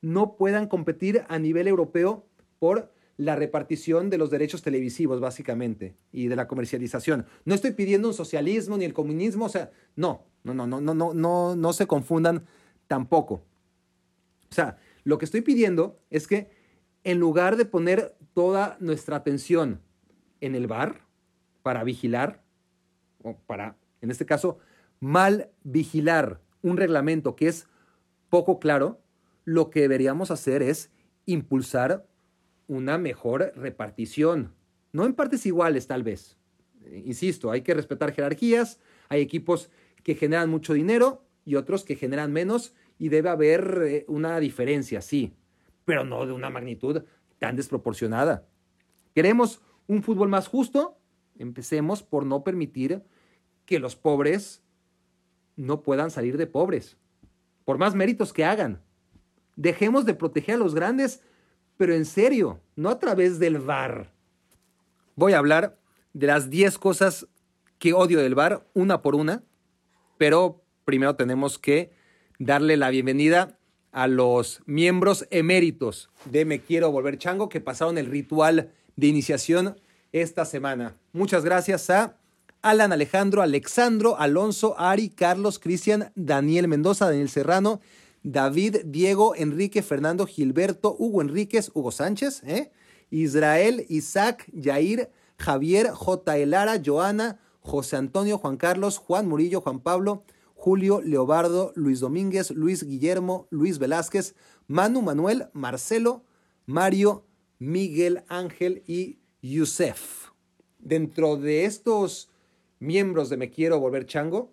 no 0.00 0.36
puedan 0.36 0.66
competir 0.66 1.24
a 1.28 1.38
nivel 1.38 1.68
europeo 1.68 2.26
por 2.58 2.92
la 3.16 3.36
repartición 3.36 4.08
de 4.08 4.16
los 4.16 4.30
derechos 4.30 4.62
televisivos, 4.62 5.20
básicamente, 5.20 5.94
y 6.10 6.28
de 6.28 6.36
la 6.36 6.48
comercialización. 6.48 7.26
No 7.44 7.54
estoy 7.54 7.72
pidiendo 7.72 8.08
un 8.08 8.14
socialismo 8.14 8.78
ni 8.78 8.86
el 8.86 8.94
comunismo, 8.94 9.44
o 9.44 9.48
sea, 9.50 9.70
no, 9.94 10.24
no, 10.42 10.54
no, 10.54 10.66
no, 10.66 10.80
no, 10.80 10.94
no, 10.94 11.12
no, 11.12 11.54
no 11.54 11.72
se 11.74 11.86
confundan 11.86 12.46
tampoco. 12.86 13.42
O 14.50 14.54
sea, 14.54 14.78
lo 15.04 15.18
que 15.18 15.26
estoy 15.26 15.42
pidiendo 15.42 16.00
es 16.08 16.26
que 16.26 16.50
en 17.04 17.18
lugar 17.18 17.56
de 17.56 17.66
poner 17.66 18.16
toda 18.32 18.76
nuestra 18.80 19.16
atención 19.16 19.82
en 20.40 20.54
el 20.54 20.66
bar 20.66 21.06
para 21.62 21.84
vigilar, 21.84 22.42
o 23.22 23.36
para, 23.46 23.76
en 24.00 24.10
este 24.10 24.24
caso, 24.24 24.58
mal 24.98 25.50
vigilar 25.62 26.40
un 26.62 26.76
reglamento 26.76 27.36
que 27.36 27.48
es 27.48 27.68
poco 28.30 28.58
claro, 28.60 29.00
lo 29.50 29.68
que 29.68 29.80
deberíamos 29.80 30.30
hacer 30.30 30.62
es 30.62 30.92
impulsar 31.26 32.06
una 32.68 32.98
mejor 32.98 33.52
repartición, 33.56 34.54
no 34.92 35.06
en 35.06 35.14
partes 35.14 35.44
iguales 35.44 35.88
tal 35.88 36.04
vez. 36.04 36.38
Insisto, 37.04 37.50
hay 37.50 37.62
que 37.62 37.74
respetar 37.74 38.12
jerarquías, 38.12 38.78
hay 39.08 39.20
equipos 39.20 39.68
que 40.04 40.14
generan 40.14 40.50
mucho 40.50 40.72
dinero 40.72 41.24
y 41.44 41.56
otros 41.56 41.82
que 41.82 41.96
generan 41.96 42.32
menos 42.32 42.74
y 42.96 43.08
debe 43.08 43.28
haber 43.28 43.82
eh, 43.82 44.04
una 44.06 44.38
diferencia, 44.38 45.00
sí, 45.00 45.34
pero 45.84 46.04
no 46.04 46.26
de 46.26 46.32
una 46.32 46.48
magnitud 46.48 47.02
tan 47.40 47.56
desproporcionada. 47.56 48.46
¿Queremos 49.16 49.62
un 49.88 50.04
fútbol 50.04 50.28
más 50.28 50.46
justo? 50.46 50.96
Empecemos 51.40 52.04
por 52.04 52.24
no 52.24 52.44
permitir 52.44 53.02
que 53.66 53.80
los 53.80 53.96
pobres 53.96 54.62
no 55.56 55.82
puedan 55.82 56.12
salir 56.12 56.36
de 56.36 56.46
pobres, 56.46 56.98
por 57.64 57.78
más 57.78 57.96
méritos 57.96 58.32
que 58.32 58.44
hagan. 58.44 58.80
Dejemos 59.60 60.06
de 60.06 60.14
proteger 60.14 60.54
a 60.54 60.58
los 60.58 60.74
grandes, 60.74 61.20
pero 61.76 61.92
en 61.92 62.06
serio, 62.06 62.62
no 62.76 62.88
a 62.88 62.98
través 62.98 63.38
del 63.38 63.58
VAR. 63.58 64.10
Voy 65.16 65.34
a 65.34 65.38
hablar 65.38 65.76
de 66.14 66.28
las 66.28 66.48
10 66.48 66.78
cosas 66.78 67.26
que 67.78 67.92
odio 67.92 68.20
del 68.20 68.34
VAR, 68.34 68.66
una 68.72 69.02
por 69.02 69.14
una, 69.14 69.42
pero 70.16 70.62
primero 70.86 71.14
tenemos 71.14 71.58
que 71.58 71.92
darle 72.38 72.78
la 72.78 72.88
bienvenida 72.88 73.58
a 73.92 74.06
los 74.06 74.62
miembros 74.64 75.26
eméritos 75.30 76.08
de 76.24 76.46
Me 76.46 76.60
Quiero 76.60 76.90
Volver 76.90 77.18
Chango 77.18 77.50
que 77.50 77.60
pasaron 77.60 77.98
el 77.98 78.06
ritual 78.06 78.72
de 78.96 79.08
iniciación 79.08 79.78
esta 80.12 80.46
semana. 80.46 80.96
Muchas 81.12 81.44
gracias 81.44 81.90
a 81.90 82.16
Alan 82.62 82.94
Alejandro, 82.94 83.42
Alexandro, 83.42 84.18
Alonso, 84.18 84.74
Ari, 84.80 85.10
Carlos, 85.10 85.58
Cristian, 85.58 86.12
Daniel 86.14 86.66
Mendoza, 86.66 87.10
Daniel 87.10 87.28
Serrano, 87.28 87.82
David, 88.22 88.78
Diego, 88.86 89.34
Enrique, 89.34 89.82
Fernando, 89.82 90.26
Gilberto, 90.26 90.94
Hugo 90.98 91.22
Enríquez, 91.22 91.70
Hugo 91.74 91.90
Sánchez, 91.90 92.42
¿eh? 92.44 92.70
Israel, 93.10 93.86
Isaac, 93.88 94.46
Yair, 94.52 95.10
Javier, 95.38 95.90
J. 95.90 96.36
Elara, 96.38 96.80
Joana, 96.84 97.40
José 97.60 97.96
Antonio, 97.96 98.38
Juan 98.38 98.56
Carlos, 98.56 98.98
Juan 98.98 99.28
Murillo, 99.28 99.60
Juan 99.60 99.80
Pablo, 99.80 100.24
Julio, 100.54 101.00
Leobardo, 101.00 101.72
Luis 101.74 102.00
Domínguez, 102.00 102.50
Luis 102.50 102.84
Guillermo, 102.84 103.46
Luis 103.50 103.78
Velázquez, 103.78 104.34
Manu 104.66 105.02
Manuel, 105.02 105.48
Marcelo, 105.52 106.24
Mario, 106.66 107.24
Miguel 107.58 108.22
Ángel 108.28 108.82
y 108.86 109.18
Yusef. 109.42 110.28
Dentro 110.78 111.36
de 111.36 111.64
estos 111.64 112.28
miembros 112.78 113.30
de 113.30 113.36
Me 113.36 113.50
Quiero 113.50 113.80
Volver 113.80 114.06
Chango, 114.06 114.52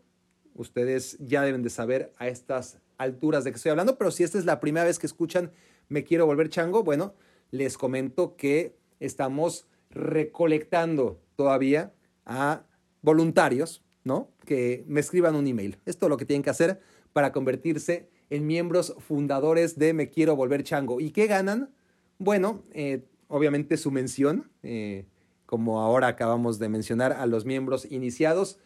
ustedes 0.56 1.18
ya 1.20 1.42
deben 1.42 1.64
de 1.64 1.70
saber 1.70 2.14
a 2.18 2.28
estas 2.28 2.80
alturas 2.98 3.44
de 3.44 3.52
que 3.52 3.58
estoy 3.58 3.72
hablando, 3.72 3.98
pero 3.98 4.12
si 4.12 4.24
esta 4.24 4.38
es 4.38 4.46
la 4.46 4.60
primera 4.60 4.86
vez 4.86 5.00
que 5.00 5.08
escuchan 5.08 5.52
Me 5.90 6.04
Quiero 6.04 6.26
Volver 6.26 6.50
Chango, 6.50 6.84
bueno, 6.84 7.14
les 7.52 7.78
comento 7.78 8.36
que 8.36 8.76
estamos 9.00 9.68
recolectando 9.90 11.22
todavía 11.36 11.94
a 12.26 12.64
voluntarios, 13.02 13.84
¿no? 14.04 14.32
Que 14.46 14.84
me 14.88 15.00
escriban 15.00 15.36
un 15.36 15.48
email. 15.48 15.78
Es 15.86 15.98
todo 15.98 16.10
lo 16.10 16.18
que 16.18 16.26
tienen 16.26 16.44
que 16.44 16.50
hacer 16.50 16.80
para 17.14 17.32
convertirse 17.32 18.10
en 18.30 18.46
miembros 18.46 18.96
fundadores 19.00 19.78
de 19.78 19.94
Me 19.94 20.10
Quiero 20.10 20.36
Volver 20.36 20.64
Chango. 20.64 21.00
¿Y 21.00 21.12
qué 21.12 21.28
ganan? 21.28 21.74
Bueno, 22.18 22.64
eh, 22.72 23.06
obviamente 23.28 23.78
su 23.78 23.92
mención. 23.92 24.50
Eh, 24.64 25.06
como 25.48 25.80
ahora 25.82 26.08
acabamos 26.08 26.60
de 26.60 26.70
mencionar 26.70 27.14
a 27.14 27.26
los 27.26 27.46
miembros 27.46 27.90
iniciados. 27.90 28.60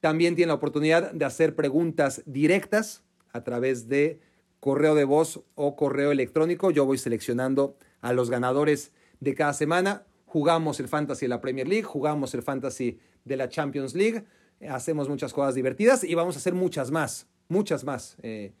También 0.00 0.34
tienen 0.34 0.48
la 0.48 0.54
oportunidad 0.54 1.12
de 1.12 1.24
hacer 1.24 1.54
preguntas 1.54 2.22
directas 2.26 3.04
a 3.34 3.42
través 3.42 3.88
de 3.88 4.20
correo 4.60 4.94
de 4.94 5.04
voz 5.04 5.42
o 5.56 5.76
correo 5.76 6.12
electrónico. 6.12 6.70
Yo 6.70 6.86
voy 6.86 6.96
seleccionando 6.96 7.76
a 8.00 8.12
los 8.14 8.30
ganadores 8.30 8.92
de 9.20 9.34
cada 9.34 9.52
semana. 9.52 10.06
Jugamos 10.24 10.80
el 10.80 10.88
Fantasy 10.88 11.26
de 11.26 11.28
la 11.28 11.40
Premier 11.40 11.68
League, 11.68 11.82
jugamos 11.82 12.32
el 12.34 12.42
Fantasy 12.42 12.98
de 13.24 13.36
la 13.36 13.48
Champions 13.48 13.94
League, 13.94 14.24
hacemos 14.68 15.08
muchas 15.08 15.32
cosas 15.32 15.54
divertidas 15.54 16.04
y 16.04 16.14
vamos 16.14 16.36
a 16.36 16.38
hacer 16.38 16.54
muchas 16.54 16.90
más, 16.90 17.28
muchas 17.48 17.84
más. 17.84 18.16
Eh, 18.22 18.52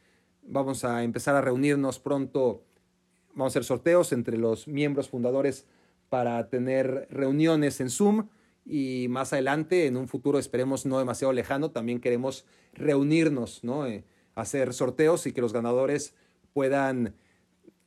vamos 0.42 0.84
a 0.84 1.04
empezar 1.04 1.36
a 1.36 1.40
reunirnos 1.40 1.98
pronto, 2.00 2.64
vamos 3.30 3.50
a 3.50 3.52
hacer 3.52 3.64
sorteos 3.64 4.12
entre 4.12 4.38
los 4.38 4.66
miembros 4.66 5.08
fundadores 5.08 5.66
para 6.08 6.48
tener 6.48 7.06
reuniones 7.10 7.80
en 7.80 7.90
Zoom 7.90 8.28
y 8.64 9.06
más 9.08 9.32
adelante, 9.32 9.86
en 9.86 9.96
un 9.96 10.08
futuro 10.08 10.38
esperemos 10.38 10.86
no 10.86 10.98
demasiado 10.98 11.32
lejano, 11.32 11.70
también 11.70 12.00
queremos 12.00 12.44
reunirnos, 12.72 13.62
¿no? 13.62 13.86
Eh, 13.86 14.04
hacer 14.34 14.72
sorteos 14.74 15.26
y 15.26 15.32
que 15.32 15.40
los 15.40 15.52
ganadores 15.52 16.14
puedan 16.52 17.14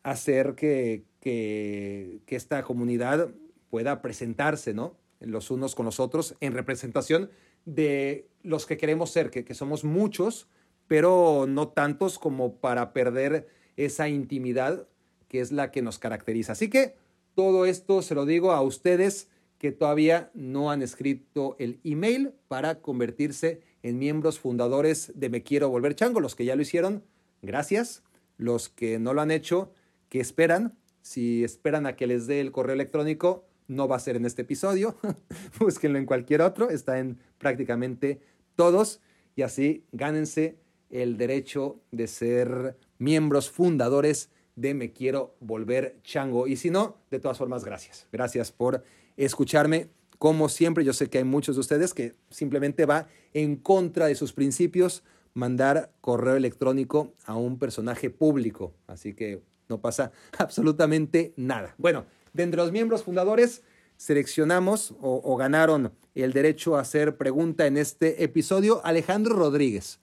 hacer 0.04 0.56
que, 0.56 1.04
que, 1.20 2.22
esta 2.28 2.64
comunidad 2.64 3.30
pueda 3.70 4.02
presentarse, 4.02 4.74
¿no? 4.74 4.96
Los 5.20 5.52
unos 5.52 5.76
con 5.76 5.86
los 5.86 6.00
otros 6.00 6.36
en 6.40 6.54
representación 6.54 7.30
de 7.66 8.28
los 8.44 8.66
que 8.66 8.78
queremos 8.78 9.12
ser, 9.12 9.30
que, 9.30 9.44
que 9.44 9.54
somos 9.54 9.84
muchos, 9.84 10.48
pero 10.88 11.46
no 11.48 11.70
tantos 11.70 12.20
como 12.20 12.56
para 12.56 12.94
perder 12.94 13.48
esa 13.76 14.08
intimidad 14.08 14.88
que 15.28 15.42
es 15.42 15.52
la 15.52 15.72
que 15.72 15.82
nos 15.82 16.00
caracteriza. 16.00 16.54
Así 16.54 16.70
que 16.70 16.96
todo 17.36 17.66
esto 17.66 18.02
se 18.02 18.16
lo 18.16 18.26
digo 18.26 18.52
a 18.52 18.62
ustedes 18.62 19.30
que 19.58 19.72
todavía 19.72 20.32
no 20.34 20.72
han 20.72 20.82
escrito 20.82 21.56
el 21.60 21.80
email 21.84 22.34
para 22.48 22.80
convertirse 22.82 23.62
en 23.88 24.00
miembros 24.00 24.40
fundadores 24.40 25.14
de 25.16 25.30
Me 25.30 25.44
Quiero 25.44 25.70
Volver 25.70 25.96
Chango. 25.96 26.20
Los 26.20 26.36
que 26.36 26.46
ya 26.46 26.56
lo 26.56 26.62
hicieron, 26.62 27.04
gracias. 27.42 28.04
Los 28.38 28.70
que 28.70 29.00
no 29.00 29.14
lo 29.14 29.22
han 29.22 29.32
hecho, 29.32 29.72
¿qué 30.10 30.20
esperan? 30.20 30.78
Si 31.02 31.44
esperan 31.44 31.86
a 31.86 31.96
que 31.96 32.06
les 32.06 32.28
dé 32.28 32.42
el 32.42 32.52
correo 32.52 32.76
electrónico, 32.76 33.46
no 33.68 33.88
va 33.88 33.96
a 33.96 34.00
ser 34.00 34.18
en 34.18 34.26
este 34.26 34.42
episodio. 34.42 34.98
Búsquenlo 35.60 35.98
en 35.98 36.06
cualquier 36.06 36.42
otro. 36.42 36.70
Está 36.70 37.00
en 37.00 37.18
prácticamente 37.38 38.20
todos. 38.56 39.00
Y 39.36 39.44
así 39.44 39.86
gánense 39.94 40.58
el 40.90 41.18
derecho 41.18 41.80
de 41.92 42.08
ser 42.08 42.78
miembros 42.98 43.50
fundadores 43.50 44.30
de 44.56 44.74
Me 44.74 44.92
Quiero 44.92 45.36
Volver 45.40 45.98
Chango. 46.04 46.48
Y 46.48 46.58
si 46.58 46.72
no, 46.72 46.98
de 47.10 47.20
todas 47.20 47.38
formas, 47.38 47.64
gracias. 47.64 48.08
Gracias 48.12 48.52
por 48.52 48.84
escucharme. 49.16 49.90
Como 50.18 50.50
siempre, 50.50 50.84
yo 50.84 50.94
sé 50.94 51.10
que 51.10 51.20
hay 51.20 51.24
muchos 51.24 51.56
de 51.56 51.60
ustedes 51.62 51.94
que 51.94 52.16
simplemente 52.30 52.86
va 52.86 53.08
en 53.34 53.56
contra 53.56 54.08
de 54.08 54.16
sus 54.16 54.34
principios 54.34 55.04
mandar 55.34 55.92
correo 56.02 56.36
electrónico 56.36 57.14
a 57.26 57.36
un 57.36 57.60
personaje 57.60 58.10
público. 58.10 58.74
Así 58.88 59.14
que 59.14 59.44
no 59.70 59.80
pasa 59.80 60.12
absolutamente 60.40 61.34
nada. 61.36 61.76
Bueno, 61.78 62.06
de 62.34 62.44
entre 62.44 62.58
los 62.58 62.72
miembros 62.72 63.04
fundadores 63.04 63.64
seleccionamos 63.98 64.96
o, 65.02 65.36
ganaron 65.38 65.92
el 66.14 66.34
derecho 66.34 66.78
a 66.78 66.82
hacer 66.82 67.18
pregunta 67.18 67.66
en 67.66 67.78
este 67.78 68.24
episodio 68.24 68.84
Alejandro 68.86 69.36
Rodríguez. 69.36 70.00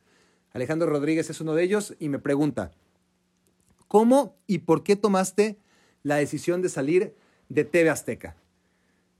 Alejandro 0.52 0.88
Rodríguez 0.88 1.30
es 1.30 1.40
uno 1.40 1.54
de 1.54 1.62
ellos 1.64 1.94
y 1.98 2.08
me 2.08 2.18
pregunta, 2.18 2.72
¿Cómo 3.94 4.36
y 4.48 4.58
por 4.58 4.82
qué 4.82 4.96
tomaste 4.96 5.56
la 6.02 6.16
decisión 6.16 6.62
de 6.62 6.68
salir 6.68 7.14
de 7.48 7.64
TV 7.64 7.90
Azteca? 7.90 8.36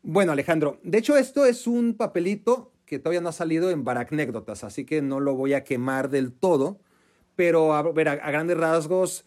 Bueno, 0.07 0.33
Alejandro, 0.33 0.79
de 0.83 0.99
hecho 0.99 1.17
esto 1.17 1.47
es 1.47 1.67
un 1.67 1.95
papelito 1.95 2.75
que 2.85 2.99
todavía 2.99 3.23
no 3.23 3.31
ha 3.31 3.33
salido 3.33 3.71
en 3.71 3.85
Baracnécdotas, 3.85 4.63
así 4.63 4.85
que 4.85 5.01
no 5.01 5.19
lo 5.19 5.35
voy 5.35 5.55
a 5.55 5.65
quemar 5.65 6.11
del 6.11 6.31
todo, 6.31 6.79
pero 7.37 7.73
a 7.73 7.81
ver, 7.91 8.09
a, 8.11 8.17
grandes 8.17 8.59
rasgos, 8.59 9.25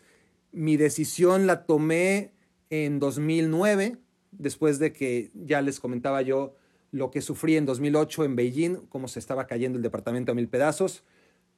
mi 0.51 0.77
decisión 0.77 1.47
la 1.47 1.65
tomé 1.65 2.31
en 2.69 2.99
2009, 2.99 3.97
después 4.29 4.77
de 4.77 4.93
que 4.93 5.31
ya 5.33 5.63
les 5.63 5.79
comentaba 5.79 6.21
yo 6.21 6.53
lo 6.91 7.09
que 7.09 7.21
sufrí 7.21 7.57
en 7.57 7.65
2008 7.65 8.25
en 8.25 8.35
Beijing, 8.35 8.75
cómo 8.87 9.07
se 9.07 9.17
estaba 9.17 9.47
cayendo 9.47 9.77
el 9.77 9.83
departamento 9.83 10.33
a 10.33 10.35
mil 10.35 10.47
pedazos. 10.47 11.03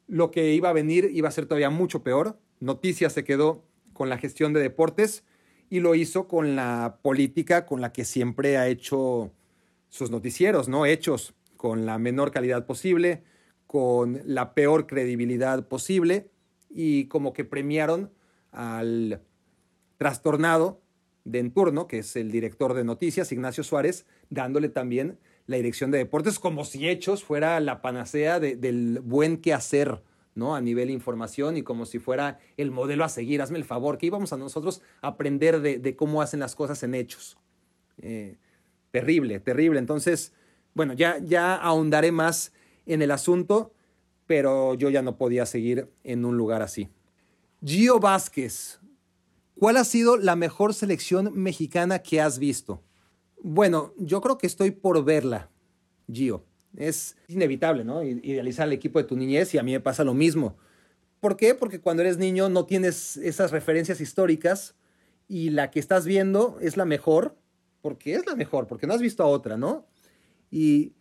Lo 0.08 0.32
que 0.32 0.54
iba 0.54 0.70
a 0.70 0.74
venir 0.74 1.12
iba 1.14 1.28
a 1.28 1.34
ser 1.34 1.46
todavía 1.46 1.70
mucho 1.70 2.04
peor. 2.04 2.40
Noticias 2.62 3.12
se 3.12 3.26
quedó 3.26 3.66
con 3.92 4.08
la 4.08 4.18
gestión 4.18 4.54
de 4.54 4.62
deportes 4.62 5.26
y 5.70 5.80
lo 5.80 5.96
hizo 5.96 6.28
con 6.28 6.56
la 6.56 7.00
política 7.02 7.66
con 7.66 7.82
la 7.82 7.92
que 7.92 8.06
siempre 8.06 8.58
ha 8.58 8.68
hecho 8.68 9.32
sus 9.90 10.12
noticieros, 10.12 10.68
¿no? 10.68 10.86
Hechos 10.86 11.34
con 11.58 11.86
la 11.86 11.98
menor 11.98 12.32
calidad 12.32 12.66
posible, 12.66 13.24
con 13.68 14.22
la 14.26 14.54
peor 14.54 14.88
credibilidad 14.88 15.68
posible 15.68 16.32
y 16.70 17.06
como 17.06 17.34
que 17.34 17.46
premiaron 17.46 18.12
al 18.52 19.22
trastornado 19.98 20.82
de 21.26 21.40
enturno, 21.40 21.88
que 21.88 22.00
es 22.00 22.16
el 22.16 22.32
director 22.32 22.74
de 22.74 22.84
noticias, 22.84 23.32
Ignacio 23.32 23.64
Suárez, 23.64 24.06
dándole 24.30 24.70
también 24.70 25.20
la 25.46 25.58
dirección 25.58 25.92
de 25.92 25.98
deportes 25.98 26.40
como 26.40 26.66
si 26.66 26.88
Hechos 26.88 27.24
fuera 27.24 27.60
la 27.60 27.82
panacea 27.82 28.40
del 28.40 29.02
buen 29.04 29.38
quehacer 29.38 30.02
¿no? 30.36 30.56
A 30.56 30.62
nivel 30.62 30.90
información 30.90 31.58
y 31.58 31.64
como 31.64 31.86
si 31.86 32.00
fuera 32.00 32.40
el 32.58 32.72
modelo 32.72 33.04
a 33.04 33.10
seguir. 33.10 33.42
Hazme 33.42 33.58
el 33.58 33.66
favor, 33.66 33.98
que 33.98 34.08
íbamos 34.08 34.34
a 34.34 34.38
nosotros 34.38 34.82
a 35.02 35.10
aprender 35.10 35.62
de, 35.62 35.96
cómo 35.96 36.22
hacen 36.22 36.40
las 36.40 36.56
cosas 36.56 36.82
en 36.84 36.96
hechos. 36.96 37.38
Eh, 38.02 38.38
terrible, 38.92 39.40
terrible. 39.40 39.80
Entonces, 39.80 40.34
bueno, 40.74 40.94
ya, 40.94 41.18
ya 41.20 41.56
ahondaré 41.56 42.12
más 42.12 42.54
en 42.86 43.02
el 43.02 43.12
asunto, 43.12 43.74
pero 44.26 44.76
yo 44.76 44.90
ya 44.90 45.02
no 45.02 45.18
podía 45.18 45.46
seguir 45.46 45.90
en 46.04 46.26
un 46.26 46.38
lugar 46.38 46.62
así. 46.62 46.90
Gio 47.64 48.00
Vázquez, 48.00 48.80
¿cuál 49.58 49.78
ha 49.78 49.84
sido 49.84 50.18
la 50.18 50.36
mejor 50.36 50.74
selección 50.74 51.32
mexicana 51.34 52.00
que 52.00 52.22
has 52.22 52.40
visto? 52.40 52.82
Bueno, 53.42 53.94
yo 53.98 54.22
creo 54.22 54.38
que 54.38 54.48
estoy 54.48 54.72
por 54.72 55.04
verla, 55.04 55.50
Gio. 56.12 56.46
Es 56.76 57.16
inevitable, 57.28 57.84
¿no? 57.84 58.04
Idealizar 58.04 58.68
el 58.68 58.74
equipo 58.74 59.00
de 59.00 59.06
tu 59.06 59.16
niñez 59.16 59.54
y 59.54 59.58
a 59.58 59.64
mí 59.64 59.72
me 59.72 59.80
pasa 59.80 60.04
lo 60.04 60.14
mismo. 60.14 60.58
¿Por 61.20 61.36
qué? 61.36 61.56
Porque 61.56 61.82
cuando 61.82 62.02
eres 62.04 62.18
niño 62.18 62.50
no 62.50 62.66
tienes 62.66 63.18
esas 63.18 63.52
referencias 63.52 64.00
históricas 64.00 64.76
y 65.28 65.50
la 65.50 65.72
que 65.72 65.80
estás 65.80 66.06
viendo 66.06 66.58
es 66.62 66.78
la 66.78 66.86
mejor, 66.86 67.36
porque 67.82 68.16
es 68.16 68.26
la 68.26 68.36
mejor, 68.36 68.68
porque 68.68 68.88
no 68.88 68.94
has 68.94 69.02
visto 69.02 69.24
a 69.24 69.28
otra, 69.28 69.58
¿no? 69.58 69.86
Y, 70.50 70.94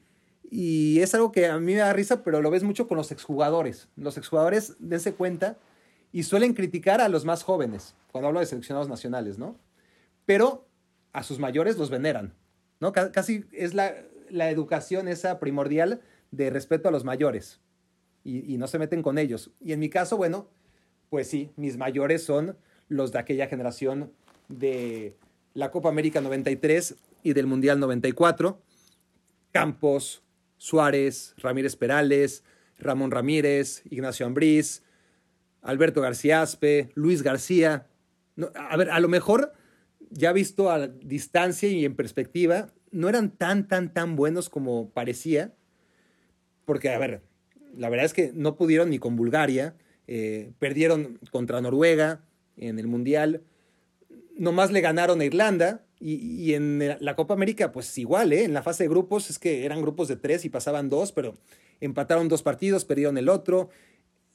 y 0.50 1.00
es 1.00 1.14
algo 1.14 1.32
que 1.32 1.46
a 1.46 1.58
mí 1.58 1.72
me 1.72 1.78
da 1.78 1.92
risa, 1.92 2.24
pero 2.24 2.40
lo 2.42 2.50
ves 2.50 2.62
mucho 2.62 2.88
con 2.88 2.96
los 2.96 3.12
exjugadores. 3.12 3.88
Los 3.96 4.16
exjugadores, 4.16 4.76
dense 4.78 5.14
cuenta, 5.14 5.58
y 6.12 6.22
suelen 6.24 6.54
criticar 6.54 7.00
a 7.00 7.08
los 7.08 7.24
más 7.24 7.42
jóvenes, 7.42 7.94
cuando 8.10 8.28
hablo 8.28 8.40
de 8.40 8.46
seleccionados 8.46 8.88
nacionales, 8.88 9.38
¿no? 9.38 9.58
Pero 10.26 10.66
a 11.12 11.22
sus 11.22 11.38
mayores 11.38 11.76
los 11.78 11.90
veneran, 11.90 12.34
¿no? 12.80 12.92
Casi 12.92 13.44
es 13.52 13.74
la, 13.74 13.94
la 14.30 14.50
educación 14.50 15.08
esa 15.08 15.38
primordial 15.38 16.00
de 16.30 16.50
respeto 16.50 16.88
a 16.88 16.92
los 16.92 17.04
mayores 17.04 17.60
y, 18.24 18.58
no 18.58 18.66
se 18.66 18.78
meten 18.78 19.02
con 19.02 19.18
ellos. 19.18 19.50
Y 19.60 19.72
en 19.72 19.80
mi 19.80 19.88
caso, 19.88 20.16
bueno, 20.16 20.48
pues 21.08 21.28
sí, 21.28 21.50
mis 21.56 21.76
mayores 21.76 22.22
son 22.22 22.56
los 22.88 23.12
de 23.12 23.18
aquella 23.18 23.46
generación 23.46 24.12
de 24.48 25.16
la 25.54 25.70
Copa 25.70 25.88
América 25.88 26.20
93 26.20 26.96
y 27.22 27.32
del 27.32 27.46
Mundial 27.46 27.80
94. 27.80 28.60
Campos, 29.52 30.22
Suárez, 30.58 31.34
Ramírez 31.38 31.76
Perales, 31.76 32.44
Ramón 32.78 33.10
Ramírez, 33.10 33.82
Ignacio 33.90 34.26
Ambriz, 34.26 34.82
Alberto 35.62 36.00
García 36.00 36.42
Aspe, 36.42 36.90
Luis 36.94 37.22
García. 37.22 37.86
a 38.54 38.76
ver, 38.76 38.90
a 38.90 39.00
lo 39.00 39.08
mejor 39.08 39.52
ya 40.10 40.32
visto 40.32 40.70
a 40.70 40.86
distancia 40.86 41.68
y 41.68 41.84
en 41.84 41.96
perspectiva, 41.96 42.68
no 42.91 43.09
eran 43.09 43.30
tan, 43.30 43.68
tan, 43.68 43.93
tan 43.93 44.16
buenos 44.16 44.49
como 44.49 44.91
parecía. 44.91 45.55
Porque, 46.64 46.91
a 46.91 46.99
ver, 46.99 47.22
la 47.76 47.89
verdad 47.89 48.07
es 48.07 48.14
que 48.14 48.32
no 48.34 48.57
pudieron 48.57 48.91
ni 48.91 48.99
con 48.99 49.16
Bulgaria. 49.16 49.74
Eh, 50.07 50.53
perdieron 50.59 51.18
contra 51.30 51.61
Noruega 51.61 52.22
en 52.57 52.78
el 52.78 52.86
Mundial. 52.86 53.43
Nomás 54.36 54.70
le 54.70 54.80
ganaron 54.80 55.20
a 55.20 55.24
Irlanda. 55.24 55.84
Y, 56.01 56.14
y, 56.14 56.55
en 56.55 56.97
la 57.01 57.16
Copa 57.16 57.34
América, 57.34 57.72
pues 57.72 57.99
igual, 57.99 58.32
¿eh? 58.32 58.45
En 58.45 58.55
la 58.55 58.62
fase 58.62 58.84
de 58.84 58.89
grupos 58.89 59.30
es 59.30 59.39
que 59.41 59.64
eran 59.64 59.82
grupos 59.82 60.07
de 60.07 60.14
tres 60.14 60.45
y 60.45 60.49
pasaban 60.49 60.89
dos, 60.89 61.11
pero 61.11 61.34
empataron 61.80 62.28
dos 62.28 62.45
partidos, 62.45 62.84
perdieron 62.84 63.18
el 63.18 63.28
otro 63.28 63.70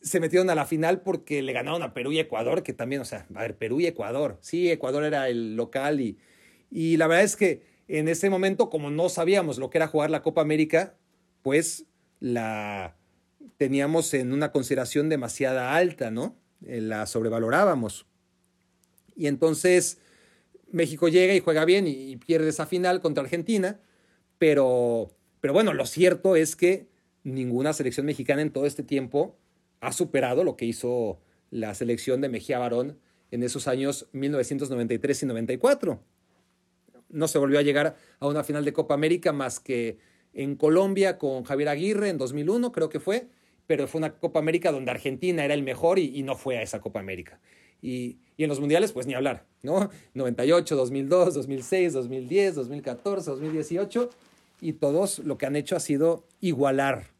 se 0.03 0.19
metieron 0.19 0.49
a 0.49 0.55
la 0.55 0.65
final 0.65 1.01
porque 1.01 1.41
le 1.41 1.53
ganaron 1.53 1.81
a 1.81 1.93
Perú 1.93 2.11
y 2.11 2.19
Ecuador, 2.19 2.61
que 2.61 2.73
también, 2.73 3.01
o 3.01 3.05
sea, 3.05 3.25
a 3.33 3.41
ver, 3.41 3.55
Perú 3.57 3.79
y 3.79 3.87
Ecuador. 3.87 4.37
Sí, 4.41 4.69
Ecuador 4.69 5.05
era 5.05 5.29
el 5.29 5.55
local 5.55 6.01
y, 6.01 6.17
y 6.69 6.97
la 6.97 7.07
verdad 7.07 7.23
es 7.23 7.37
que 7.37 7.63
en 7.87 8.07
ese 8.07 8.29
momento, 8.29 8.69
como 8.69 8.89
no 8.89 9.09
sabíamos 9.09 9.57
lo 9.57 9.69
que 9.69 9.77
era 9.77 9.87
jugar 9.87 10.09
la 10.09 10.21
Copa 10.21 10.41
América, 10.41 10.95
pues 11.41 11.85
la 12.19 12.95
teníamos 13.57 14.13
en 14.13 14.33
una 14.33 14.51
consideración 14.51 15.09
demasiada 15.09 15.75
alta, 15.75 16.11
¿no? 16.11 16.37
Eh, 16.65 16.81
la 16.81 17.05
sobrevalorábamos. 17.05 18.05
Y 19.15 19.27
entonces 19.27 19.99
México 20.71 21.07
llega 21.07 21.33
y 21.35 21.39
juega 21.39 21.65
bien 21.65 21.87
y, 21.87 22.15
pierde 22.17 22.49
esa 22.49 22.65
final 22.65 23.01
contra 23.01 23.23
Argentina, 23.23 23.79
pero, 24.37 25.11
pero 25.39 25.53
bueno, 25.53 25.73
lo 25.73 25.85
cierto 25.85 26.35
es 26.35 26.55
que 26.55 26.87
ninguna 27.23 27.73
selección 27.73 28.05
mexicana 28.05 28.41
en 28.41 28.51
todo 28.51 28.65
este 28.65 28.83
tiempo 28.83 29.37
ha 29.81 29.91
superado 29.91 30.43
lo 30.43 30.55
que 30.55 30.65
hizo 30.65 31.19
la 31.51 31.75
selección 31.75 32.21
de 32.21 32.29
Mejía 32.29 32.57
Barón 32.57 32.97
en 33.31 33.43
esos 33.43 33.67
años 33.67 34.07
1993 34.13 35.23
y 35.23 35.25
94. 35.25 36.03
No 37.13 37.27
se 37.27 37.37
volvió 37.37 37.59
a 37.59 37.61
llegar 37.61 37.95
a 38.19 38.27
una 38.27 38.43
final 38.43 38.65
de 38.65 38.73
Copa 38.73 38.93
América 38.93 39.31
más 39.31 39.59
que 39.59 39.97
en 40.33 40.55
Colombia 40.55 41.17
con 41.17 41.43
Javier 41.43 41.69
Aguirre 41.69 42.09
en 42.09 42.17
2001, 42.17 42.71
creo 42.71 42.89
que 42.89 42.99
fue, 42.99 43.27
pero 43.67 43.87
fue 43.87 43.99
una 43.99 44.15
Copa 44.17 44.39
América 44.39 44.71
donde 44.71 44.91
Argentina 44.91 45.45
era 45.45 45.53
el 45.53 45.63
mejor 45.63 45.99
y, 45.99 46.21
no 46.23 46.35
fue 46.35 46.57
a 46.57 46.61
esa 46.61 46.81
Copa 46.81 46.99
América. 46.99 47.39
Y, 47.81 48.17
y, 48.37 48.43
en 48.43 48.49
los 48.49 48.59
mundiales, 48.59 48.91
pues 48.91 49.07
ni 49.07 49.13
hablar, 49.13 49.45
¿no? 49.61 49.89
98, 50.13 50.75
2002, 50.75 51.33
2006, 51.35 51.93
2010, 51.93 52.55
2014, 52.55 53.31
2018, 53.31 54.09
y 54.61 54.73
todos 54.73 55.19
lo 55.19 55.37
que 55.37 55.45
han 55.45 55.55
hecho 55.55 55.75
ha 55.75 55.79
sido 55.79 56.25
igualar 56.41 57.13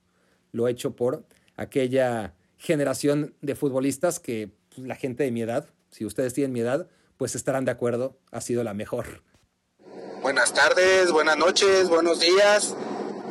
lo 0.54 0.68
hecho 0.68 0.96
por 0.96 1.26
aquella 1.58 2.34
generación 2.58 3.36
de 3.42 3.56
futbolistas 3.56 4.20
que 4.20 4.52
pues, 4.74 4.88
la 4.88 4.96
gente 4.96 5.24
de 5.24 5.32
mi 5.32 5.42
edad, 5.42 5.68
si 5.92 6.06
ustedes 6.06 6.34
tienen 6.34 6.54
mi 6.54 6.62
edad, 6.62 6.88
pues 7.18 7.36
estarán 7.36 7.66
de 7.66 7.72
acuerdo, 7.72 8.18
ha 8.32 8.40
sido 8.42 8.64
la 8.64 8.74
mejor. 8.74 9.24
Buenas 10.24 10.54
tardes, 10.54 11.12
buenas 11.12 11.36
noches, 11.36 11.90
buenos 11.90 12.22
días, 12.22 12.76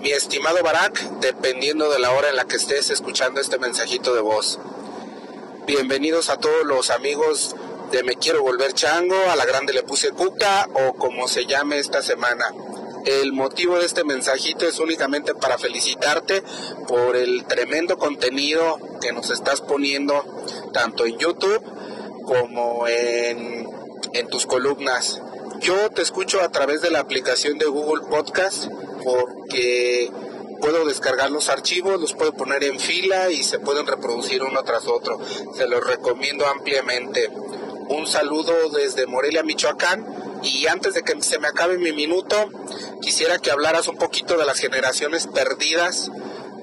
mi 0.02 0.10
estimado 0.10 0.62
Barak, 0.62 1.00
dependiendo 1.20 1.90
de 1.90 1.98
la 1.98 2.10
hora 2.12 2.28
en 2.28 2.36
la 2.36 2.44
que 2.44 2.56
estés 2.56 2.90
escuchando 2.90 3.40
este 3.40 3.58
mensajito 3.58 4.14
de 4.14 4.20
voz. 4.20 4.58
Bienvenidos 5.66 6.28
a 6.28 6.36
todos 6.36 6.66
los 6.66 6.90
amigos 6.90 7.56
de 7.92 8.02
Me 8.02 8.16
Quiero 8.16 8.42
Volver 8.42 8.74
Chango, 8.74 9.16
a 9.30 9.36
la 9.36 9.46
grande 9.46 9.72
le 9.72 9.82
puse 9.82 10.10
Cuca 10.10 10.68
o 10.74 10.92
como 10.92 11.28
se 11.28 11.46
llame 11.46 11.78
esta 11.78 12.02
semana. 12.02 12.44
El 13.06 13.32
motivo 13.32 13.78
de 13.78 13.86
este 13.86 14.04
mensajito 14.04 14.66
es 14.66 14.78
únicamente 14.78 15.34
para 15.34 15.56
felicitarte 15.56 16.42
por 16.86 17.16
el 17.16 17.46
tremendo 17.46 17.96
contenido 17.96 18.78
que 19.00 19.12
nos 19.12 19.30
estás 19.30 19.62
poniendo 19.62 20.22
tanto 20.74 21.06
en 21.06 21.16
YouTube 21.16 21.64
como 22.26 22.86
en, 22.86 23.66
en 24.12 24.28
tus 24.28 24.44
columnas. 24.44 25.22
Yo 25.62 25.90
te 25.90 26.02
escucho 26.02 26.42
a 26.42 26.50
través 26.50 26.82
de 26.82 26.90
la 26.90 26.98
aplicación 26.98 27.56
de 27.56 27.66
Google 27.66 28.04
Podcast 28.10 28.66
porque 29.04 30.10
puedo 30.60 30.84
descargar 30.86 31.30
los 31.30 31.48
archivos, 31.48 32.00
los 32.00 32.14
puedo 32.14 32.32
poner 32.32 32.64
en 32.64 32.80
fila 32.80 33.30
y 33.30 33.44
se 33.44 33.60
pueden 33.60 33.86
reproducir 33.86 34.42
uno 34.42 34.62
tras 34.64 34.88
otro. 34.88 35.20
Se 35.56 35.68
los 35.68 35.86
recomiendo 35.86 36.48
ampliamente. 36.48 37.30
Un 37.88 38.08
saludo 38.08 38.70
desde 38.70 39.06
Morelia, 39.06 39.44
Michoacán 39.44 40.04
y 40.42 40.66
antes 40.66 40.94
de 40.94 41.02
que 41.02 41.22
se 41.22 41.38
me 41.38 41.46
acabe 41.46 41.78
mi 41.78 41.92
minuto, 41.92 42.50
quisiera 43.00 43.38
que 43.38 43.52
hablaras 43.52 43.86
un 43.86 43.98
poquito 43.98 44.36
de 44.36 44.44
las 44.44 44.58
generaciones 44.58 45.28
perdidas 45.28 46.10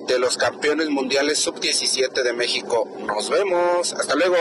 de 0.08 0.20
los 0.20 0.38
campeones 0.38 0.89
mundiales 0.89 1.39
sub-17 1.39 2.22
de 2.22 2.34
México. 2.34 2.86
Nos 3.06 3.30
vemos, 3.30 3.93
hasta 3.93 4.16
luego. 4.16 4.36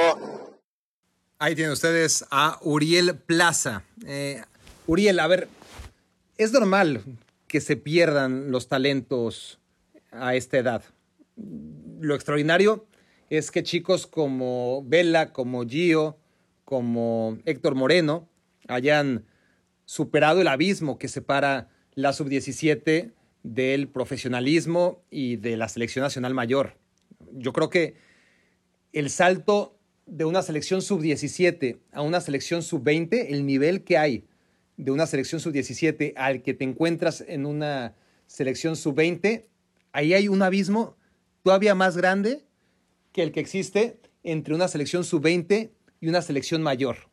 Ahí 1.39 1.55
tienen 1.55 1.73
ustedes 1.73 2.25
a 2.33 2.59
Uriel 2.63 3.17
Plaza. 3.17 3.85
Eh, 4.05 4.43
Uriel, 4.89 5.21
a 5.21 5.27
ver, 5.27 5.49
es 6.39 6.51
normal 6.51 7.03
que 7.47 7.61
se 7.61 7.77
pierdan 7.77 8.51
los 8.51 8.69
talentos 8.69 9.61
a 10.11 10.35
esta 10.35 10.57
edad. 10.57 10.83
Lo 12.01 12.15
extraordinario 12.15 12.87
es 13.29 13.51
que 13.51 13.63
chicos 13.63 14.07
como 14.07 14.83
Vela, 14.87 15.35
como 15.35 15.67
Gio, 15.67 16.17
como 16.65 17.37
Héctor 17.45 17.75
Moreno, 17.75 18.31
hayan 18.67 19.27
superado 19.85 20.41
el 20.41 20.49
abismo 20.49 20.99
que 20.99 21.09
separa 21.09 21.69
la 21.93 22.15
sub-17 22.15 23.13
del 23.43 23.89
profesionalismo 23.89 25.03
y 25.11 25.37
de 25.37 25.59
la 25.59 25.69
selección 25.69 26.03
nacional 26.03 26.33
mayor. 26.33 26.79
Yo 27.33 27.53
creo 27.53 27.69
que 27.69 27.97
el 28.95 29.11
salto 29.11 29.79
de 30.07 30.25
una 30.25 30.41
selección 30.41 30.81
sub-17 30.81 31.79
a 31.93 32.01
una 32.01 32.23
selección 32.23 32.63
sub-20, 32.63 33.27
el 33.29 33.45
nivel 33.45 33.85
que 33.85 33.99
hay 33.99 34.25
de 34.79 34.93
una 34.93 35.07
selección 35.07 35.41
sub-17 35.41 36.15
al 36.17 36.41
que 36.41 36.55
te 36.55 36.65
encuentras 36.65 37.23
en 37.27 37.45
una 37.45 37.97
selección 38.27 38.77
sub-20, 38.77 39.45
ahí 39.93 40.15
hay 40.15 40.29
un 40.29 40.41
abismo 40.41 40.97
todavía 41.43 41.75
más 41.75 41.97
grande 41.97 42.47
que 43.13 43.25
el 43.25 43.33
que 43.33 43.41
existe 43.41 44.01
entre 44.23 44.55
una 44.55 44.69
selección 44.69 45.03
sub-20 45.05 45.73
y 46.01 46.09
una 46.09 46.23
selección 46.23 46.63
mayor. 46.63 47.11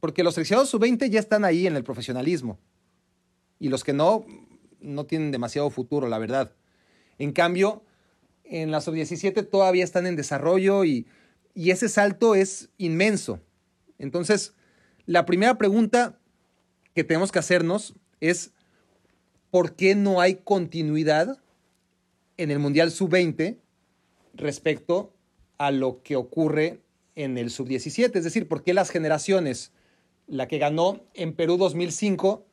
Porque 0.00 0.22
los 0.22 0.34
seleccionados 0.34 0.68
sub-20 0.68 1.08
ya 1.08 1.18
están 1.18 1.44
ahí 1.44 1.66
en 1.66 1.76
el 1.76 1.82
profesionalismo. 1.82 2.58
Y 3.58 3.70
los 3.70 3.84
que 3.84 3.94
no, 3.94 4.26
no 4.80 5.06
tienen 5.06 5.32
demasiado 5.32 5.70
futuro, 5.70 6.08
la 6.08 6.18
verdad. 6.18 6.52
En 7.18 7.32
cambio, 7.32 7.84
en 8.44 8.70
la 8.70 8.82
sub-17 8.82 9.48
todavía 9.48 9.82
están 9.82 10.06
en 10.06 10.14
desarrollo 10.14 10.84
y, 10.84 11.06
y 11.54 11.70
ese 11.70 11.88
salto 11.88 12.34
es 12.34 12.68
inmenso. 12.76 13.40
Entonces, 13.98 14.54
la 15.06 15.24
primera 15.24 15.56
pregunta 15.56 16.17
que 16.98 17.04
tenemos 17.04 17.30
que 17.30 17.38
hacernos 17.38 17.94
es, 18.18 18.50
¿por 19.52 19.76
qué 19.76 19.94
no 19.94 20.20
hay 20.20 20.34
continuidad 20.34 21.38
en 22.36 22.50
el 22.50 22.58
Mundial 22.58 22.90
Sub-20 22.90 23.56
respecto 24.34 25.12
a 25.58 25.70
lo 25.70 26.02
que 26.02 26.16
ocurre 26.16 26.80
en 27.14 27.38
el 27.38 27.50
Sub-17? 27.50 28.16
Es 28.16 28.24
decir, 28.24 28.48
¿por 28.48 28.64
qué 28.64 28.74
las 28.74 28.90
generaciones 28.90 29.70
la 30.26 30.48
que 30.48 30.58
ganó 30.58 31.04
en 31.14 31.34
Perú 31.34 31.56
2005, 31.56 32.44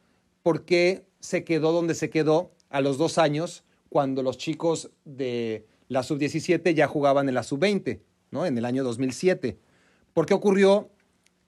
¿por 0.44 0.64
qué 0.64 1.08
se 1.22 1.44
quedó 1.44 1.72
donde 1.72 1.96
se 1.96 2.12
quedó 2.12 2.52
a 2.70 2.82
los 2.82 3.00
dos 3.00 3.18
años 3.18 3.64
cuando 3.90 4.22
los 4.22 4.38
chicos 4.38 4.92
de 5.06 5.66
la 5.88 6.04
sub-17 6.04 6.76
ya 6.76 6.86
jugaban 6.88 7.30
en 7.30 7.34
la 7.34 7.42
sub-20, 7.42 8.00
¿no? 8.30 8.46
En 8.46 8.60
el 8.60 8.66
año 8.66 8.84
2007. 8.84 9.58
¿Por 10.14 10.28
qué 10.28 10.36
ocurrió 10.36 10.92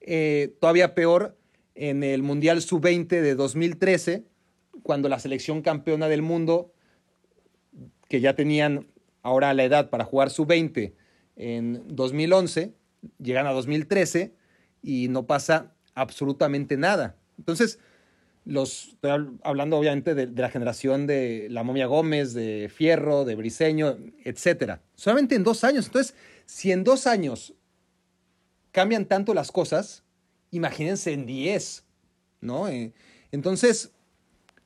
eh, 0.01 0.55
todavía 0.59 0.95
peor 0.95 1.36
en 1.77 2.03
el 2.03 2.23
Mundial 2.23 2.61
sub-20 2.61 3.07
de 3.07 3.35
2013, 3.35 4.25
cuando 4.83 5.09
la 5.09 5.19
selección 5.19 5.61
campeona 5.61 6.07
del 6.07 6.21
mundo, 6.21 6.73
que 8.09 8.19
ya 8.19 8.35
tenían 8.35 8.87
ahora 9.21 9.53
la 9.53 9.63
edad 9.63 9.89
para 9.89 10.03
jugar 10.03 10.29
sub-20 10.29 10.93
en 11.35 11.83
2011, 11.87 12.73
llegan 13.19 13.45
a 13.45 13.51
2013 13.51 14.33
y 14.81 15.07
no 15.09 15.27
pasa 15.27 15.73
absolutamente 15.93 16.77
nada. 16.77 17.15
Entonces, 17.37 17.79
los, 18.45 18.89
estoy 18.93 19.27
hablando 19.43 19.77
obviamente 19.77 20.15
de, 20.15 20.27
de, 20.27 20.41
la 20.41 20.49
generación 20.49 21.05
de 21.05 21.47
la 21.51 21.63
momia 21.63 21.85
Gómez, 21.85 22.33
de 22.33 22.71
Fierro, 22.73 23.25
de 23.25 23.35
Briseño, 23.35 23.97
etcétera. 24.23 24.81
Solamente 24.95 25.35
en 25.35 25.43
dos 25.43 25.63
años. 25.63 25.85
Entonces, 25.87 26.15
si 26.45 26.71
en 26.71 26.83
dos 26.83 27.07
años 27.07 27.53
cambian 28.71 29.05
tanto 29.05 29.33
las 29.33 29.51
cosas, 29.51 30.03
imagínense 30.51 31.13
en 31.13 31.25
diez, 31.25 31.85
¿no? 32.41 32.67
Eh, 32.67 32.93
entonces, 33.31 33.91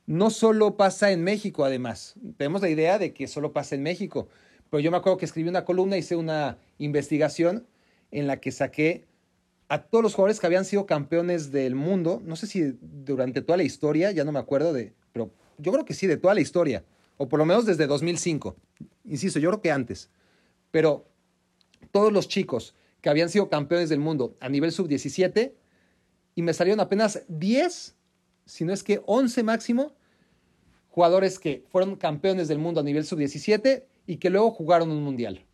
no 0.06 0.30
solo 0.30 0.76
pasa 0.76 1.12
en 1.12 1.22
México, 1.22 1.64
además. 1.64 2.14
Tenemos 2.36 2.62
la 2.62 2.70
idea 2.70 2.98
de 2.98 3.12
que 3.12 3.28
solo 3.28 3.52
pasa 3.52 3.74
en 3.74 3.82
México. 3.82 4.28
Pero 4.70 4.80
yo 4.80 4.90
me 4.90 4.96
acuerdo 4.96 5.18
que 5.18 5.24
escribí 5.24 5.48
una 5.48 5.64
columna, 5.64 5.96
hice 5.98 6.16
una 6.16 6.58
investigación 6.78 7.66
en 8.10 8.26
la 8.26 8.40
que 8.40 8.52
saqué 8.52 9.06
a 9.68 9.82
todos 9.82 10.02
los 10.02 10.14
jugadores 10.14 10.38
que 10.38 10.46
habían 10.46 10.64
sido 10.64 10.86
campeones 10.86 11.50
del 11.50 11.74
mundo, 11.74 12.20
no 12.24 12.36
sé 12.36 12.46
si 12.46 12.76
durante 12.80 13.40
toda 13.40 13.56
la 13.56 13.62
historia, 13.62 14.10
ya 14.10 14.24
no 14.24 14.32
me 14.32 14.38
acuerdo 14.38 14.74
de, 14.74 14.92
pero 15.12 15.30
yo 15.56 15.72
creo 15.72 15.84
que 15.84 15.94
sí, 15.94 16.06
de 16.06 16.18
toda 16.18 16.34
la 16.34 16.42
historia, 16.42 16.84
o 17.16 17.28
por 17.28 17.38
lo 17.38 17.46
menos 17.46 17.64
desde 17.64 17.86
2005. 17.86 18.54
Insisto, 19.06 19.38
yo 19.38 19.48
creo 19.48 19.62
que 19.62 19.70
antes. 19.70 20.10
Pero 20.70 21.06
todos 21.90 22.12
los 22.12 22.28
chicos 22.28 22.74
que 23.00 23.08
habían 23.08 23.30
sido 23.30 23.48
campeones 23.48 23.88
del 23.88 23.98
mundo 23.98 24.36
a 24.40 24.48
nivel 24.48 24.72
sub-17 24.72 25.52
y 26.34 26.42
me 26.42 26.54
salieron 26.54 26.80
apenas 26.80 27.24
10, 27.28 27.96
si 28.46 28.64
no 28.64 28.72
es 28.72 28.82
que 28.82 29.02
11 29.06 29.42
máximo, 29.42 29.94
jugadores 30.88 31.38
que 31.38 31.64
fueron 31.68 31.96
campeones 31.96 32.48
del 32.48 32.58
mundo 32.58 32.80
a 32.80 32.84
nivel 32.84 33.04
sub-17 33.04 33.84
y 34.06 34.16
que 34.16 34.30
luego 34.30 34.50
jugaron 34.50 34.90
un 34.90 35.02
mundial. 35.02 35.44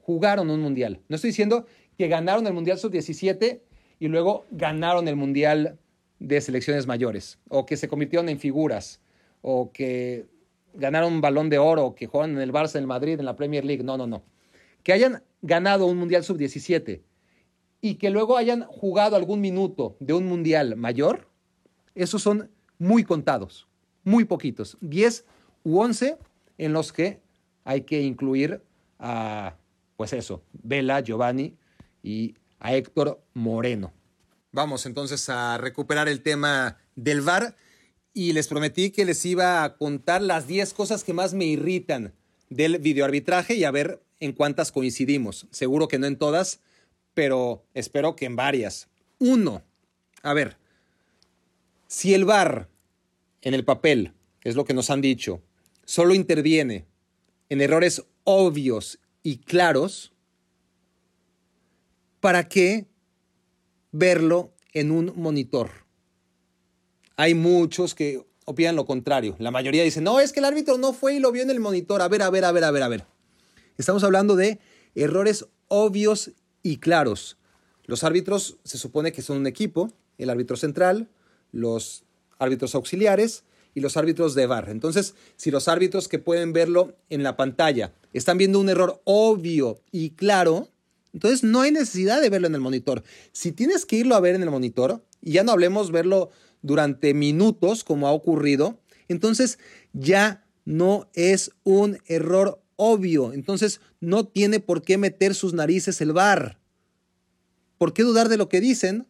Jugaron 0.00 0.50
un 0.50 0.60
mundial. 0.60 1.00
No 1.08 1.16
estoy 1.16 1.30
diciendo 1.30 1.66
que 1.96 2.08
ganaron 2.08 2.46
el 2.46 2.52
Mundial 2.52 2.78
Sub-17 2.78 3.60
y 4.00 4.08
luego 4.08 4.46
ganaron 4.50 5.06
el 5.06 5.16
Mundial 5.16 5.78
de 6.18 6.40
selecciones 6.40 6.86
mayores, 6.86 7.38
o 7.48 7.66
que 7.66 7.76
se 7.76 7.88
convirtieron 7.88 8.28
en 8.28 8.38
figuras, 8.38 9.00
o 9.42 9.72
que 9.72 10.26
ganaron 10.74 11.12
un 11.12 11.20
balón 11.20 11.50
de 11.50 11.58
oro, 11.58 11.84
o 11.86 11.94
que 11.94 12.06
juegan 12.06 12.32
en 12.32 12.38
el 12.38 12.52
Barça, 12.52 12.76
en 12.76 12.82
el 12.82 12.86
Madrid, 12.86 13.18
en 13.18 13.26
la 13.26 13.36
Premier 13.36 13.64
League. 13.64 13.82
No, 13.82 13.96
no, 13.96 14.06
no. 14.06 14.24
Que 14.82 14.92
hayan 14.92 15.22
ganado 15.42 15.86
un 15.86 15.98
Mundial 15.98 16.24
Sub-17 16.24 17.02
y 17.82 17.96
que 17.96 18.08
luego 18.08 18.38
hayan 18.38 18.62
jugado 18.62 19.16
algún 19.16 19.42
minuto 19.42 19.96
de 20.00 20.14
un 20.14 20.24
Mundial 20.24 20.76
mayor, 20.76 21.28
esos 21.94 22.22
son 22.22 22.50
muy 22.78 23.04
contados, 23.04 23.68
muy 24.04 24.24
poquitos. 24.24 24.78
10 24.80 25.26
u 25.64 25.80
11 25.80 26.16
en 26.56 26.72
los 26.72 26.92
que 26.92 27.20
hay 27.64 27.82
que 27.82 28.00
incluir 28.00 28.62
a, 28.98 29.56
pues 29.96 30.12
eso, 30.12 30.42
Vela, 30.52 31.00
Giovanni, 31.00 31.56
y 32.02 32.34
a 32.58 32.74
Héctor 32.74 33.22
Moreno. 33.34 33.92
Vamos 34.52 34.86
entonces 34.86 35.28
a 35.28 35.58
recuperar 35.58 36.08
el 36.08 36.22
tema 36.22 36.78
del 36.94 37.20
VAR 37.20 37.56
y 38.12 38.32
les 38.32 38.48
prometí 38.48 38.90
que 38.90 39.04
les 39.04 39.24
iba 39.24 39.64
a 39.64 39.76
contar 39.76 40.22
las 40.22 40.46
10 40.46 40.74
cosas 40.74 41.04
que 41.04 41.14
más 41.14 41.34
me 41.34 41.46
irritan 41.46 42.12
del 42.50 42.78
videoarbitraje 42.78 43.54
y 43.54 43.64
a 43.64 43.70
ver 43.70 44.02
en 44.20 44.32
cuántas 44.32 44.70
coincidimos. 44.70 45.46
Seguro 45.50 45.88
que 45.88 45.98
no 45.98 46.06
en 46.06 46.16
todas, 46.16 46.60
pero 47.14 47.64
espero 47.74 48.16
que 48.16 48.26
en 48.26 48.36
varias. 48.36 48.88
Uno, 49.18 49.62
a 50.22 50.34
ver, 50.34 50.56
si 51.86 52.14
el 52.14 52.24
VAR 52.24 52.68
en 53.42 53.54
el 53.54 53.64
papel, 53.64 54.14
es 54.44 54.56
lo 54.56 54.64
que 54.64 54.74
nos 54.74 54.90
han 54.90 55.00
dicho, 55.00 55.42
solo 55.84 56.14
interviene 56.14 56.86
en 57.48 57.60
errores 57.60 58.04
obvios 58.24 58.98
y 59.22 59.38
claros, 59.38 60.12
¿para 62.20 62.48
qué 62.48 62.86
verlo 63.90 64.54
en 64.72 64.90
un 64.90 65.12
monitor? 65.16 65.70
Hay 67.16 67.34
muchos 67.34 67.94
que 67.94 68.24
opinan 68.46 68.76
lo 68.76 68.86
contrario. 68.86 69.36
La 69.38 69.50
mayoría 69.50 69.84
dice, 69.84 70.00
no, 70.00 70.18
es 70.20 70.32
que 70.32 70.40
el 70.40 70.46
árbitro 70.46 70.78
no 70.78 70.92
fue 70.92 71.14
y 71.14 71.18
lo 71.18 71.30
vio 71.30 71.42
en 71.42 71.50
el 71.50 71.60
monitor. 71.60 72.02
A 72.02 72.08
ver, 72.08 72.22
a 72.22 72.30
ver, 72.30 72.44
a 72.44 72.52
ver, 72.52 72.64
a 72.64 72.70
ver, 72.70 72.82
a 72.82 72.88
ver. 72.88 73.04
Estamos 73.76 74.02
hablando 74.02 74.34
de 74.34 74.58
errores 74.94 75.46
obvios 75.68 76.32
y 76.62 76.78
claros. 76.78 77.36
Los 77.84 78.04
árbitros 78.04 78.58
se 78.64 78.78
supone 78.78 79.12
que 79.12 79.22
son 79.22 79.38
un 79.38 79.46
equipo, 79.46 79.92
el 80.18 80.30
árbitro 80.30 80.56
central, 80.56 81.08
los 81.50 82.04
árbitros 82.38 82.74
auxiliares 82.74 83.44
y 83.74 83.80
los 83.80 83.96
árbitros 83.96 84.34
de 84.34 84.46
VAR. 84.46 84.68
Entonces, 84.68 85.14
si 85.36 85.50
los 85.50 85.68
árbitros 85.68 86.08
que 86.08 86.18
pueden 86.18 86.52
verlo 86.52 86.96
en 87.10 87.22
la 87.22 87.36
pantalla 87.36 87.92
están 88.12 88.38
viendo 88.38 88.60
un 88.60 88.68
error 88.68 89.00
obvio 89.04 89.80
y 89.90 90.10
claro, 90.10 90.68
entonces 91.12 91.42
no 91.42 91.60
hay 91.60 91.72
necesidad 91.72 92.20
de 92.20 92.30
verlo 92.30 92.46
en 92.46 92.54
el 92.54 92.60
monitor. 92.60 93.02
Si 93.32 93.52
tienes 93.52 93.86
que 93.86 93.96
irlo 93.96 94.14
a 94.14 94.20
ver 94.20 94.34
en 94.34 94.42
el 94.42 94.50
monitor, 94.50 95.04
y 95.20 95.32
ya 95.32 95.44
no 95.44 95.52
hablemos 95.52 95.90
verlo 95.90 96.30
durante 96.62 97.14
minutos 97.14 97.84
como 97.84 98.08
ha 98.08 98.12
ocurrido, 98.12 98.78
entonces 99.08 99.58
ya 99.92 100.44
no 100.64 101.08
es 101.14 101.52
un 101.64 101.98
error 102.06 102.61
obvio. 102.76 103.32
Entonces 103.32 103.80
no 104.00 104.26
tiene 104.26 104.60
por 104.60 104.82
qué 104.82 104.98
meter 104.98 105.34
sus 105.34 105.52
narices 105.54 106.00
el 106.00 106.12
bar. 106.12 106.58
¿Por 107.78 107.92
qué 107.92 108.02
dudar 108.02 108.28
de 108.28 108.36
lo 108.36 108.48
que 108.48 108.60
dicen 108.60 109.06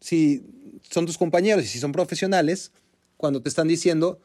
si 0.00 0.44
son 0.88 1.06
tus 1.06 1.18
compañeros 1.18 1.64
y 1.64 1.68
si 1.68 1.78
son 1.78 1.92
profesionales 1.92 2.72
cuando 3.16 3.42
te 3.42 3.48
están 3.48 3.68
diciendo 3.68 4.20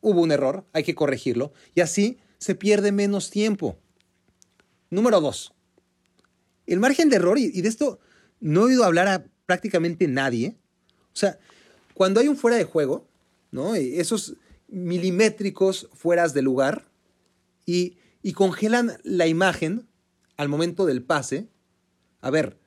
hubo 0.00 0.22
un 0.22 0.30
error, 0.30 0.64
hay 0.72 0.84
que 0.84 0.94
corregirlo 0.94 1.52
y 1.74 1.80
así 1.80 2.18
se 2.38 2.54
pierde 2.54 2.92
menos 2.92 3.30
tiempo? 3.30 3.76
Número 4.90 5.20
dos, 5.20 5.52
el 6.68 6.80
margen 6.80 7.08
de 7.08 7.16
error, 7.16 7.38
y, 7.38 7.60
de 7.60 7.68
esto 7.68 7.98
no 8.40 8.62
he 8.62 8.64
oído 8.64 8.84
hablar 8.84 9.08
a 9.08 9.24
prácticamente 9.46 10.06
nadie. 10.06 10.56
O 11.12 11.16
sea, 11.16 11.38
cuando 11.94 12.20
hay 12.20 12.28
un 12.28 12.36
fuera 12.36 12.56
de 12.56 12.64
juego, 12.64 13.08
¿no? 13.50 13.74
Esos 13.74 14.34
milimétricos 14.68 15.88
fueras 15.94 16.34
de 16.34 16.42
lugar 16.42 16.87
y, 17.68 18.32
congelan 18.32 18.98
la 19.04 19.26
imagen 19.26 19.88
al 20.36 20.48
momento 20.48 20.86
del 20.86 21.02
pase. 21.02 21.48
A 22.20 22.30
ver, 22.30 22.58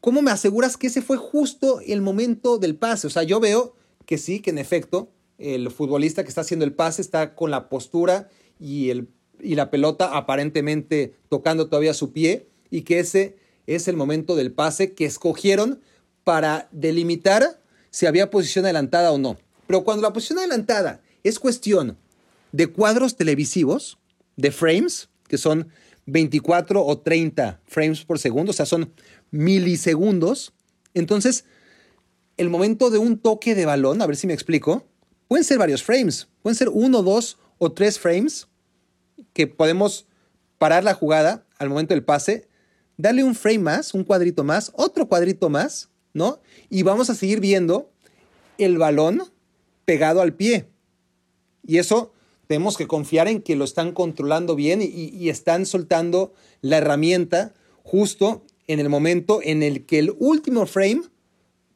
¿cómo 0.00 0.22
me 0.22 0.30
aseguras 0.30 0.76
que 0.76 0.86
ese 0.88 1.02
fue 1.02 1.16
justo 1.16 1.80
el 1.80 2.00
momento 2.00 2.58
del 2.58 2.76
pase? 2.76 3.06
O 3.06 3.10
sea, 3.10 3.22
yo 3.22 3.38
veo 3.38 3.76
que 4.06 4.18
sí, 4.18 4.40
que 4.40 4.50
en 4.50 4.58
efecto, 4.58 5.10
el 5.38 5.70
futbolista 5.70 6.22
que 6.22 6.28
está 6.28 6.40
haciendo 6.42 6.64
el 6.64 6.72
pase 6.72 7.02
está 7.02 7.34
con 7.34 7.50
la 7.50 7.68
postura 7.68 8.28
y, 8.58 8.90
el, 8.90 9.08
y 9.40 9.54
la 9.54 9.70
pelota 9.70 10.16
aparentemente 10.16 11.14
tocando 11.28 11.68
todavía 11.68 11.94
su 11.94 12.12
pie 12.12 12.48
y 12.70 12.82
que 12.82 12.98
ese 12.98 13.36
es 13.66 13.88
el 13.88 13.96
momento 13.96 14.36
del 14.36 14.52
pase 14.52 14.94
que 14.94 15.04
escogieron 15.04 15.80
para 16.24 16.68
delimitar 16.72 17.62
si 17.90 18.06
había 18.06 18.30
posición 18.30 18.64
adelantada 18.64 19.12
o 19.12 19.18
no. 19.18 19.38
Pero 19.66 19.84
cuando 19.84 20.02
la 20.02 20.12
posición 20.12 20.38
adelantada 20.38 21.02
es 21.24 21.38
cuestión 21.38 21.96
de 22.52 22.66
cuadros 22.66 23.16
televisivos, 23.16 23.99
de 24.40 24.50
frames, 24.50 25.08
que 25.28 25.38
son 25.38 25.68
24 26.06 26.84
o 26.84 26.98
30 26.98 27.60
frames 27.66 28.04
por 28.04 28.18
segundo, 28.18 28.50
o 28.50 28.52
sea, 28.52 28.66
son 28.66 28.92
milisegundos, 29.30 30.52
entonces 30.94 31.44
el 32.36 32.50
momento 32.50 32.90
de 32.90 32.98
un 32.98 33.18
toque 33.18 33.54
de 33.54 33.66
balón, 33.66 34.02
a 34.02 34.06
ver 34.06 34.16
si 34.16 34.26
me 34.26 34.32
explico, 34.32 34.86
pueden 35.28 35.44
ser 35.44 35.58
varios 35.58 35.82
frames, 35.82 36.28
pueden 36.42 36.56
ser 36.56 36.68
uno, 36.70 37.02
dos 37.02 37.38
o 37.58 37.72
tres 37.72 37.98
frames 37.98 38.48
que 39.32 39.46
podemos 39.46 40.06
parar 40.58 40.82
la 40.82 40.94
jugada 40.94 41.46
al 41.58 41.68
momento 41.68 41.94
del 41.94 42.02
pase 42.02 42.50
dale 43.00 43.24
un 43.24 43.34
frame 43.34 43.60
más, 43.60 43.94
un 43.94 44.04
cuadrito 44.04 44.44
más, 44.44 44.72
otro 44.74 45.08
cuadrito 45.08 45.48
más, 45.48 45.88
¿no? 46.12 46.40
Y 46.68 46.82
vamos 46.82 47.08
a 47.10 47.14
seguir 47.14 47.40
viendo 47.40 47.90
el 48.58 48.78
balón 48.78 49.22
pegado 49.84 50.20
al 50.20 50.34
pie. 50.34 50.68
Y 51.66 51.78
eso 51.78 52.12
tenemos 52.50 52.76
que 52.76 52.88
confiar 52.88 53.28
en 53.28 53.42
que 53.42 53.54
lo 53.54 53.62
están 53.64 53.92
controlando 53.92 54.56
bien 54.56 54.82
y, 54.82 55.28
están 55.28 55.66
soltando 55.66 56.32
la 56.62 56.78
herramienta 56.78 57.54
justo 57.84 58.42
en 58.66 58.80
el 58.80 58.88
momento 58.88 59.38
en 59.40 59.62
el 59.62 59.86
que 59.86 60.00
el 60.00 60.16
último 60.18 60.66
frame 60.66 61.02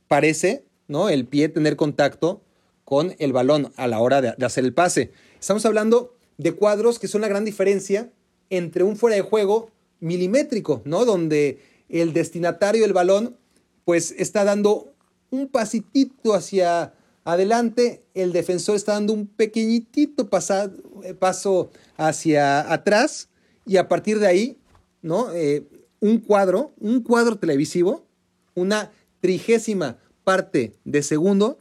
parece, 0.09 0.65
¿no? 0.89 1.09
El 1.11 1.29
pie 1.29 1.49
tener 1.49 1.77
contacto 1.77 2.43
con 2.85 3.15
el 3.21 3.33
balón 3.33 3.73
a 3.77 3.87
la 3.87 4.01
hora 4.01 4.21
de 4.21 4.45
hacer 4.45 4.65
el 4.65 4.75
pase. 4.75 5.13
Estamos 5.39 5.65
hablando 5.65 6.17
de 6.39 6.51
cuadros 6.51 6.99
que 6.99 7.07
son 7.07 7.21
la 7.21 7.29
gran 7.29 7.45
diferencia 7.45 8.11
entre 8.51 8.83
un 8.83 8.97
fuera 8.97 9.15
de 9.15 9.23
juego 9.23 9.71
milimétrico, 10.01 10.83
¿no? 10.85 11.05
Donde 11.05 11.61
el 11.89 12.13
destinatario 12.13 12.83
del 12.83 12.93
balón 12.93 13.37
pues 13.85 14.13
está 14.19 14.43
dando 14.43 14.93
un 15.31 15.47
pasitito 15.47 16.35
hacia, 16.35 16.95
adelante, 17.25 18.05
el 18.15 18.33
defensor 18.33 18.77
está 18.77 18.93
dando 18.93 19.13
un 19.13 19.27
pequeñitito 19.27 20.29
eh, 21.03 21.15
paso 21.15 21.71
hacia 21.97 22.73
atrás 22.73 23.29
y 23.67 23.79
a 23.79 23.89
partir 23.89 24.19
de 24.19 24.27
ahí, 24.27 24.59
¿no? 25.03 25.33
Eh, 25.33 25.67
un 26.01 26.19
cuadro, 26.19 26.75
un 26.79 27.03
cuadro 27.03 27.37
televisivo, 27.37 28.07
una 28.55 28.93
trigésima 29.21 29.99
parte 30.23 30.77
de 30.85 31.03
segundo, 31.03 31.61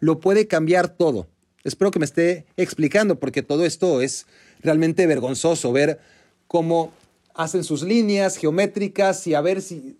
lo 0.00 0.18
puede 0.18 0.46
cambiar 0.46 0.88
todo. 0.88 1.28
Espero 1.62 1.90
que 1.90 1.98
me 1.98 2.06
esté 2.06 2.46
explicando 2.56 3.20
porque 3.20 3.42
todo 3.42 3.64
esto 3.64 4.00
es 4.00 4.26
realmente 4.60 5.06
vergonzoso 5.06 5.72
ver 5.72 6.00
cómo 6.48 6.92
hacen 7.34 7.64
sus 7.64 7.82
líneas 7.82 8.36
geométricas 8.36 9.26
y 9.26 9.34
a 9.34 9.40
ver 9.40 9.62
si 9.62 9.98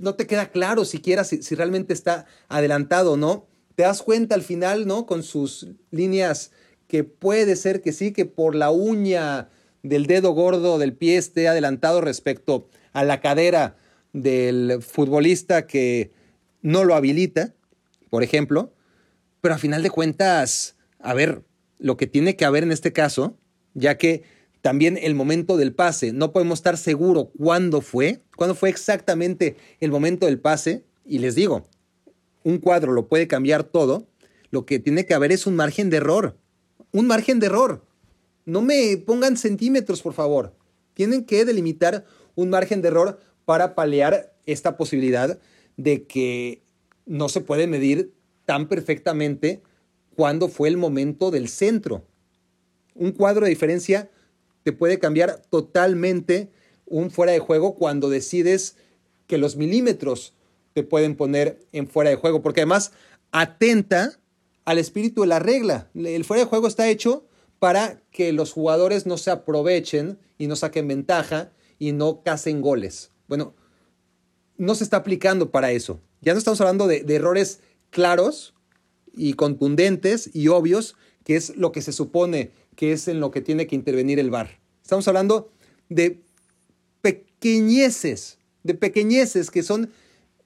no 0.00 0.14
te 0.14 0.26
queda 0.26 0.50
claro 0.50 0.84
siquiera 0.84 1.24
si, 1.24 1.42
si 1.42 1.54
realmente 1.54 1.92
está 1.92 2.26
adelantado 2.48 3.12
o 3.12 3.16
no. 3.16 3.46
Te 3.78 3.84
das 3.84 4.02
cuenta 4.02 4.34
al 4.34 4.42
final, 4.42 4.88
¿no? 4.88 5.06
Con 5.06 5.22
sus 5.22 5.68
líneas 5.92 6.50
que 6.88 7.04
puede 7.04 7.54
ser 7.54 7.80
que 7.80 7.92
sí, 7.92 8.12
que 8.12 8.26
por 8.26 8.56
la 8.56 8.72
uña 8.72 9.50
del 9.84 10.06
dedo 10.06 10.32
gordo 10.32 10.78
del 10.78 10.94
pie 10.94 11.16
esté 11.16 11.46
adelantado 11.46 12.00
respecto 12.00 12.68
a 12.92 13.04
la 13.04 13.20
cadera 13.20 13.76
del 14.12 14.82
futbolista 14.82 15.68
que 15.68 16.10
no 16.60 16.82
lo 16.82 16.96
habilita, 16.96 17.54
por 18.10 18.24
ejemplo. 18.24 18.74
Pero 19.42 19.54
a 19.54 19.58
final 19.58 19.84
de 19.84 19.90
cuentas, 19.90 20.74
a 20.98 21.14
ver, 21.14 21.44
lo 21.78 21.96
que 21.96 22.08
tiene 22.08 22.34
que 22.34 22.46
haber 22.46 22.64
en 22.64 22.72
este 22.72 22.92
caso, 22.92 23.38
ya 23.74 23.96
que 23.96 24.24
también 24.60 24.98
el 25.00 25.14
momento 25.14 25.56
del 25.56 25.72
pase, 25.72 26.12
no 26.12 26.32
podemos 26.32 26.58
estar 26.58 26.78
seguro 26.78 27.30
cuándo 27.38 27.80
fue, 27.80 28.24
cuándo 28.36 28.56
fue 28.56 28.70
exactamente 28.70 29.54
el 29.78 29.92
momento 29.92 30.26
del 30.26 30.40
pase, 30.40 30.84
y 31.06 31.20
les 31.20 31.36
digo, 31.36 31.68
un 32.48 32.58
cuadro 32.58 32.92
lo 32.92 33.08
puede 33.08 33.28
cambiar 33.28 33.62
todo, 33.62 34.08
lo 34.50 34.64
que 34.64 34.78
tiene 34.78 35.04
que 35.04 35.12
haber 35.12 35.32
es 35.32 35.46
un 35.46 35.54
margen 35.54 35.90
de 35.90 35.98
error, 35.98 36.38
un 36.92 37.06
margen 37.06 37.40
de 37.40 37.46
error. 37.46 37.84
No 38.46 38.62
me 38.62 38.96
pongan 38.96 39.36
centímetros, 39.36 40.00
por 40.00 40.14
favor. 40.14 40.54
Tienen 40.94 41.26
que 41.26 41.44
delimitar 41.44 42.06
un 42.36 42.48
margen 42.48 42.80
de 42.80 42.88
error 42.88 43.20
para 43.44 43.74
paliar 43.74 44.34
esta 44.46 44.78
posibilidad 44.78 45.38
de 45.76 46.06
que 46.06 46.62
no 47.04 47.28
se 47.28 47.42
puede 47.42 47.66
medir 47.66 48.14
tan 48.46 48.66
perfectamente 48.66 49.62
cuándo 50.16 50.48
fue 50.48 50.70
el 50.70 50.78
momento 50.78 51.30
del 51.30 51.48
centro. 51.48 52.06
Un 52.94 53.12
cuadro 53.12 53.44
de 53.44 53.50
diferencia 53.50 54.10
te 54.62 54.72
puede 54.72 54.98
cambiar 54.98 55.42
totalmente 55.50 56.50
un 56.86 57.10
fuera 57.10 57.32
de 57.32 57.40
juego 57.40 57.74
cuando 57.74 58.08
decides 58.08 58.76
que 59.26 59.36
los 59.36 59.56
milímetros 59.56 60.32
te 60.78 60.84
pueden 60.84 61.16
poner 61.16 61.58
en 61.72 61.88
fuera 61.88 62.10
de 62.10 62.16
juego, 62.16 62.40
porque 62.40 62.60
además 62.60 62.92
atenta 63.32 64.20
al 64.64 64.78
espíritu 64.78 65.22
de 65.22 65.26
la 65.26 65.40
regla. 65.40 65.90
El 65.94 66.24
fuera 66.24 66.44
de 66.44 66.48
juego 66.48 66.68
está 66.68 66.88
hecho 66.88 67.26
para 67.58 68.00
que 68.12 68.32
los 68.32 68.52
jugadores 68.52 69.04
no 69.06 69.16
se 69.16 69.32
aprovechen 69.32 70.20
y 70.38 70.46
no 70.46 70.54
saquen 70.54 70.86
ventaja 70.86 71.50
y 71.80 71.90
no 71.90 72.22
casen 72.22 72.60
goles. 72.60 73.10
Bueno, 73.26 73.56
no 74.56 74.76
se 74.76 74.84
está 74.84 74.98
aplicando 74.98 75.50
para 75.50 75.72
eso. 75.72 76.00
Ya 76.20 76.32
no 76.32 76.38
estamos 76.38 76.60
hablando 76.60 76.86
de, 76.86 77.04
errores 77.08 77.58
claros 77.90 78.54
y 79.12 79.32
contundentes 79.32 80.30
y 80.32 80.46
obvios, 80.46 80.94
que 81.24 81.34
es 81.34 81.56
lo 81.56 81.72
que 81.72 81.82
se 81.82 81.92
supone 81.92 82.52
que 82.76 82.92
es 82.92 83.08
en 83.08 83.18
lo 83.18 83.32
que 83.32 83.40
tiene 83.40 83.66
que 83.66 83.74
intervenir 83.74 84.20
el 84.20 84.30
VAR. 84.30 84.60
Estamos 84.82 85.08
hablando 85.08 85.50
de 85.88 86.22
pequeñeces, 87.02 88.38
de 88.62 88.74
pequeñeces 88.74 89.50
que 89.50 89.64
son 89.64 89.90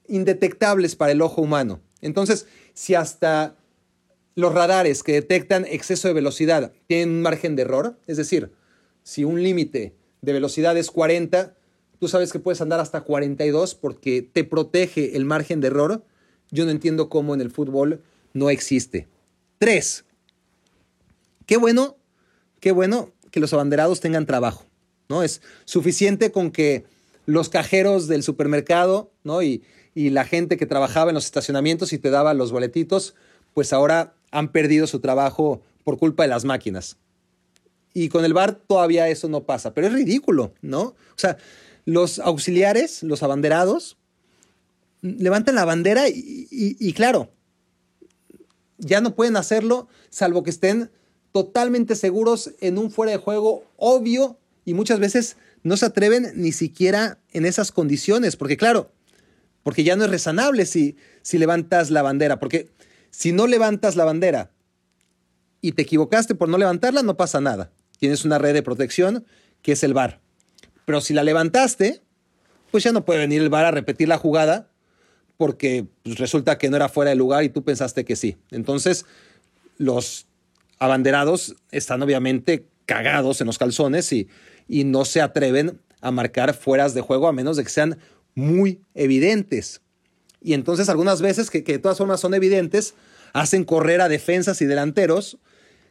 indetectables 0.07 0.95
para 0.95 1.11
el 1.11 1.21
ojo 1.21 1.41
humano. 1.41 1.81
Entonces, 2.01 2.47
si 2.73 2.95
hasta 2.95 3.55
los 4.35 4.53
radares 4.53 5.03
que 5.03 5.13
detectan 5.13 5.65
exceso 5.65 6.07
de 6.07 6.13
velocidad 6.13 6.71
tienen 6.87 7.09
un 7.09 7.21
margen 7.21 7.55
de 7.55 7.63
error, 7.63 7.97
es 8.07 8.17
decir, 8.17 8.51
si 9.03 9.23
un 9.23 9.41
límite 9.41 9.93
de 10.21 10.33
velocidad 10.33 10.77
es 10.77 10.89
40, 10.89 11.55
tú 11.99 12.07
sabes 12.07 12.31
que 12.31 12.39
puedes 12.39 12.61
andar 12.61 12.79
hasta 12.79 13.01
42 13.01 13.75
porque 13.75 14.21
te 14.21 14.43
protege 14.43 15.15
el 15.15 15.25
margen 15.25 15.61
de 15.61 15.67
error, 15.67 16.03
yo 16.51 16.65
no 16.65 16.71
entiendo 16.71 17.09
cómo 17.09 17.33
en 17.33 17.41
el 17.41 17.51
fútbol 17.51 18.01
no 18.33 18.49
existe. 18.49 19.07
Tres, 19.59 20.05
qué 21.45 21.57
bueno, 21.57 21.97
qué 22.59 22.71
bueno 22.71 23.11
que 23.31 23.39
los 23.39 23.53
abanderados 23.53 23.99
tengan 23.99 24.25
trabajo, 24.25 24.65
¿no? 25.09 25.23
Es 25.23 25.41
suficiente 25.65 26.31
con 26.31 26.51
que 26.51 26.85
los 27.25 27.49
cajeros 27.49 28.07
del 28.07 28.23
supermercado, 28.23 29.11
¿no? 29.23 29.41
Y, 29.41 29.63
y 29.95 30.09
la 30.09 30.25
gente 30.25 30.57
que 30.57 30.65
trabajaba 30.65 31.11
en 31.11 31.15
los 31.15 31.25
estacionamientos 31.25 31.93
y 31.93 31.99
te 31.99 32.09
daba 32.09 32.33
los 32.33 32.51
boletitos, 32.51 33.15
pues 33.53 33.73
ahora 33.73 34.15
han 34.31 34.51
perdido 34.51 34.87
su 34.87 34.99
trabajo 34.99 35.61
por 35.83 35.97
culpa 35.97 36.23
de 36.23 36.29
las 36.29 36.45
máquinas. 36.45 36.97
Y 37.93 38.09
con 38.09 38.25
el 38.25 38.33
bar 38.33 38.55
todavía 38.55 39.07
eso 39.09 39.29
no 39.29 39.43
pasa, 39.43 39.73
pero 39.73 39.87
es 39.87 39.93
ridículo, 39.93 40.53
¿no? 40.61 40.81
O 40.81 41.17
sea, 41.17 41.37
los 41.85 42.17
auxiliares, 42.19 43.03
los 43.03 43.21
abanderados, 43.21 43.97
levantan 45.01 45.55
la 45.55 45.65
bandera 45.65 46.05
y, 46.07 46.93
claro, 46.93 47.29
ya 48.77 49.01
no 49.01 49.15
pueden 49.15 49.35
hacerlo 49.35 49.87
salvo 50.09 50.43
que 50.43 50.49
estén 50.49 50.89
totalmente 51.31 51.95
seguros 51.95 52.51
en 52.61 52.77
un 52.77 52.89
fuera 52.89 53.11
de 53.11 53.17
juego 53.17 53.63
obvio 53.77 54.37
y 54.65 54.73
muchas 54.73 54.99
veces 54.99 55.35
no 55.61 55.77
se 55.77 55.85
atreven 55.85 56.31
ni 56.35 56.51
siquiera 56.51 57.19
en 57.31 57.45
esas 57.45 57.71
condiciones, 57.71 58.35
porque 58.35 58.57
claro, 58.57 58.91
porque 59.63 59.83
ya 59.83 59.95
no 59.95 60.05
es 60.05 60.11
rezanable 60.11 60.65
si, 60.65 60.97
si 61.21 61.37
levantas 61.37 61.89
la 61.89 62.01
bandera, 62.01 62.39
porque 62.39 62.69
si 63.09 63.31
no 63.31 63.47
levantas 63.47 63.95
la 63.95 64.05
bandera 64.05 64.51
y 65.61 65.71
te 65.71 65.83
equivocaste 65.83 66.35
por 66.35 66.49
no 66.49 66.57
levantarla, 66.57 67.03
no 67.03 67.15
pasa 67.15 67.39
nada. 67.39 67.71
Tienes 67.97 68.25
una 68.25 68.37
red 68.37 68.53
de 68.53 68.63
protección 68.63 69.25
que 69.61 69.71
es 69.71 69.83
el 69.83 69.93
VAR. 69.93 70.19
Pero 70.85 70.99
si 70.99 71.13
la 71.13 71.23
levantaste, 71.23 72.01
pues 72.71 72.83
ya 72.83 72.91
no 72.91 73.05
puede 73.05 73.19
venir 73.19 73.41
el 73.41 73.49
VAR 73.49 73.65
a 73.65 73.71
repetir 73.71 74.09
la 74.09 74.17
jugada 74.17 74.69
porque 75.37 75.85
pues, 76.03 76.17
resulta 76.17 76.57
que 76.57 76.69
no 76.69 76.75
era 76.75 76.89
fuera 76.89 77.09
de 77.09 77.15
lugar 77.15 77.43
y 77.43 77.49
tú 77.49 77.63
pensaste 77.63 78.03
que 78.03 78.15
sí. 78.15 78.37
Entonces, 78.51 79.05
los 79.77 80.27
abanderados 80.79 81.55
están 81.71 82.01
obviamente 82.01 82.67
cagados 82.85 83.39
en 83.39 83.47
los 83.47 83.57
calzones 83.57 84.11
y, 84.11 84.27
y 84.67 84.83
no 84.83 85.05
se 85.05 85.21
atreven 85.21 85.79
a 86.01 86.11
marcar 86.11 86.53
fueras 86.53 86.93
de 86.93 87.01
juego 87.01 87.27
a 87.27 87.31
menos 87.33 87.55
de 87.55 87.63
que 87.63 87.69
sean 87.69 87.97
muy 88.35 88.81
evidentes. 88.93 89.81
Y 90.41 90.53
entonces 90.53 90.89
algunas 90.89 91.21
veces, 91.21 91.49
que, 91.49 91.63
que 91.63 91.73
de 91.73 91.79
todas 91.79 91.97
formas 91.97 92.19
son 92.19 92.33
evidentes, 92.33 92.95
hacen 93.33 93.63
correr 93.63 94.01
a 94.01 94.09
defensas 94.09 94.61
y 94.61 94.65
delanteros 94.65 95.37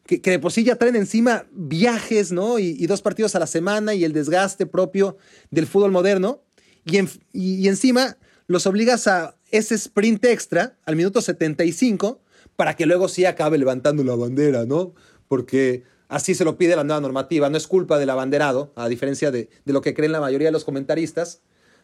que, 0.06 0.30
de 0.30 0.38
por 0.38 0.52
sí 0.52 0.64
ya 0.64 0.76
traen 0.76 0.96
encima 0.96 1.46
viajes, 1.52 2.32
¿no? 2.32 2.58
Y, 2.58 2.86
dos 2.86 3.02
partidos 3.02 3.34
a 3.34 3.38
la 3.38 3.46
semana 3.46 3.94
y 3.94 4.04
el 4.04 4.12
desgaste 4.12 4.66
propio 4.66 5.16
del 5.50 5.66
fútbol 5.66 5.92
moderno. 5.92 6.42
Y, 6.84 6.98
y, 7.32 7.68
encima 7.68 8.16
los 8.46 8.66
obligas 8.66 9.06
a 9.06 9.36
ese 9.50 9.74
sprint 9.76 10.24
extra 10.24 10.76
al 10.84 10.96
minuto 10.96 11.20
75 11.20 12.20
para 12.56 12.74
que 12.74 12.86
luego 12.86 13.08
sí 13.08 13.24
acabe 13.24 13.58
levantando 13.58 14.02
la 14.02 14.16
bandera, 14.16 14.66
¿no? 14.66 14.94
Porque 15.28 15.84
así 16.08 16.34
se 16.34 16.44
lo 16.44 16.58
pide 16.58 16.76
la 16.76 16.84
nueva 16.84 17.00
normativa. 17.00 17.48
No 17.48 17.56
es 17.56 17.66
culpa 17.66 17.98
del 17.98 18.10
abanderado, 18.10 18.72
a 18.74 18.88
diferencia 18.88 19.30
de, 19.30 19.48
de, 19.64 19.72
lo 19.72 19.80
que 19.80 19.94
creen 19.94 20.12
la 20.12 20.20
mayoría 20.20 20.48
de 20.48 20.52
los 20.52 20.64
comentaristas. 20.64 21.42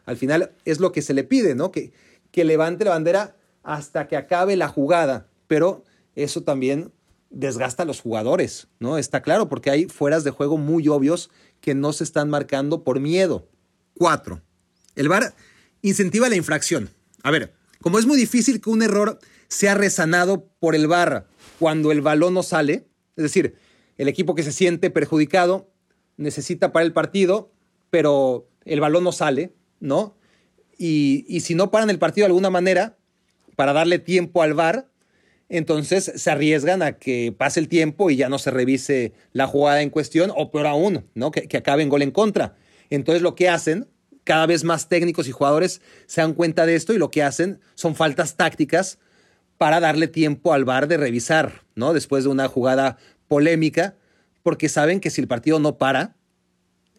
Al 0.09 0.17
final 0.17 0.53
es 0.65 0.81
lo 0.81 0.91
que 0.91 1.03
se 1.03 1.13
le 1.13 1.23
pide, 1.23 1.55
¿no? 1.55 1.71
Que, 1.71 1.93
que 2.31 2.43
levante 2.43 2.87
la 2.87 2.93
bandera 2.93 3.37
hasta 3.63 4.09
que 4.09 4.17
acabe 4.17 4.57
la 4.57 4.67
jugada. 4.67 5.29
Pero 5.49 5.85
eso 6.15 6.43
también 6.45 6.93
desgasta 7.29 7.83
a 7.83 7.87
los 7.87 8.01
jugadores, 8.01 8.69
¿no? 8.81 8.97
Está 8.97 9.21
claro, 9.21 9.51
porque 9.51 9.69
hay 9.69 9.85
fueras 9.85 10.25
de 10.25 10.31
juego 10.31 10.57
muy 10.57 10.89
obvios 10.89 11.29
que 11.61 11.75
no 11.75 11.93
se 11.93 12.05
están 12.05 12.31
marcando 12.31 12.85
por 12.85 13.01
miedo. 13.01 13.51
Cuatro, 13.99 14.41
el 14.95 15.11
VAR 15.11 15.35
incentiva 15.83 16.31
la 16.31 16.37
infracción. 16.37 16.89
A 17.23 17.31
ver, 17.31 17.53
como 17.83 17.99
es 17.99 18.07
muy 18.07 18.17
difícil 18.17 18.63
que 18.63 18.71
un 18.71 18.81
error 18.81 19.19
sea 19.49 19.75
resanado 19.75 20.49
por 20.59 20.75
el 20.75 20.87
VAR 20.87 21.29
cuando 21.59 21.93
el 21.93 22.01
balón 22.01 22.33
no 22.33 22.43
sale, 22.43 22.89
es 23.15 23.25
decir, 23.25 23.57
el 23.99 24.09
equipo 24.09 24.35
que 24.35 24.43
se 24.43 24.53
siente 24.53 24.89
perjudicado 24.89 25.71
necesita 26.17 26.73
para 26.73 26.87
el 26.87 26.95
partido, 26.95 27.53
pero 27.91 28.49
el 28.65 28.81
balón 28.81 29.05
no 29.05 29.13
sale, 29.13 29.53
¿no? 29.81 30.17
Y, 30.77 31.25
y 31.29 31.41
si 31.41 31.55
no 31.55 31.71
paran 31.71 31.91
el 31.91 31.99
partido 31.99 32.25
de 32.25 32.29
alguna 32.29 32.51
manera, 32.51 32.97
para 33.57 33.73
darle 33.73 33.99
tiempo 33.99 34.43
al 34.43 34.55
VAR, 34.55 34.89
entonces 35.49 36.13
se 36.15 36.31
arriesgan 36.31 36.83
a 36.83 36.93
que 36.93 37.35
pase 37.37 37.59
el 37.59 37.69
tiempo 37.69 38.11
y 38.11 38.17
ya 38.17 38.29
no 38.29 38.39
se 38.39 38.51
revise 38.51 39.13
la 39.33 39.47
jugada 39.47 39.83
en 39.83 39.91
cuestión, 39.91 40.31
o 40.37 40.51
peor 40.51 40.67
aún, 40.67 41.07
¿no? 41.15 41.31
que, 41.31 41.49
que 41.49 41.57
acabe 41.57 41.83
en 41.83 41.89
gol 41.89 42.03
en 42.03 42.11
contra. 42.11 42.55
Entonces 42.91 43.23
lo 43.23 43.35
que 43.35 43.49
hacen, 43.49 43.89
cada 44.25 44.47
vez 44.47 44.63
más 44.63 44.89
técnicos 44.89 45.27
y 45.27 45.33
jugadores 45.33 45.81
se 46.07 46.21
dan 46.21 46.35
cuenta 46.35 46.67
de 46.67 46.75
esto 46.75 46.93
y 46.93 46.99
lo 46.99 47.11
que 47.11 47.23
hacen 47.23 47.61
son 47.75 47.95
faltas 47.95 48.37
tácticas 48.37 48.99
para 49.57 49.81
darle 49.81 50.07
tiempo 50.07 50.53
al 50.53 50.65
VAR 50.65 50.87
de 50.87 50.97
revisar, 50.97 51.65
¿no? 51.75 51.93
Después 51.93 52.25
de 52.25 52.31
una 52.31 52.47
jugada 52.47 52.99
polémica, 53.27 53.97
porque 54.43 54.69
saben 54.69 55.01
que 55.01 55.11
si 55.11 55.21
el 55.21 55.29
partido 55.29 55.59
no 55.59 55.79
para, 55.79 56.15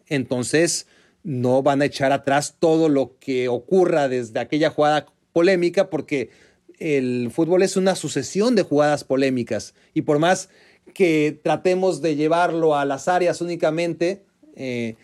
entonces 0.08 0.86
no 1.22 1.62
van 1.62 1.82
a 1.82 1.86
echar 1.86 2.12
atrás 2.12 2.56
todo 2.58 2.88
lo 2.88 3.18
que 3.18 3.48
ocurra 3.48 4.08
desde 4.08 4.40
aquella 4.40 4.70
jugada 4.70 5.06
polémica, 5.32 5.90
porque 5.90 6.30
el 6.78 7.30
fútbol 7.30 7.62
es 7.62 7.76
una 7.76 7.94
sucesión 7.94 8.54
de 8.54 8.62
jugadas 8.62 9.04
polémicas 9.04 9.74
y 9.92 10.02
por 10.02 10.18
más 10.18 10.48
que 10.94 11.38
tratemos 11.42 12.00
de 12.00 12.16
llevarlo 12.16 12.76
a 12.76 12.84
las 12.84 13.06
áreas 13.06 13.40
únicamente, 13.40 14.24
eh, 14.56 14.96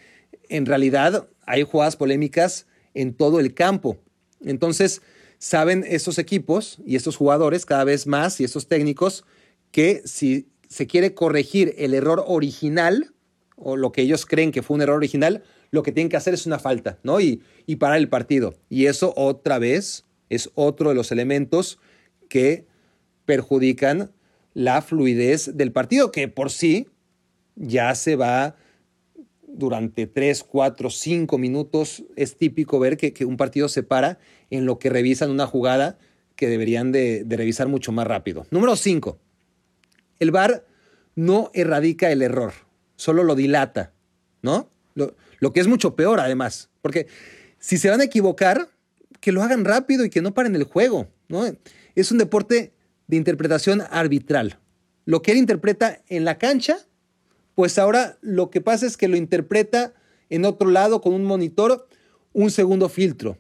en 0.48 0.66
realidad 0.66 1.28
hay 1.44 1.62
jugadas 1.62 1.96
polémicas 1.96 2.66
en 2.94 3.14
todo 3.14 3.40
el 3.40 3.54
campo. 3.54 3.98
Entonces, 4.44 5.02
saben 5.38 5.84
esos 5.86 6.18
equipos 6.18 6.78
y 6.84 6.96
estos 6.96 7.16
jugadores 7.16 7.66
cada 7.66 7.84
vez 7.84 8.06
más 8.06 8.40
y 8.40 8.44
estos 8.44 8.68
técnicos 8.68 9.24
que 9.70 10.02
si 10.04 10.48
se 10.68 10.86
quiere 10.86 11.14
corregir 11.14 11.74
el 11.78 11.94
error 11.94 12.24
original 12.26 13.12
o 13.56 13.76
lo 13.76 13.92
que 13.92 14.02
ellos 14.02 14.26
creen 14.26 14.52
que 14.52 14.62
fue 14.62 14.74
un 14.74 14.82
error 14.82 14.96
original, 14.96 15.42
lo 15.76 15.84
que 15.84 15.92
tienen 15.92 16.08
que 16.08 16.16
hacer 16.16 16.34
es 16.34 16.46
una 16.46 16.58
falta, 16.58 16.98
¿no? 17.04 17.20
Y, 17.20 17.42
y 17.66 17.76
parar 17.76 17.98
el 17.98 18.08
partido. 18.08 18.54
Y 18.68 18.86
eso 18.86 19.12
otra 19.16 19.58
vez 19.60 20.04
es 20.30 20.50
otro 20.54 20.88
de 20.88 20.96
los 20.96 21.12
elementos 21.12 21.78
que 22.28 22.66
perjudican 23.26 24.10
la 24.54 24.80
fluidez 24.80 25.56
del 25.56 25.70
partido, 25.70 26.10
que 26.10 26.28
por 26.28 26.50
sí 26.50 26.88
ya 27.56 27.94
se 27.94 28.16
va 28.16 28.56
durante 29.46 30.06
3, 30.06 30.44
4, 30.44 30.90
5 30.90 31.38
minutos. 31.38 32.04
Es 32.16 32.36
típico 32.36 32.78
ver 32.78 32.96
que, 32.96 33.24
un 33.24 33.36
partido 33.36 33.68
se 33.68 33.82
para 33.82 34.18
en 34.50 34.64
lo 34.64 34.78
que 34.78 34.90
revisan 34.90 35.30
una 35.30 35.46
jugada 35.46 35.98
que 36.36 36.48
deberían 36.48 36.92
de, 36.92 37.24
revisar 37.28 37.68
mucho 37.68 37.92
más 37.92 38.06
rápido. 38.06 38.46
Número 38.50 38.76
5. 38.76 39.18
El 40.20 40.30
VAR 40.30 40.64
no 41.14 41.50
erradica 41.54 42.10
el 42.10 42.22
error, 42.22 42.52
solo 42.96 43.24
lo 43.24 43.34
dilata, 43.34 43.92
¿no? 44.42 44.68
Lo, 44.94 45.14
lo 45.46 45.52
que 45.52 45.60
es 45.60 45.68
mucho 45.68 45.94
peor 45.94 46.18
además, 46.18 46.70
porque 46.82 47.06
si 47.60 47.78
se 47.78 47.88
van 47.88 48.00
a 48.00 48.04
equivocar, 48.04 48.68
que 49.20 49.30
lo 49.30 49.44
hagan 49.44 49.64
rápido 49.64 50.04
y 50.04 50.10
que 50.10 50.20
no 50.20 50.34
paren 50.34 50.56
el 50.56 50.64
juego. 50.64 51.06
¿no? 51.28 51.44
Es 51.94 52.10
un 52.10 52.18
deporte 52.18 52.72
de 53.06 53.16
interpretación 53.16 53.84
arbitral. 53.88 54.58
Lo 55.04 55.22
que 55.22 55.30
él 55.30 55.38
interpreta 55.38 56.02
en 56.08 56.24
la 56.24 56.36
cancha, 56.36 56.78
pues 57.54 57.78
ahora 57.78 58.18
lo 58.22 58.50
que 58.50 58.60
pasa 58.60 58.86
es 58.86 58.96
que 58.96 59.06
lo 59.06 59.16
interpreta 59.16 59.94
en 60.30 60.44
otro 60.44 60.68
lado 60.68 61.00
con 61.00 61.14
un 61.14 61.24
monitor, 61.24 61.86
un 62.32 62.50
segundo 62.50 62.88
filtro. 62.88 63.38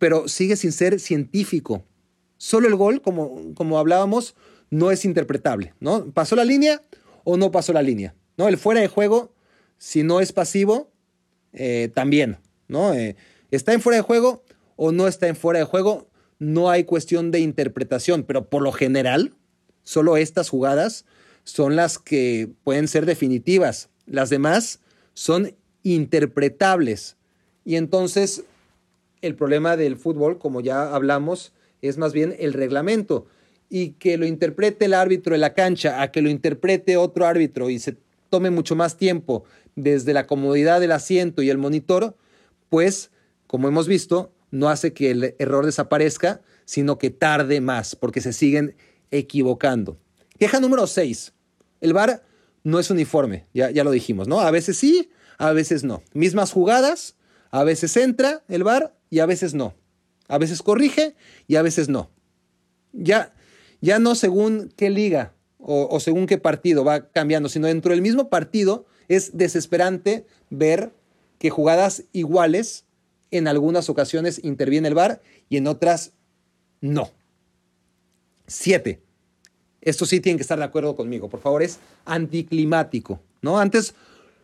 Pero 0.00 0.26
sigue 0.26 0.56
sin 0.56 0.72
ser 0.72 0.98
científico. 0.98 1.84
Solo 2.36 2.66
el 2.66 2.74
gol, 2.74 3.00
como, 3.00 3.54
como 3.54 3.78
hablábamos, 3.78 4.34
no 4.70 4.90
es 4.90 5.04
interpretable. 5.04 5.72
¿no? 5.78 6.10
¿Pasó 6.10 6.34
la 6.34 6.44
línea 6.44 6.82
o 7.22 7.36
no 7.36 7.52
pasó 7.52 7.72
la 7.72 7.82
línea? 7.82 8.16
¿no? 8.36 8.48
El 8.48 8.58
fuera 8.58 8.80
de 8.80 8.88
juego, 8.88 9.32
si 9.80 10.02
no 10.02 10.20
es 10.20 10.32
pasivo, 10.32 10.92
eh, 11.54 11.90
también. 11.94 12.36
¿no? 12.68 12.94
Eh, 12.94 13.16
está 13.50 13.72
en 13.72 13.80
fuera 13.80 13.96
de 13.96 14.02
juego, 14.02 14.44
o 14.76 14.92
no 14.92 15.08
está 15.08 15.26
en 15.26 15.36
fuera 15.36 15.58
de 15.58 15.64
juego, 15.64 16.06
no 16.38 16.70
hay 16.70 16.84
cuestión 16.84 17.30
de 17.30 17.40
interpretación, 17.40 18.22
pero 18.22 18.48
por 18.48 18.62
lo 18.62 18.72
general, 18.72 19.34
solo 19.82 20.16
estas 20.16 20.50
jugadas 20.50 21.06
son 21.44 21.76
las 21.76 21.98
que 21.98 22.50
pueden 22.62 22.88
ser 22.88 23.06
definitivas. 23.06 23.88
Las 24.06 24.28
demás 24.28 24.80
son 25.14 25.56
interpretables. 25.82 27.16
Y 27.64 27.76
entonces 27.76 28.44
el 29.22 29.34
problema 29.34 29.76
del 29.76 29.96
fútbol, 29.96 30.38
como 30.38 30.60
ya 30.60 30.94
hablamos, 30.94 31.52
es 31.80 31.96
más 31.96 32.12
bien 32.12 32.36
el 32.38 32.52
reglamento. 32.52 33.26
Y 33.70 33.92
que 33.92 34.18
lo 34.18 34.26
interprete 34.26 34.84
el 34.84 34.94
árbitro 34.94 35.34
en 35.34 35.40
la 35.40 35.54
cancha, 35.54 36.02
a 36.02 36.10
que 36.12 36.22
lo 36.22 36.28
interprete 36.28 36.96
otro 36.96 37.26
árbitro 37.26 37.70
y 37.70 37.78
se 37.78 37.96
tome 38.30 38.50
mucho 38.50 38.76
más 38.76 38.96
tiempo 38.96 39.44
desde 39.74 40.14
la 40.14 40.26
comodidad 40.26 40.80
del 40.80 40.92
asiento 40.92 41.42
y 41.42 41.50
el 41.50 41.58
monitor, 41.58 42.16
pues, 42.68 43.10
como 43.46 43.68
hemos 43.68 43.86
visto, 43.88 44.32
no 44.50 44.68
hace 44.68 44.92
que 44.92 45.10
el 45.10 45.34
error 45.38 45.66
desaparezca, 45.66 46.40
sino 46.64 46.98
que 46.98 47.10
tarde 47.10 47.60
más, 47.60 47.96
porque 47.96 48.20
se 48.20 48.32
siguen 48.32 48.76
equivocando. 49.10 49.98
Queja 50.38 50.60
número 50.60 50.86
6. 50.86 51.34
El 51.80 51.92
VAR 51.92 52.22
no 52.62 52.78
es 52.78 52.90
uniforme, 52.90 53.46
ya, 53.52 53.70
ya 53.70 53.84
lo 53.84 53.90
dijimos, 53.90 54.28
¿no? 54.28 54.40
A 54.40 54.50
veces 54.50 54.76
sí, 54.76 55.10
a 55.38 55.52
veces 55.52 55.82
no. 55.82 56.02
Mismas 56.12 56.52
jugadas, 56.52 57.16
a 57.50 57.64
veces 57.64 57.96
entra 57.96 58.44
el 58.48 58.64
VAR 58.64 58.96
y 59.08 59.18
a 59.18 59.26
veces 59.26 59.54
no. 59.54 59.74
A 60.28 60.38
veces 60.38 60.62
corrige 60.62 61.16
y 61.48 61.56
a 61.56 61.62
veces 61.62 61.88
no. 61.88 62.10
Ya, 62.92 63.34
ya 63.80 63.98
no 63.98 64.14
según 64.14 64.72
qué 64.76 64.90
liga 64.90 65.34
o, 65.62 66.00
según 66.00 66.26
qué 66.26 66.38
partido 66.38 66.84
va 66.84 67.10
cambiando, 67.10 67.48
sino 67.48 67.66
dentro 67.66 67.92
del 67.92 68.02
mismo 68.02 68.28
partido 68.28 68.86
es 69.08 69.36
desesperante 69.36 70.26
ver 70.48 70.92
que 71.38 71.50
jugadas 71.50 72.04
iguales 72.12 72.84
en 73.30 73.46
algunas 73.46 73.88
ocasiones 73.88 74.40
interviene 74.42 74.88
el 74.88 74.94
VAR 74.94 75.20
y 75.48 75.56
en 75.56 75.66
otras 75.66 76.12
no. 76.80 77.10
Siete. 78.46 79.00
Esto 79.80 80.06
sí 80.06 80.20
tienen 80.20 80.38
que 80.38 80.42
estar 80.42 80.58
de 80.58 80.64
acuerdo 80.64 80.96
conmigo, 80.96 81.28
por 81.28 81.40
favor, 81.40 81.62
es 81.62 81.78
anticlimático, 82.04 83.20
¿no? 83.40 83.58
Antes 83.58 83.94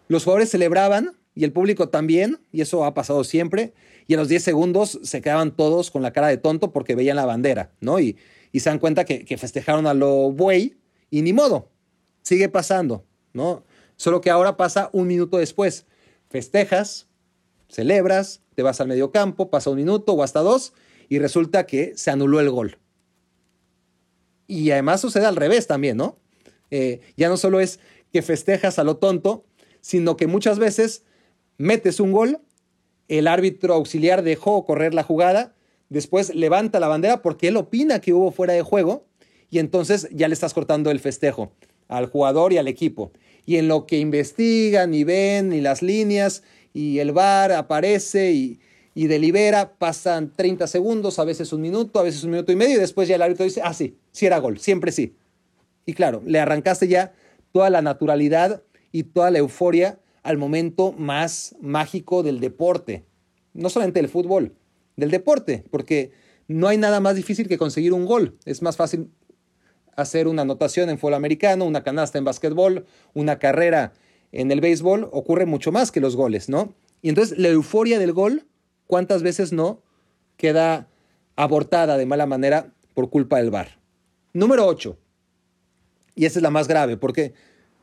los 0.09 0.25
jugadores 0.25 0.51
celebraban 0.51 1.13
y 1.35 1.45
el 1.45 1.53
público 1.53 1.89
también, 1.89 2.39
y 2.53 2.63
eso 2.63 2.85
ha 2.85 2.95
pasado 2.95 3.23
siempre, 3.25 3.75
y 4.07 4.15
a 4.15 4.17
los 4.17 4.29
10 4.29 4.43
segundos 4.43 4.99
se 5.03 5.21
quedaban 5.21 5.55
todos 5.55 5.91
con 5.91 6.03
la 6.03 6.13
cara 6.13 6.29
de 6.29 6.39
tonto 6.39 6.73
porque 6.73 6.95
veían 6.95 7.17
la 7.17 7.27
bandera, 7.27 7.73
¿no? 7.81 8.01
Y, 8.01 8.17
y 8.53 8.61
se 8.61 8.71
dan 8.71 8.79
cuenta 8.79 9.05
que, 9.05 9.25
que 9.25 9.37
festejaron 9.37 9.87
a 9.87 9.95
lo 9.95 10.31
buey 10.33 10.77
y 11.11 11.23
ni 11.23 11.33
modo, 11.33 11.71
sigue 12.23 12.49
pasando, 12.49 13.05
¿no? 13.33 13.65
Solo 13.97 14.21
que 14.21 14.31
ahora 14.31 14.57
pasa 14.57 14.91
un 14.93 15.07
minuto 15.07 15.39
después. 15.39 15.87
Festejas, 16.29 17.07
celebras, 17.69 18.43
te 18.55 18.63
vas 18.63 18.81
al 18.81 18.89
medio 18.89 19.11
campo, 19.11 19.51
pasa 19.51 19.71
un 19.71 19.77
minuto 19.77 20.13
o 20.13 20.23
hasta 20.23 20.41
dos 20.41 20.73
y 21.09 21.19
resulta 21.19 21.67
que 21.67 21.97
se 21.97 22.11
anuló 22.11 22.41
el 22.41 22.51
gol. 22.51 22.79
Y 24.47 24.71
además 24.71 25.01
sucede 25.01 25.27
al 25.27 25.37
revés 25.37 25.67
también, 25.67 25.97
¿no? 25.97 26.19
Eh, 26.71 27.01
ya 27.17 27.29
no 27.29 27.37
solo 27.37 27.61
es 27.61 27.81
que 28.13 28.23
festejas 28.23 28.79
a 28.79 28.85
lo 28.85 28.97
tonto, 28.97 29.45
sino 29.81 30.17
que 30.17 30.27
muchas 30.27 30.59
veces 30.59 31.05
metes 31.59 32.01
un 32.01 32.13
gol, 32.13 32.41
el 33.09 33.29
árbitro 33.29 33.75
auxiliar 33.75 34.23
dejó 34.23 34.65
correr 34.65 34.95
la 34.95 35.05
jugada, 35.05 35.55
después 35.89 36.35
levanta 36.35 36.81
la 36.81 36.89
bandera 36.89 37.23
porque 37.23 37.49
él 37.49 37.57
opina 37.57 38.01
que 38.01 38.13
hubo 38.13 38.33
fuera 38.33 38.53
de 38.53 38.63
juego 38.63 39.07
y 39.51 39.59
entonces 39.59 40.09
ya 40.13 40.29
le 40.29 40.35
estás 40.35 40.55
cortando 40.55 40.91
el 40.91 41.01
festejo 41.01 41.53
al 41.89 42.07
jugador 42.07 42.53
y 42.53 42.59
al 42.59 42.69
equipo. 42.69 43.13
Y 43.45 43.57
en 43.57 43.69
lo 43.69 43.87
que 43.87 43.99
investigan 43.99 44.93
y 44.93 45.05
ven 45.05 45.53
y 45.53 45.61
las 45.61 45.83
líneas 45.83 46.43
y 46.73 46.99
el 46.99 47.13
VAR 47.13 47.53
aparece 47.53 48.33
y, 48.33 48.61
delibera, 48.95 49.75
pasan 49.79 50.33
30 50.35 50.67
segundos, 50.67 51.19
a 51.19 51.25
veces 51.25 51.53
un 51.53 51.61
minuto, 51.61 51.99
a 52.01 52.03
veces 52.03 52.25
un 52.25 52.31
minuto 52.31 52.51
y 52.51 52.57
medio, 52.57 52.77
y 52.77 52.81
después 52.81 53.09
ya 53.09 53.17
el 53.17 53.23
árbitro 53.23 53.45
dice, 53.45 53.61
ah, 53.63 53.75
sí, 53.75 53.99
sí 54.11 54.27
era 54.27 54.39
gol, 54.39 54.59
siempre 54.59 54.91
sí. 54.91 55.15
Y 55.85 55.93
claro, 55.93 56.23
le 56.27 56.41
arrancaste 56.41 56.89
ya 56.89 57.15
toda 57.53 57.71
la 57.71 57.83
naturalidad 57.83 58.63
y 58.93 59.05
toda 59.05 59.31
la 59.31 59.39
euforia 59.39 60.01
al 60.23 60.39
momento 60.39 60.93
más 60.93 61.55
mágico 61.61 62.23
del 62.23 62.41
deporte. 62.41 63.05
No 63.53 63.71
solamente 63.71 64.01
del 64.01 64.11
fútbol, 64.11 64.55
del 64.97 65.11
deporte, 65.11 65.65
porque 65.71 66.11
no 66.49 66.69
hay 66.69 66.79
nada 66.79 67.01
más 67.01 67.17
difícil 67.17 67.49
que 67.49 67.59
conseguir 67.59 67.93
un 67.93 68.07
gol. 68.07 68.37
Es 68.45 68.61
más 68.63 68.77
fácil 68.77 69.11
hacer 69.97 70.29
una 70.29 70.43
anotación 70.43 70.91
en 70.91 70.99
fútbol 70.99 71.15
americano, 71.15 71.65
una 71.65 71.83
canasta 71.83 72.19
en 72.19 72.25
básquetbol, 72.25 72.87
una 73.15 73.39
carrera 73.39 73.93
en 74.33 74.51
el 74.51 74.61
béisbol 74.61 75.09
ocurre 75.13 75.47
mucho 75.47 75.73
más 75.73 75.91
que 75.91 76.01
los 76.01 76.17
goles, 76.17 76.49
¿no? 76.49 76.75
Y 77.03 77.09
entonces 77.09 77.39
la 77.39 77.49
euforia 77.49 77.99
del 77.99 78.13
gol, 78.13 78.47
¿cuántas 78.87 79.23
veces 79.23 79.53
no 79.53 79.83
queda 80.37 80.89
abortada 81.37 81.97
de 81.97 82.07
mala 82.07 82.27
manera 82.27 82.73
por 82.95 83.11
culpa 83.11 83.39
del 83.39 83.51
VAR? 83.51 83.79
Número 84.33 84.67
8. 84.67 84.99
Y 86.15 86.27
esa 86.27 86.39
es 86.39 86.43
la 86.43 86.51
más 86.51 86.69
grave, 86.69 86.97
porque 86.97 87.35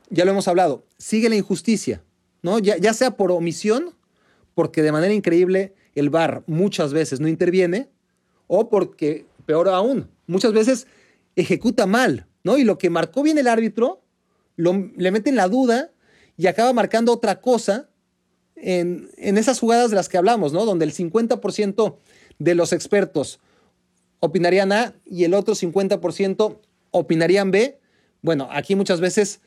ya 0.09 0.26
lo 0.26 0.32
hemos 0.32 0.47
hablado, 0.47 0.86
sigue 0.97 1.30
la 1.30 1.36
injusticia, 1.36 2.03
¿no? 2.41 2.59
Ya, 2.59 2.78
ya 2.78 2.93
sea 2.93 3.11
por 3.11 3.32
omisión, 3.32 3.95
porque 4.53 4.84
de 4.84 4.91
manera 4.91 5.14
increíble 5.14 5.74
el 5.95 6.09
VAR 6.09 6.43
muchas 6.45 6.93
veces 6.93 7.20
no 7.20 7.28
interviene, 7.28 7.89
o 8.47 8.70
porque, 8.70 9.26
peor 9.45 9.70
aún, 9.70 10.09
muchas 10.28 10.53
veces 10.53 10.88
ejecuta 11.36 11.86
mal, 11.86 12.28
¿no? 12.44 12.58
Y 12.58 12.64
lo 12.64 12.78
que 12.78 12.90
marcó 12.90 13.24
bien 13.24 13.38
el 13.38 13.48
árbitro, 13.48 14.04
le 14.56 15.12
mete 15.12 15.30
en 15.30 15.36
la 15.36 15.48
duda 15.48 15.92
y 16.38 16.48
acaba 16.48 16.74
marcando 16.74 17.12
otra 17.12 17.42
cosa 17.42 17.90
en, 18.56 19.10
esas 19.18 19.60
jugadas 19.60 19.90
de 19.90 19.96
las 19.96 20.10
que 20.10 20.18
hablamos, 20.18 20.54
¿no? 20.54 20.66
Donde 20.66 20.86
el 20.86 20.94
50% 20.94 21.98
de 22.40 22.56
los 22.56 22.74
expertos 22.74 23.40
opinarían 24.20 24.72
A 24.72 24.96
y 25.06 25.24
el 25.26 25.34
otro 25.34 25.56
50% 25.56 26.60
opinarían 26.92 27.52
B. 27.52 27.80
Bueno, 28.22 28.48
aquí 28.52 28.76
muchas 28.76 29.02
veces 29.02 29.42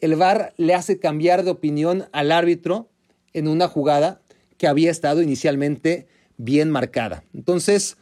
el 0.00 0.16
VAR 0.16 0.52
le 0.56 0.74
hace 0.74 0.98
cambiar 0.98 1.44
de 1.44 1.50
opinión 1.50 2.08
al 2.12 2.32
árbitro 2.32 2.90
en 3.32 3.48
una 3.48 3.68
jugada 3.68 4.20
que 4.58 4.66
había 4.66 4.90
estado 4.90 5.22
inicialmente 5.22 6.06
bien 6.36 6.70
marcada. 6.70 7.24
Entonces, 7.32 7.96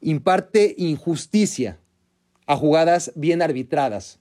imparte 0.00 0.74
injusticia 0.76 1.80
a 2.46 2.56
jugadas 2.56 3.12
bien 3.14 3.42
arbitradas, 3.42 4.18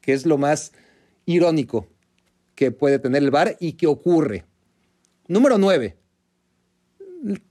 que 0.00 0.12
es 0.12 0.26
lo 0.26 0.38
más 0.38 0.72
irónico 1.26 1.86
que 2.54 2.70
puede 2.70 2.98
tener 2.98 3.22
el 3.22 3.30
VAR 3.30 3.56
y 3.60 3.72
que 3.74 3.86
ocurre. 3.86 4.44
Número 5.26 5.58
9. 5.58 5.96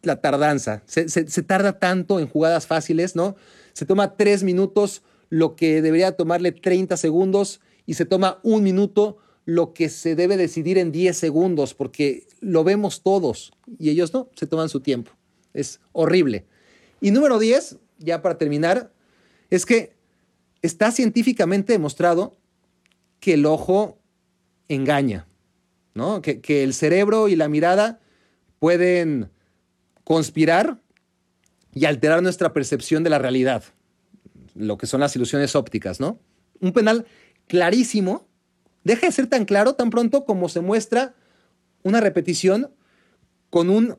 La 0.01 0.19
tardanza. 0.21 0.83
Se, 0.85 1.05
tarda 1.43 1.79
tanto 1.79 2.19
en 2.19 2.27
jugadas 2.27 2.67
fáciles, 2.67 3.15
¿no? 3.15 3.35
se 3.77 3.85
toma 3.85 4.17
tres 4.17 4.43
minutos 4.43 5.03
lo 5.29 5.55
que 5.55 5.83
debería 5.83 6.13
tomarle 6.13 6.51
30 6.51 6.97
segundos 6.97 7.61
y 7.85 7.93
se 7.93 8.05
toma 8.05 8.39
un 8.41 8.63
minuto 8.63 9.19
lo 9.45 9.73
que 9.73 9.89
se 9.89 10.15
debe 10.15 10.35
decidir 10.35 10.79
en 10.79 10.91
10 10.91 11.15
segundos, 11.15 11.75
porque 11.75 12.27
lo 12.39 12.63
vemos 12.63 13.03
todos 13.03 13.53
y 13.77 13.91
ellos 13.91 14.13
no, 14.15 14.29
se 14.35 14.47
toman 14.47 14.69
su 14.69 14.79
tiempo. 14.79 15.11
Es 15.53 15.79
horrible. 15.91 16.47
Y 17.01 17.11
número 17.11 17.37
10, 17.37 17.77
ya 17.99 18.23
para 18.23 18.39
terminar, 18.39 18.91
es 19.51 19.67
que 19.67 19.93
está 20.67 20.91
científicamente 20.91 21.73
demostrado 21.73 22.37
que 23.19 23.33
el 23.33 23.45
ojo 23.45 23.99
engaña, 24.67 25.27
¿no? 25.93 26.21
Que, 26.21 26.41
que 26.41 26.63
el 26.63 26.73
cerebro 26.73 27.27
y 27.27 27.35
la 27.35 27.49
mirada 27.49 27.99
pueden 28.59 29.31
conspirar 30.03 30.79
y 31.73 31.85
alterar 31.85 32.21
nuestra 32.21 32.53
percepción 32.53 33.03
de 33.03 33.09
la 33.09 33.19
realidad, 33.19 33.63
lo 34.55 34.77
que 34.77 34.87
son 34.87 34.99
las 34.99 35.15
ilusiones 35.15 35.55
ópticas, 35.55 35.99
¿no? 35.99 36.19
Un 36.59 36.73
penal 36.73 37.05
clarísimo 37.47 38.27
deja 38.83 39.07
de 39.07 39.11
ser 39.11 39.27
tan 39.27 39.45
claro 39.45 39.75
tan 39.75 39.89
pronto 39.89 40.25
como 40.25 40.49
se 40.49 40.61
muestra 40.61 41.13
una 41.83 41.99
repetición 41.99 42.71
con 43.49 43.69
un 43.69 43.97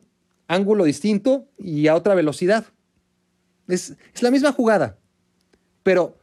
ángulo 0.48 0.84
distinto 0.84 1.48
y 1.58 1.86
a 1.88 1.94
otra 1.94 2.14
velocidad. 2.14 2.66
Es, 3.68 3.94
es 4.14 4.22
la 4.22 4.30
misma 4.30 4.52
jugada, 4.52 4.98
pero 5.82 6.17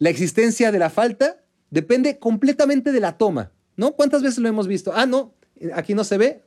la 0.00 0.08
existencia 0.08 0.72
de 0.72 0.78
la 0.78 0.90
falta 0.90 1.44
depende 1.70 2.18
completamente 2.18 2.90
de 2.90 3.00
la 3.00 3.18
toma, 3.18 3.52
¿no? 3.76 3.92
¿Cuántas 3.92 4.22
veces 4.22 4.38
lo 4.38 4.48
hemos 4.48 4.66
visto? 4.66 4.92
Ah, 4.94 5.06
no, 5.06 5.34
aquí 5.74 5.94
no 5.94 6.04
se 6.04 6.18
ve. 6.18 6.42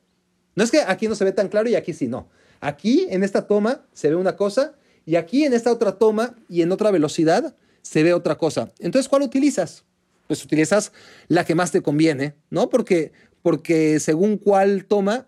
No 0.55 0.63
es 0.63 0.71
que 0.71 0.81
aquí 0.81 1.07
no 1.07 1.15
se 1.15 1.23
ve 1.23 1.31
tan 1.31 1.47
claro 1.47 1.69
y 1.69 1.75
aquí 1.75 1.93
sí, 1.93 2.07
no. 2.07 2.29
Aquí 2.59 3.05
en 3.09 3.23
esta 3.23 3.47
toma 3.47 3.85
se 3.93 4.09
ve 4.09 4.15
una 4.15 4.35
cosa 4.35 4.73
y 5.05 5.15
aquí 5.15 5.45
en 5.45 5.53
esta 5.53 5.71
otra 5.71 5.93
toma 5.93 6.35
y 6.49 6.63
en 6.63 6.71
otra 6.71 6.89
velocidad 6.89 7.55
se 7.83 8.01
ve 8.01 8.13
otra 8.13 8.37
cosa. 8.37 8.71
Entonces, 8.79 9.07
¿cuál 9.07 9.21
utilizas? 9.21 9.85
Pues 10.27 10.43
utilizas 10.43 10.91
la 11.27 11.45
que 11.45 11.53
más 11.53 11.71
te 11.71 11.81
conviene, 11.81 12.35
¿no? 12.49 12.69
Porque, 12.69 13.11
porque 13.43 13.99
según 13.99 14.37
cuál 14.37 14.85
toma, 14.85 15.27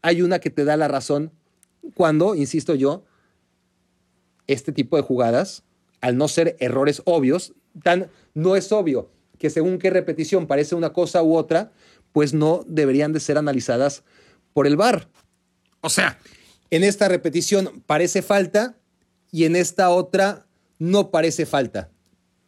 hay 0.00 0.22
una 0.22 0.38
que 0.38 0.48
te 0.48 0.64
da 0.64 0.78
la 0.78 0.88
razón 0.88 1.32
cuando, 1.94 2.34
insisto 2.34 2.74
yo, 2.74 3.04
este 4.46 4.72
tipo 4.72 4.96
de 4.96 5.02
jugadas, 5.02 5.64
al 6.00 6.16
no 6.16 6.28
ser 6.28 6.56
errores 6.60 7.02
obvios, 7.04 7.54
tan 7.82 8.10
no 8.34 8.56
es 8.56 8.72
obvio 8.72 9.10
que 9.38 9.50
según 9.50 9.78
qué 9.78 9.90
repetición 9.90 10.46
parece 10.46 10.74
una 10.74 10.92
cosa 10.92 11.22
u 11.22 11.36
otra, 11.36 11.72
pues 12.12 12.34
no 12.34 12.64
deberían 12.66 13.12
de 13.12 13.20
ser 13.20 13.38
analizadas 13.38 14.02
por 14.52 14.66
el 14.66 14.76
VAR. 14.76 15.08
O 15.80 15.88
sea, 15.88 16.18
en 16.70 16.84
esta 16.84 17.08
repetición 17.08 17.82
parece 17.86 18.22
falta 18.22 18.76
y 19.30 19.44
en 19.44 19.56
esta 19.56 19.90
otra 19.90 20.46
no 20.78 21.10
parece 21.10 21.46
falta. 21.46 21.90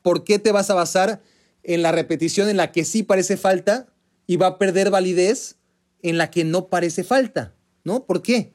¿Por 0.02 0.24
qué 0.24 0.38
te 0.38 0.52
vas 0.52 0.70
a 0.70 0.74
basar 0.74 1.22
en 1.62 1.82
la 1.82 1.92
repetición 1.92 2.48
en 2.48 2.56
la 2.56 2.72
que 2.72 2.84
sí 2.84 3.02
parece 3.02 3.36
falta 3.36 3.86
y 4.26 4.36
va 4.36 4.46
a 4.48 4.58
perder 4.58 4.90
validez 4.90 5.56
en 6.02 6.18
la 6.18 6.30
que 6.30 6.44
no 6.44 6.68
parece 6.68 7.04
falta? 7.04 7.54
¿No? 7.84 8.04
¿Por 8.04 8.22
qué? 8.22 8.52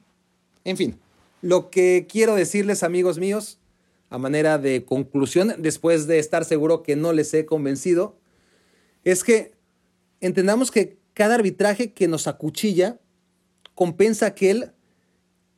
En 0.64 0.76
fin, 0.76 0.98
lo 1.40 1.70
que 1.70 2.06
quiero 2.10 2.34
decirles, 2.34 2.82
amigos 2.82 3.18
míos, 3.18 3.58
a 4.08 4.18
manera 4.18 4.58
de 4.58 4.84
conclusión, 4.84 5.54
después 5.58 6.06
de 6.06 6.18
estar 6.18 6.44
seguro 6.44 6.82
que 6.82 6.96
no 6.96 7.12
les 7.12 7.32
he 7.34 7.44
convencido, 7.44 8.18
es 9.04 9.24
que 9.24 9.54
entendamos 10.20 10.70
que 10.70 10.98
cada 11.14 11.34
arbitraje 11.34 11.92
que 11.92 12.08
nos 12.08 12.26
acuchilla 12.26 13.00
compensa 13.74 14.26
aquel 14.26 14.72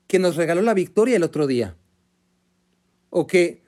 que 0.07 0.19
nos 0.19 0.37
regaló 0.37 0.63
la 0.63 0.75
victoria 0.75 1.17
el 1.17 1.23
otro 1.23 1.47
día. 1.47 1.77
O 3.11 3.27
que 3.27 3.63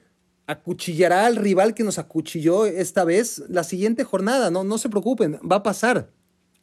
acuchillará 0.47 1.25
al 1.25 1.35
rival 1.35 1.73
que 1.73 1.83
nos 1.83 1.97
acuchilló 1.97 2.65
esta 2.65 3.05
vez 3.05 3.43
la 3.47 3.63
siguiente 3.63 4.03
jornada. 4.03 4.51
No, 4.51 4.63
no 4.63 4.77
se 4.77 4.89
preocupen, 4.89 5.39
va 5.49 5.57
a 5.57 5.63
pasar. 5.63 6.11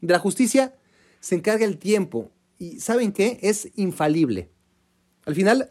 De 0.01 0.13
la 0.13 0.19
justicia 0.19 0.75
se 1.21 1.35
encarga 1.35 1.65
el 1.65 1.79
tiempo. 1.79 2.31
Y 2.59 2.81
¿saben 2.81 3.13
qué? 3.13 3.39
Es 3.43 3.71
infalible. 3.77 4.51
Al 5.25 5.35
final 5.35 5.71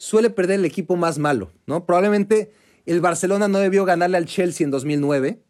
suele 0.00 0.30
perder 0.30 0.60
el 0.60 0.64
equipo 0.64 0.96
más 0.96 1.18
malo, 1.18 1.52
¿no? 1.66 1.84
Probablemente 1.84 2.54
el 2.86 3.02
Barcelona 3.02 3.48
no 3.48 3.58
debió 3.58 3.84
ganarle 3.84 4.16
al 4.16 4.24
Chelsea 4.24 4.64
en 4.64 4.70
2009, 4.70 5.42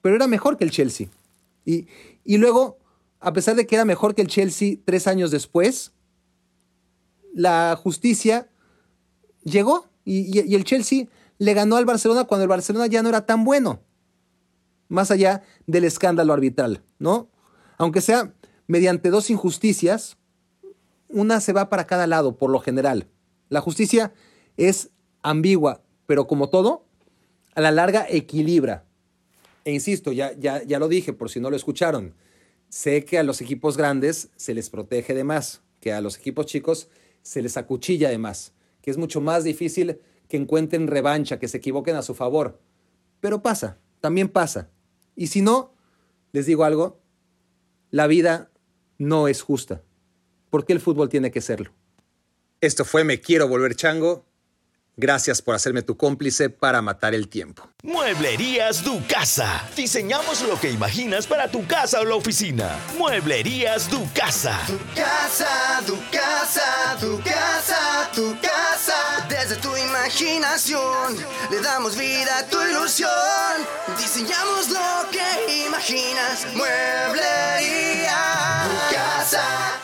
pero 0.00 0.14
era 0.14 0.28
mejor 0.28 0.56
que 0.56 0.62
el 0.62 0.70
Chelsea. 0.70 1.08
Y, 1.64 1.88
y 2.24 2.38
luego, 2.38 2.78
a 3.18 3.32
pesar 3.32 3.56
de 3.56 3.66
que 3.66 3.74
era 3.74 3.84
mejor 3.84 4.14
que 4.14 4.22
el 4.22 4.28
Chelsea 4.28 4.76
tres 4.84 5.08
años 5.08 5.32
después, 5.32 5.92
la 7.34 7.76
justicia 7.76 8.48
llegó 9.42 9.88
y, 10.04 10.38
y, 10.40 10.54
el 10.54 10.62
Chelsea 10.62 11.08
le 11.38 11.52
ganó 11.52 11.76
al 11.76 11.84
Barcelona 11.84 12.24
cuando 12.24 12.44
el 12.44 12.48
Barcelona 12.48 12.86
ya 12.86 13.02
no 13.02 13.08
era 13.08 13.26
tan 13.26 13.42
bueno, 13.42 13.80
más 14.86 15.10
allá 15.10 15.42
del 15.66 15.82
escándalo 15.82 16.32
arbitral, 16.32 16.84
¿no? 17.00 17.28
Aunque 17.76 18.02
sea 18.02 18.32
mediante 18.68 19.10
dos 19.10 19.30
injusticias, 19.30 20.16
una 21.08 21.40
se 21.40 21.52
va 21.52 21.68
para 21.68 21.88
cada 21.88 22.06
lado, 22.06 22.36
por 22.36 22.50
lo 22.50 22.60
general. 22.60 23.08
La 23.48 23.60
justicia 23.60 24.12
es 24.56 24.90
ambigua, 25.22 25.82
pero 26.06 26.26
como 26.26 26.48
todo, 26.48 26.84
a 27.54 27.60
la 27.60 27.70
larga 27.70 28.06
equilibra. 28.08 28.84
E 29.64 29.72
insisto, 29.72 30.12
ya, 30.12 30.32
ya, 30.32 30.62
ya 30.62 30.78
lo 30.78 30.88
dije 30.88 31.12
por 31.12 31.30
si 31.30 31.40
no 31.40 31.50
lo 31.50 31.56
escucharon, 31.56 32.14
sé 32.68 33.04
que 33.04 33.18
a 33.18 33.22
los 33.22 33.40
equipos 33.40 33.76
grandes 33.76 34.30
se 34.36 34.54
les 34.54 34.70
protege 34.70 35.14
de 35.14 35.24
más, 35.24 35.62
que 35.80 35.92
a 35.92 36.00
los 36.00 36.18
equipos 36.18 36.46
chicos 36.46 36.88
se 37.22 37.40
les 37.40 37.56
acuchilla 37.56 38.10
de 38.10 38.18
más, 38.18 38.52
que 38.82 38.90
es 38.90 38.98
mucho 38.98 39.20
más 39.20 39.44
difícil 39.44 40.00
que 40.28 40.36
encuentren 40.36 40.88
revancha, 40.88 41.38
que 41.38 41.48
se 41.48 41.58
equivoquen 41.58 41.96
a 41.96 42.02
su 42.02 42.14
favor. 42.14 42.60
Pero 43.20 43.42
pasa, 43.42 43.78
también 44.00 44.28
pasa. 44.28 44.70
Y 45.16 45.28
si 45.28 45.40
no, 45.40 45.74
les 46.32 46.46
digo 46.46 46.64
algo, 46.64 47.00
la 47.90 48.06
vida 48.06 48.50
no 48.98 49.28
es 49.28 49.40
justa. 49.40 49.82
¿Por 50.50 50.64
qué 50.66 50.72
el 50.72 50.80
fútbol 50.80 51.08
tiene 51.08 51.30
que 51.30 51.40
serlo? 51.40 51.72
Esto 52.64 52.86
fue 52.86 53.04
Me 53.04 53.20
Quiero 53.20 53.46
Volver 53.46 53.76
Chango. 53.76 54.24
Gracias 54.96 55.42
por 55.42 55.54
hacerme 55.54 55.82
tu 55.82 55.98
cómplice 55.98 56.48
para 56.48 56.80
matar 56.80 57.14
el 57.14 57.28
tiempo. 57.28 57.68
Mueblerías 57.82 58.82
Du 58.82 59.02
Casa. 59.06 59.68
Diseñamos 59.76 60.40
lo 60.40 60.58
que 60.58 60.70
imaginas 60.70 61.26
para 61.26 61.50
tu 61.50 61.66
casa 61.66 62.00
o 62.00 62.04
la 62.04 62.14
oficina. 62.14 62.74
Mueblerías 62.96 63.90
Du 63.90 64.08
Casa. 64.14 64.58
Tu 64.66 64.78
casa, 64.94 65.82
tu 65.86 65.98
casa, 66.10 66.96
tu 66.98 67.20
casa, 67.22 68.10
tu 68.14 68.34
casa. 68.40 69.26
Desde 69.28 69.56
tu 69.56 69.76
imaginación 69.76 71.18
le 71.50 71.60
damos 71.60 71.98
vida 71.98 72.38
a 72.38 72.46
tu 72.46 72.62
ilusión. 72.62 73.10
Diseñamos 73.98 74.70
lo 74.70 75.10
que 75.10 75.66
imaginas. 75.66 76.46
Mueblería 76.54 78.16
Tu 78.64 78.94
casa. 78.96 79.83